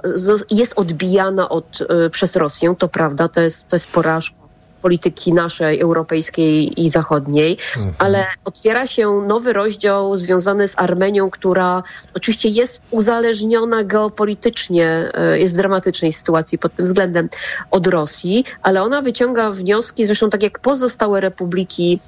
[0.52, 1.80] jest odbijana od,
[2.12, 4.43] przez Rosję, to prawda, to jest, to jest porażka
[4.84, 7.96] polityki naszej, europejskiej i zachodniej, Mhm.
[7.98, 11.84] ale otwiera się nowy rozdział związany z Armenią, która
[12.14, 17.30] oczywiście jest uzależniona geopolitycznie, e, jest w dramatycznej sytuacji pod tym względem
[17.72, 22.00] od Rosji, ale ona wyciąga wnioski, zresztą tak jak pozostałe republiki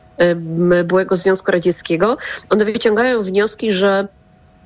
[0.85, 2.17] byłego Związku Radzieckiego,
[2.49, 4.07] one wyciągają wnioski, że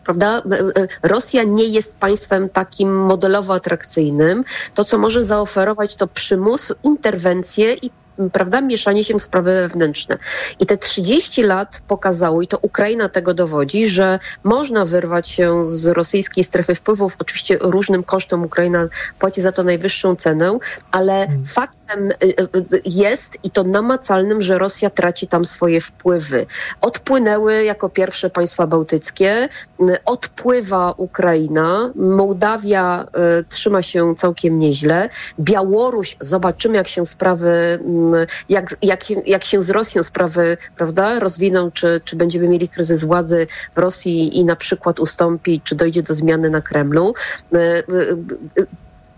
[0.09, 0.41] prawda?
[0.51, 4.43] E, e, Rosja nie jest państwem takim modelowo atrakcyjnym.
[4.73, 7.91] To, co może zaoferować, to przymus, interwencje i
[8.33, 10.17] prawda, mieszanie się w sprawy wewnętrzne.
[10.59, 15.87] I te 30 lat pokazało, i to Ukraina tego dowodzi, że można wyrwać się z
[15.87, 18.87] rosyjskiej strefy wpływów, oczywiście różnym kosztem Ukraina
[19.19, 20.57] płaci za to najwyższą cenę,
[20.91, 26.45] ale faktem y, y, y, jest i to namacalnym, że Rosja traci tam swoje wpływy.
[26.81, 29.49] Odpłynęły jako pierwsze państwa bałtyckie,
[29.81, 33.05] y, odpływa Ukraina, Mołdawia
[33.39, 35.09] y, trzyma się całkiem nieźle,
[35.39, 38.08] Białoruś, zobaczymy jak się sprawy, mm,
[38.49, 43.47] jak, jak, jak się z Rosją sprawy, prawda, rozwiną, czy, czy będziemy mieli kryzys władzy
[43.75, 47.13] w Rosji i na przykład ustąpi, czy dojdzie do zmiany na Kremlu.
[47.53, 48.63] Y, y,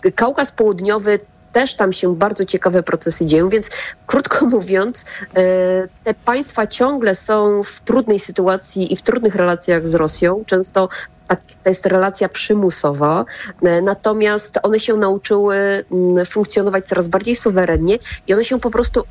[0.06, 1.20] y, Kaukaz Południowy
[1.54, 3.70] też tam się bardzo ciekawe procesy dzieją, więc
[4.08, 5.06] krótko mówiąc,
[5.36, 10.44] e, te państwa ciągle są w trudnej sytuacji i w trudnych relacjach z Rosją.
[10.46, 10.90] Często
[11.28, 13.26] tak, to jest relacja przymusowa,
[13.64, 15.86] e, natomiast one się nauczyły
[16.30, 17.98] funkcjonować coraz bardziej suwerennie
[18.28, 19.04] i one się po prostu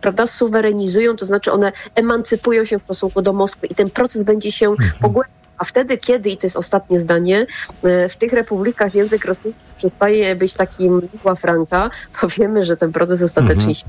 [0.00, 4.52] prawda, suwerenizują, to znaczy one emancypują się w stosunku do Moskwy i ten proces będzie
[4.52, 5.37] się pogłębiał.
[5.58, 7.46] A wtedy, kiedy, i to jest ostatnie zdanie,
[7.84, 11.90] e, w tych republikach język rosyjski przestaje być takim lingua franca,
[12.20, 13.84] to wiemy, że ten proces ostatecznie się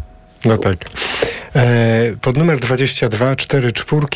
[0.46, 0.76] No tak.
[1.56, 4.08] E, pod numer 22 44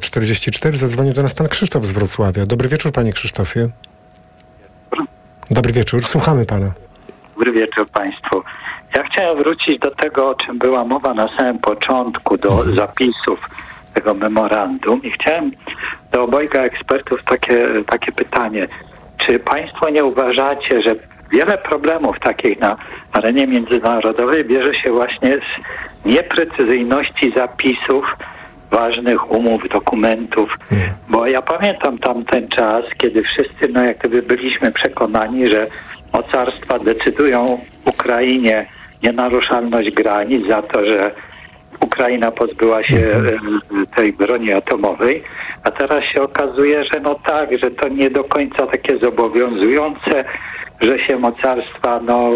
[0.00, 2.46] 044 zadzwonił do nas pan Krzysztof z Wrocławia.
[2.46, 3.68] Dobry wieczór, panie Krzysztofie.
[5.50, 6.72] Dobry wieczór, słuchamy pana.
[7.34, 8.42] Dobry wieczór Państwu.
[8.96, 13.48] Ja chciałem wrócić do tego, o czym była mowa na samym początku, do zapisów
[13.94, 15.50] tego memorandum i chciałem
[16.12, 18.66] do obojga ekspertów takie, takie pytanie.
[19.16, 20.94] Czy Państwo nie uważacie, że
[21.32, 22.76] wiele problemów takich na
[23.12, 28.04] arenie międzynarodowej bierze się właśnie z nieprecyzyjności zapisów
[28.70, 30.56] ważnych umów, dokumentów,
[31.08, 35.66] bo ja pamiętam tamten czas, kiedy wszyscy, no jak gdyby byliśmy przekonani, że
[36.12, 38.66] mocarstwa decydują Ukrainie
[39.02, 41.10] nienaruszalność granic za to, że
[41.82, 43.38] Ukraina pozbyła się e,
[43.96, 45.22] tej broni atomowej,
[45.64, 50.24] a teraz się okazuje, że no tak, że to nie do końca takie zobowiązujące,
[50.80, 52.30] że się mocarstwa no,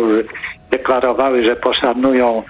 [0.71, 2.43] deklarowały, że poszanują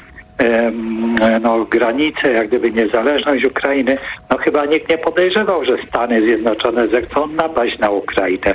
[1.42, 3.98] no, granice, jak gdyby niezależność Ukrainy.
[4.30, 8.54] No chyba nikt nie podejrzewał, że Stany Zjednoczone zechcą napaść na Ukrainę.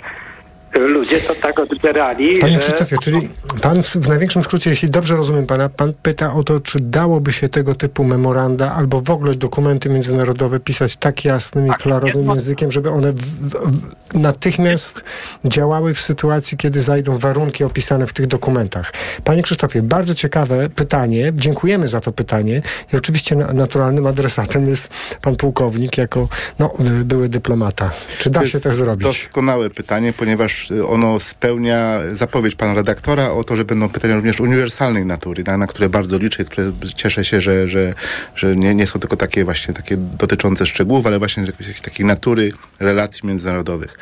[0.79, 2.59] Ludzie to tak odbierali, Panie że...
[2.59, 3.29] Krzysztofie, czyli
[3.61, 7.33] pan w, w największym skrócie, jeśli dobrze rozumiem pana, pan pyta o to, czy dałoby
[7.33, 12.71] się tego typu memoranda albo w ogóle dokumenty międzynarodowe pisać tak jasnym i klarownym językiem,
[12.71, 15.03] żeby one w, w, natychmiast
[15.45, 18.93] działały w sytuacji, kiedy zajdą warunki opisane w tych dokumentach.
[19.23, 21.31] Panie Krzysztofie, bardzo ciekawe pytanie.
[21.35, 22.61] Dziękujemy za to pytanie
[22.93, 24.89] i oczywiście na, naturalnym adresatem jest
[25.21, 26.29] pan pułkownik jako
[26.59, 26.73] no,
[27.03, 27.91] były dyplomata.
[28.17, 29.07] Czy da To się jest tak zrobić?
[29.07, 34.39] Doskonałe pytanie, ponieważ y, ono spełnia zapowiedź pana redaktora o to, że będą pytania również
[34.39, 37.93] uniwersalnej natury, na, na które bardzo liczę, które cieszę się, że, że,
[38.35, 42.51] że nie, nie są tylko takie właśnie takie dotyczące szczegółów, ale właśnie jakiejś takiej natury
[42.79, 43.97] relacji międzynarodowych.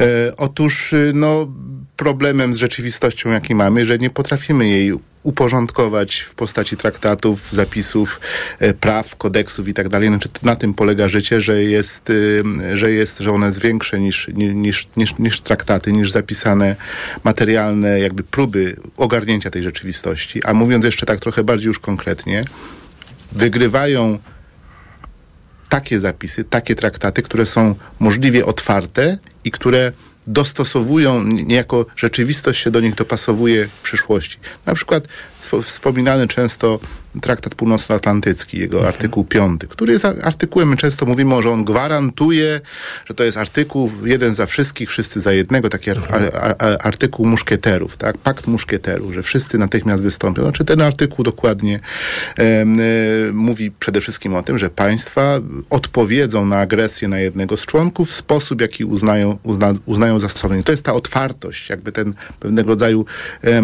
[0.00, 1.46] E, otóż y, no,
[1.96, 8.20] problemem z rzeczywistością, jaki mamy, że nie potrafimy jej uporządkować w postaci traktatów, zapisów,
[8.58, 10.08] e, praw, kodeksów i tak dalej.
[10.08, 12.42] Znaczy, na tym polega życie, że jest, y,
[12.74, 16.76] że jest, że ono jest większe niż, niż, niż, niż traktaty, niż zapisane
[17.24, 20.44] materialne jakby próby ogarnięcia tej rzeczywistości.
[20.44, 22.44] A mówiąc jeszcze tak trochę bardziej już konkretnie,
[23.32, 24.18] wygrywają
[25.68, 29.92] takie zapisy, takie traktaty, które są możliwie otwarte i które
[30.32, 34.38] dostosowują, niejako rzeczywistość się do nich dopasowuje w przyszłości.
[34.66, 35.04] Na przykład
[35.50, 36.80] spo- wspominany często
[37.22, 42.60] traktat północnoatlantycki, jego artykuł 5, który jest artykułem, my często mówimy, że on gwarantuje,
[43.04, 47.26] że to jest artykuł jeden za wszystkich, wszyscy za jednego, taki ar- ar- ar- artykuł
[47.26, 48.18] muszkieterów, tak?
[48.18, 50.42] Pakt muszkieterów, że wszyscy natychmiast wystąpią.
[50.42, 51.80] Znaczy ten artykuł dokładnie
[52.38, 52.64] e,
[53.32, 55.38] mówi przede wszystkim o tym, że państwa
[55.70, 60.62] odpowiedzą na agresję na jednego z członków w sposób, jaki uznają, uzna, uznają za stosowny.
[60.62, 63.04] To jest ta otwartość, jakby ten pewnego rodzaju
[63.44, 63.62] e,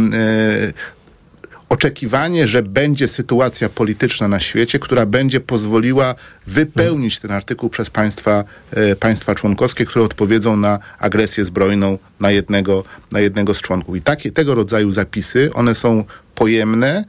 [1.68, 6.14] oczekiwanie, że będzie sytuacja polityczna na świecie, która będzie pozwoliła
[6.46, 12.84] wypełnić ten artykuł przez państwa, e, państwa członkowskie, które odpowiedzą na agresję zbrojną na jednego,
[13.12, 13.96] na jednego z członków.
[13.96, 17.04] I takie, tego rodzaju zapisy, one są pojemne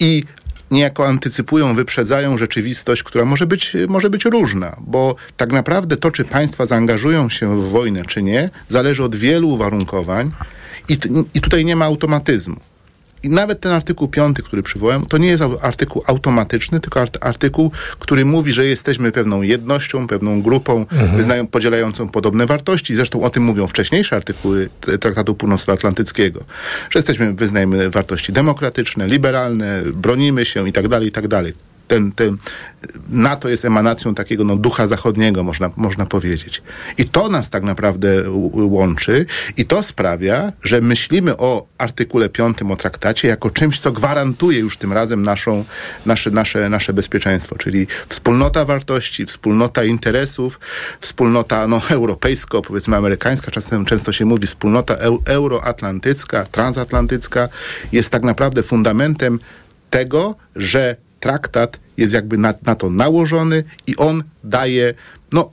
[0.00, 0.24] i
[0.70, 6.24] niejako antycypują, wyprzedzają rzeczywistość, która może być, może być różna, bo tak naprawdę to, czy
[6.24, 10.30] państwa zaangażują się w wojnę, czy nie, zależy od wielu uwarunkowań
[10.88, 10.98] i,
[11.34, 12.56] i tutaj nie ma automatyzmu.
[13.24, 18.24] I nawet ten artykuł 5, który przywołałem, to nie jest artykuł automatyczny, tylko artykuł, który
[18.24, 21.16] mówi, że jesteśmy pewną jednością, pewną grupą mhm.
[21.16, 22.96] wyznają, podzielającą podobne wartości.
[22.96, 24.68] Zresztą o tym mówią wcześniejsze artykuły
[25.00, 26.40] Traktatu Północnoatlantyckiego,
[26.90, 31.52] że jesteśmy, wyznajemy wartości demokratyczne, liberalne, bronimy się i tak dalej, i tak dalej
[31.88, 32.38] ten, ten
[33.08, 36.62] NATO jest emanacją takiego no, ducha zachodniego, można, można powiedzieć.
[36.98, 42.76] I to nas tak naprawdę łączy i to sprawia, że myślimy o artykule 5 o
[42.76, 45.64] traktacie jako czymś, co gwarantuje już tym razem naszą,
[46.06, 50.60] nasze, nasze, nasze bezpieczeństwo, czyli wspólnota wartości, wspólnota interesów,
[51.00, 54.94] wspólnota no, europejsko, powiedzmy amerykańska, czasem często się mówi wspólnota
[55.24, 57.48] euroatlantycka, transatlantycka,
[57.92, 59.38] jest tak naprawdę fundamentem
[59.90, 64.94] tego, że traktat jest jakby na, na to nałożony i on daje,
[65.32, 65.50] no,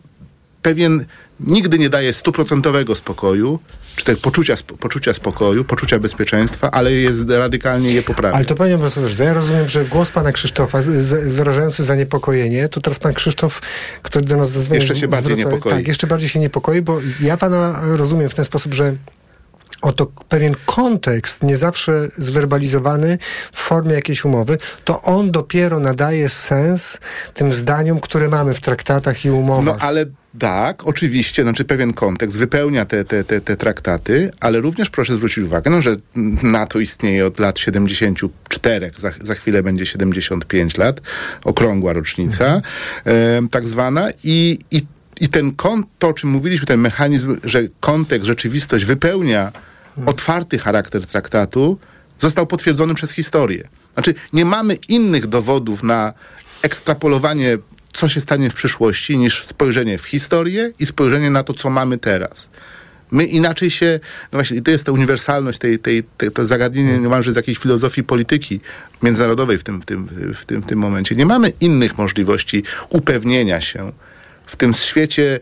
[0.61, 1.05] pewien,
[1.39, 3.59] nigdy nie daje stuprocentowego spokoju,
[3.95, 8.35] czy też poczucia, poczucia spokoju, poczucia bezpieczeństwa, ale jest radykalnie je poprawia.
[8.35, 12.81] Ale to panie profesorze, ja rozumiem, że głos pana Krzysztofa z, z, wyrażający zaniepokojenie, to
[12.81, 13.61] teraz pan Krzysztof,
[14.01, 14.81] który do nas zadzwonił...
[14.81, 15.73] Jeszcze się bardziej zwraca, niepokoi.
[15.73, 18.95] Tak, jeszcze bardziej się niepokoi, bo ja pana rozumiem w ten sposób, że
[19.81, 23.17] oto pewien kontekst, nie zawsze zwerbalizowany
[23.51, 26.97] w formie jakiejś umowy, to on dopiero nadaje sens
[27.33, 29.65] tym zdaniom, które mamy w traktatach i umowach.
[29.65, 30.05] No ale
[30.39, 35.43] tak, oczywiście, znaczy pewien kontekst wypełnia te, te, te, te traktaty, ale również proszę zwrócić
[35.43, 35.95] uwagę, no, że
[36.43, 41.01] NATO istnieje od lat 74, za, za chwilę będzie 75 lat,
[41.43, 42.63] okrągła rocznica, mhm.
[43.45, 44.81] e, tak zwana, i, i
[45.19, 49.51] i ten kont, to o czym mówiliśmy, ten mechanizm, że kontekst, rzeczywistość wypełnia
[50.05, 51.77] otwarty charakter traktatu
[52.19, 53.67] został potwierdzony przez historię.
[53.93, 56.13] Znaczy, nie mamy innych dowodów na
[56.61, 57.57] ekstrapolowanie,
[57.93, 61.97] co się stanie w przyszłości, niż spojrzenie w historię i spojrzenie na to, co mamy
[61.97, 62.49] teraz.
[63.11, 63.99] My inaczej się,
[64.31, 68.03] no właśnie, to jest ta uniwersalność, tej, tej, tej, to zagadnienie niemalże z jakiejś filozofii
[68.03, 68.61] polityki
[69.03, 71.15] międzynarodowej w tym, w, tym, w, tym, w tym momencie.
[71.15, 73.91] Nie mamy innych możliwości upewnienia się
[74.51, 75.39] w tym świecie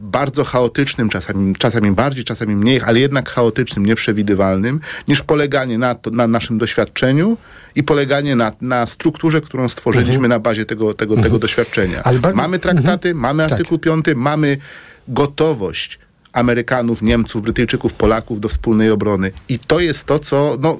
[0.00, 6.10] bardzo chaotycznym, czasami, czasami bardziej, czasami mniej, ale jednak chaotycznym, nieprzewidywalnym, niż poleganie na, to,
[6.10, 7.36] na naszym doświadczeniu
[7.74, 10.30] i poleganie na, na strukturze, którą stworzyliśmy mhm.
[10.30, 11.24] na bazie tego, tego, mhm.
[11.24, 12.02] tego doświadczenia.
[12.20, 12.42] Bardzo...
[12.42, 13.22] Mamy traktaty, mhm.
[13.22, 13.52] mamy tak.
[13.52, 13.84] artykuł tak.
[13.84, 14.58] 5, mamy
[15.08, 15.98] gotowość
[16.32, 19.30] Amerykanów, Niemców, Brytyjczyków, Polaków do wspólnej obrony.
[19.48, 20.78] I to jest to, co no,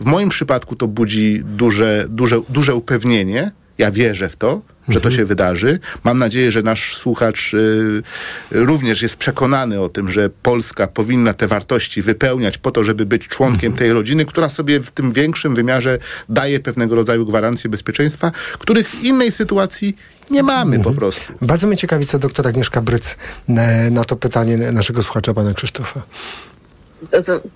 [0.00, 3.52] w moim przypadku to budzi duże, duże, duże upewnienie.
[3.78, 5.78] Ja wierzę w to, że to się wydarzy.
[6.04, 8.02] Mam nadzieję, że nasz słuchacz y,
[8.50, 13.28] również jest przekonany o tym, że Polska powinna te wartości wypełniać po to, żeby być
[13.28, 15.98] członkiem tej rodziny, która sobie w tym większym wymiarze
[16.28, 19.96] daje pewnego rodzaju gwarancje bezpieczeństwa, których w innej sytuacji
[20.30, 21.32] nie mamy po prostu.
[21.42, 23.16] Bardzo mnie ciekawi, co doktor Agnieszka Bryc
[23.48, 26.02] na, na to pytanie naszego słuchacza, pana Krzysztofa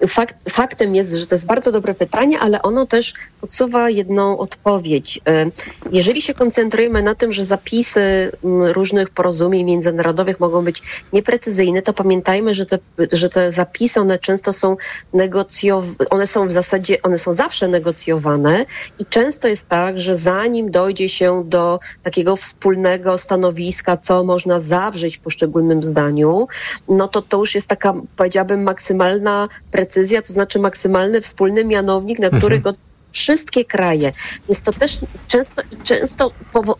[0.09, 5.21] fakt, faktem jest, że to jest bardzo dobre pytanie, ale ono też podsuwa jedną odpowiedź.
[5.29, 5.51] E,
[5.93, 8.33] jeżeli się koncentrujemy na tym, że zapisy
[8.73, 10.83] różnych porozumień międzynarodowych mogą być
[11.13, 12.79] nieprecyzyjne, to pamiętajmy, że te,
[13.13, 14.77] że te zapisy, one często są
[15.13, 18.65] negocjowane, one są w zasadzie, one są zawsze negocjowane
[18.99, 25.17] i często jest tak, że zanim dojdzie się do takiego wspólnego stanowiska, co można zawrzeć
[25.17, 26.47] w poszczególnym zdaniu,
[26.89, 29.38] no to to już jest taka, powiedziałabym, maksymalna
[29.71, 32.75] precyzja, to znaczy maksymalny wspólny mianownik, na który mhm.
[33.13, 34.13] wszystkie kraje.
[34.49, 34.99] Jest to też
[35.29, 36.31] często, często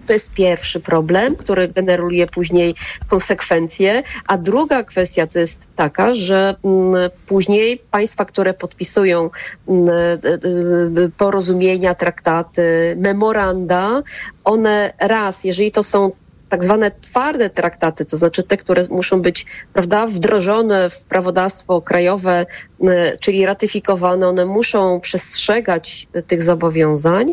[0.07, 2.75] to jest pierwszy problem, który generuje później
[3.09, 9.31] konsekwencje, a druga kwestia to jest taka, że mm, później państwa, które podpisują
[9.69, 9.89] mm,
[11.17, 14.03] porozumienia, traktaty, memoranda,
[14.45, 16.13] one raz, jeżeli to są
[16.49, 22.47] tak zwane twarde traktaty, to znaczy te, które muszą być prawda, wdrożone w prawodawstwo krajowe,
[23.21, 27.33] czyli ratyfikowane, one muszą przestrzegać tych zobowiązań,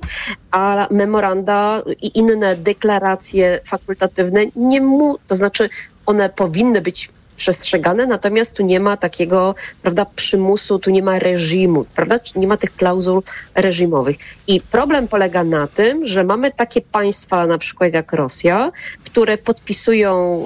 [0.51, 5.69] a memoranda i inne deklaracje fakultatywne nie mu, to znaczy
[6.05, 11.85] one powinny być przestrzegane, natomiast tu nie ma takiego, prawda, przymusu, tu nie ma reżimu,
[11.95, 13.21] prawda, nie ma tych klauzul
[13.55, 14.17] reżimowych.
[14.47, 18.71] I problem polega na tym, że mamy takie państwa, na przykład jak Rosja,
[19.05, 20.43] które podpisują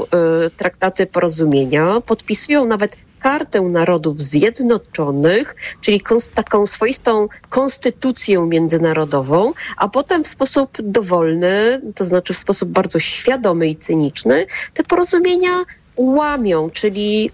[0.48, 6.02] y, traktaty porozumienia, podpisują nawet Kartę Narodów Zjednoczonych, czyli
[6.34, 13.68] taką swoistą konstytucję międzynarodową, a potem w sposób dowolny, to znaczy w sposób bardzo świadomy
[13.68, 15.64] i cyniczny, te porozumienia
[16.00, 17.32] łamią, czyli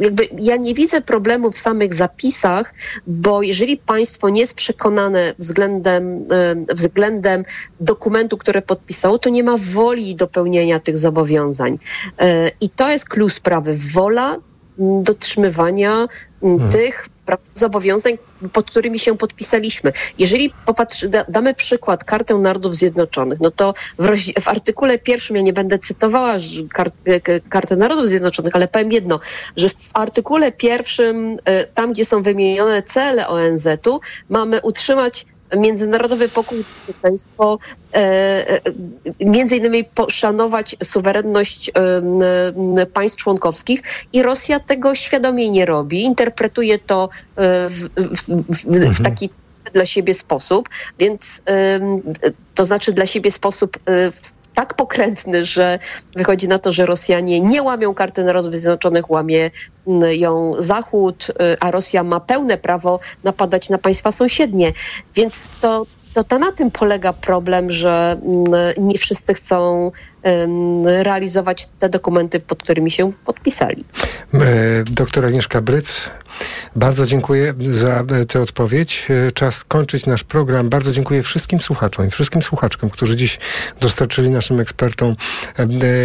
[0.00, 2.74] jakby ja nie widzę problemu w samych zapisach,
[3.06, 6.26] bo jeżeli państwo nie jest przekonane względem,
[6.74, 7.42] względem
[7.80, 11.78] dokumentu, które podpisało, to nie ma woli do pełnienia tych zobowiązań.
[12.18, 13.78] E, I to jest klucz sprawy.
[13.94, 14.36] Wola
[14.78, 16.08] dotrzymywania
[16.40, 16.70] hmm.
[16.70, 17.08] tych
[17.54, 18.18] zobowiązań,
[18.52, 19.92] pod którymi się podpisaliśmy.
[20.18, 24.08] Jeżeli popatrz, da, damy przykład Kartę Narodów Zjednoczonych, no to w,
[24.40, 26.34] w artykule pierwszym, ja nie będę cytowała
[26.72, 26.94] kart,
[27.48, 29.20] Kartę Narodów Zjednoczonych, ale powiem jedno,
[29.56, 35.26] że w artykule pierwszym, e, tam gdzie są wymienione cele ONZ-u, mamy utrzymać
[35.56, 37.58] międzynarodowy pokój i bezpieczeństwo,
[37.94, 38.60] e, e,
[39.20, 41.70] między innymi poszanować suwerenność
[42.78, 48.66] e, państw członkowskich i Rosja tego świadomie nie robi, interpretuje to w, w, w, w
[48.66, 48.94] mhm.
[49.04, 49.30] taki
[49.72, 50.68] dla siebie sposób,
[50.98, 51.42] więc
[52.54, 53.78] to znaczy dla siebie sposób
[54.58, 55.78] tak pokrętny, że
[56.16, 59.50] wychodzi na to, że Rosjanie nie łamią karty Narodów Zjednoczonych, łamie
[59.86, 64.72] mm, ją Zachód, y, a Rosja ma pełne prawo napadać na państwa sąsiednie.
[65.14, 68.46] Więc to, to, to na tym polega problem, że mm,
[68.78, 69.90] nie wszyscy chcą
[70.84, 73.84] realizować te dokumenty, pod którymi się podpisali.
[74.34, 74.38] E,
[74.90, 76.00] doktor Agnieszka Bryc,
[76.76, 79.06] bardzo dziękuję za e, tę odpowiedź.
[79.10, 80.68] E, czas kończyć nasz program.
[80.68, 83.38] Bardzo dziękuję wszystkim słuchaczom i wszystkim słuchaczkom, którzy dziś
[83.80, 85.16] dostarczyli naszym ekspertom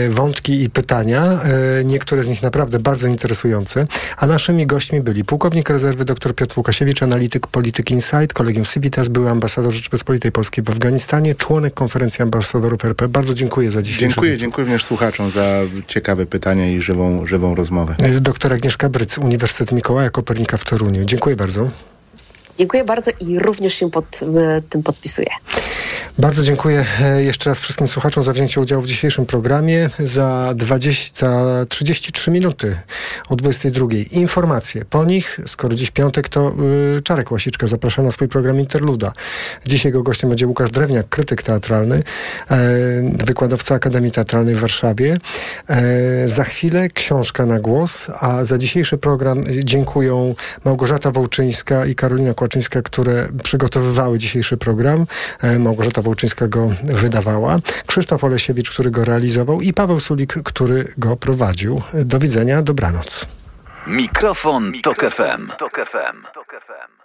[0.10, 1.40] wątki i pytania.
[1.86, 3.88] Niektóre z nich naprawdę bardzo interesujące.
[4.18, 9.30] A naszymi gośćmi byli pułkownik rezerwy dr Piotr Łukasiewicz, analityk Polityki Insight, kolegium Civitas, były
[9.30, 13.08] ambasador Rzeczypospolitej Polskiej w Afganistanie, członek konferencji ambasadorów RP.
[13.08, 17.96] Bardzo dziękuję za dzisiejszy Dziękuję, dziękuję również słuchaczom za ciekawe pytania i żywą, żywą rozmowę.
[18.22, 21.06] Doktor Agnieszka Bryc, Uniwersytet Mikołaja Kopernika w Toruniu.
[21.06, 21.70] Dziękuję bardzo.
[22.58, 24.20] Dziękuję bardzo i również się pod
[24.70, 25.30] tym podpisuję.
[26.18, 29.90] Bardzo dziękuję e, jeszcze raz wszystkim słuchaczom za wzięcie udziału w dzisiejszym programie.
[30.00, 32.78] Za, 20, za 33 minuty
[33.30, 33.88] o 22.
[34.12, 34.86] Informacje.
[34.86, 36.56] Po nich, skoro dziś piątek, to
[36.94, 39.14] yy, Czarek Łasiczka zaprasza na swój program Interluda.
[39.66, 42.58] Dzisiaj jego gościem będzie Łukasz Drewniak, krytyk teatralny, e,
[43.26, 45.18] wykładowca Akademii Teatralnej w Warszawie.
[45.68, 50.36] E, za chwilę książka na głos, a za dzisiejszy program dziękują
[50.66, 55.06] Małgorzata Wołczyńska i Karolina Kłaczyńska, które przygotowywały dzisiejszy program.
[55.42, 57.58] E, Małgorzata Wołczyńska go wydawała.
[57.88, 61.82] Krzysztof Olesiewicz, który go realizował i Paweł Sulik, który go prowadził.
[61.94, 63.26] Do widzenia, dobranoc.
[63.88, 65.48] Mikrofon, Mikrofon Tok FM.
[65.60, 66.18] Tok FM.
[66.34, 67.03] Tok FM.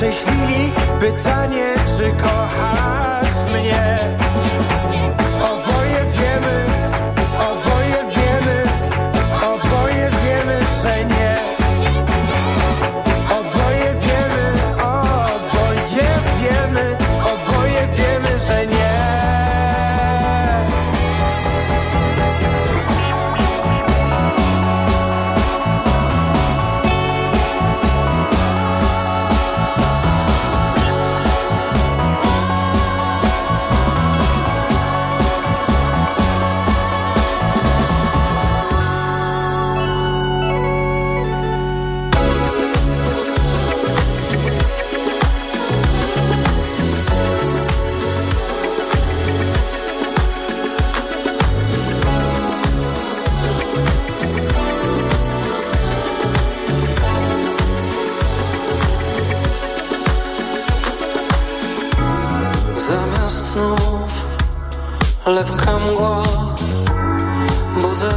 [0.00, 3.98] pierwszej chwili pytanie, czy kochasz mnie?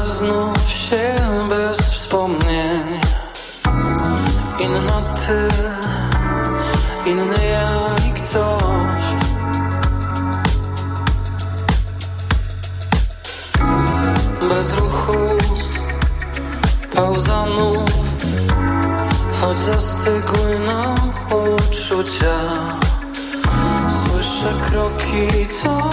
[0.06, 1.16] znów się
[1.50, 3.00] bez wspomnień.
[4.60, 5.50] Inna ty,
[7.10, 9.04] inny ja i ktoś.
[14.50, 15.14] Bez ruchu
[15.54, 15.80] ust,
[16.96, 17.92] pauza nów.
[19.42, 21.14] Choć zastygły nam
[21.56, 22.36] uczucia.
[23.88, 25.93] Słyszę kroki, co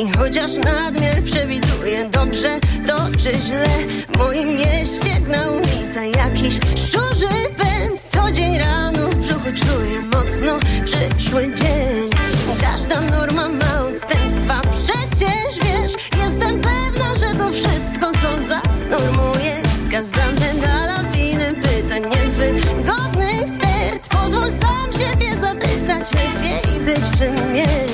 [0.00, 3.68] I chociaż nadmiar przewiduje dobrze to czy źle
[4.14, 8.00] W moim mieście na ulica jakiś szczurzy pęd.
[8.08, 12.10] Co dzień rano w brzuchu czuję mocno przyszły dzień.
[12.60, 15.92] Każda norma ma odstępstwa, przecież wiesz
[16.24, 24.08] Jestem pewna, że to wszystko co za normą jest Skazane na lawinę pytań niewygodnych stert
[24.08, 27.89] Pozwól sam siebie zapytać lepiej być czym jest.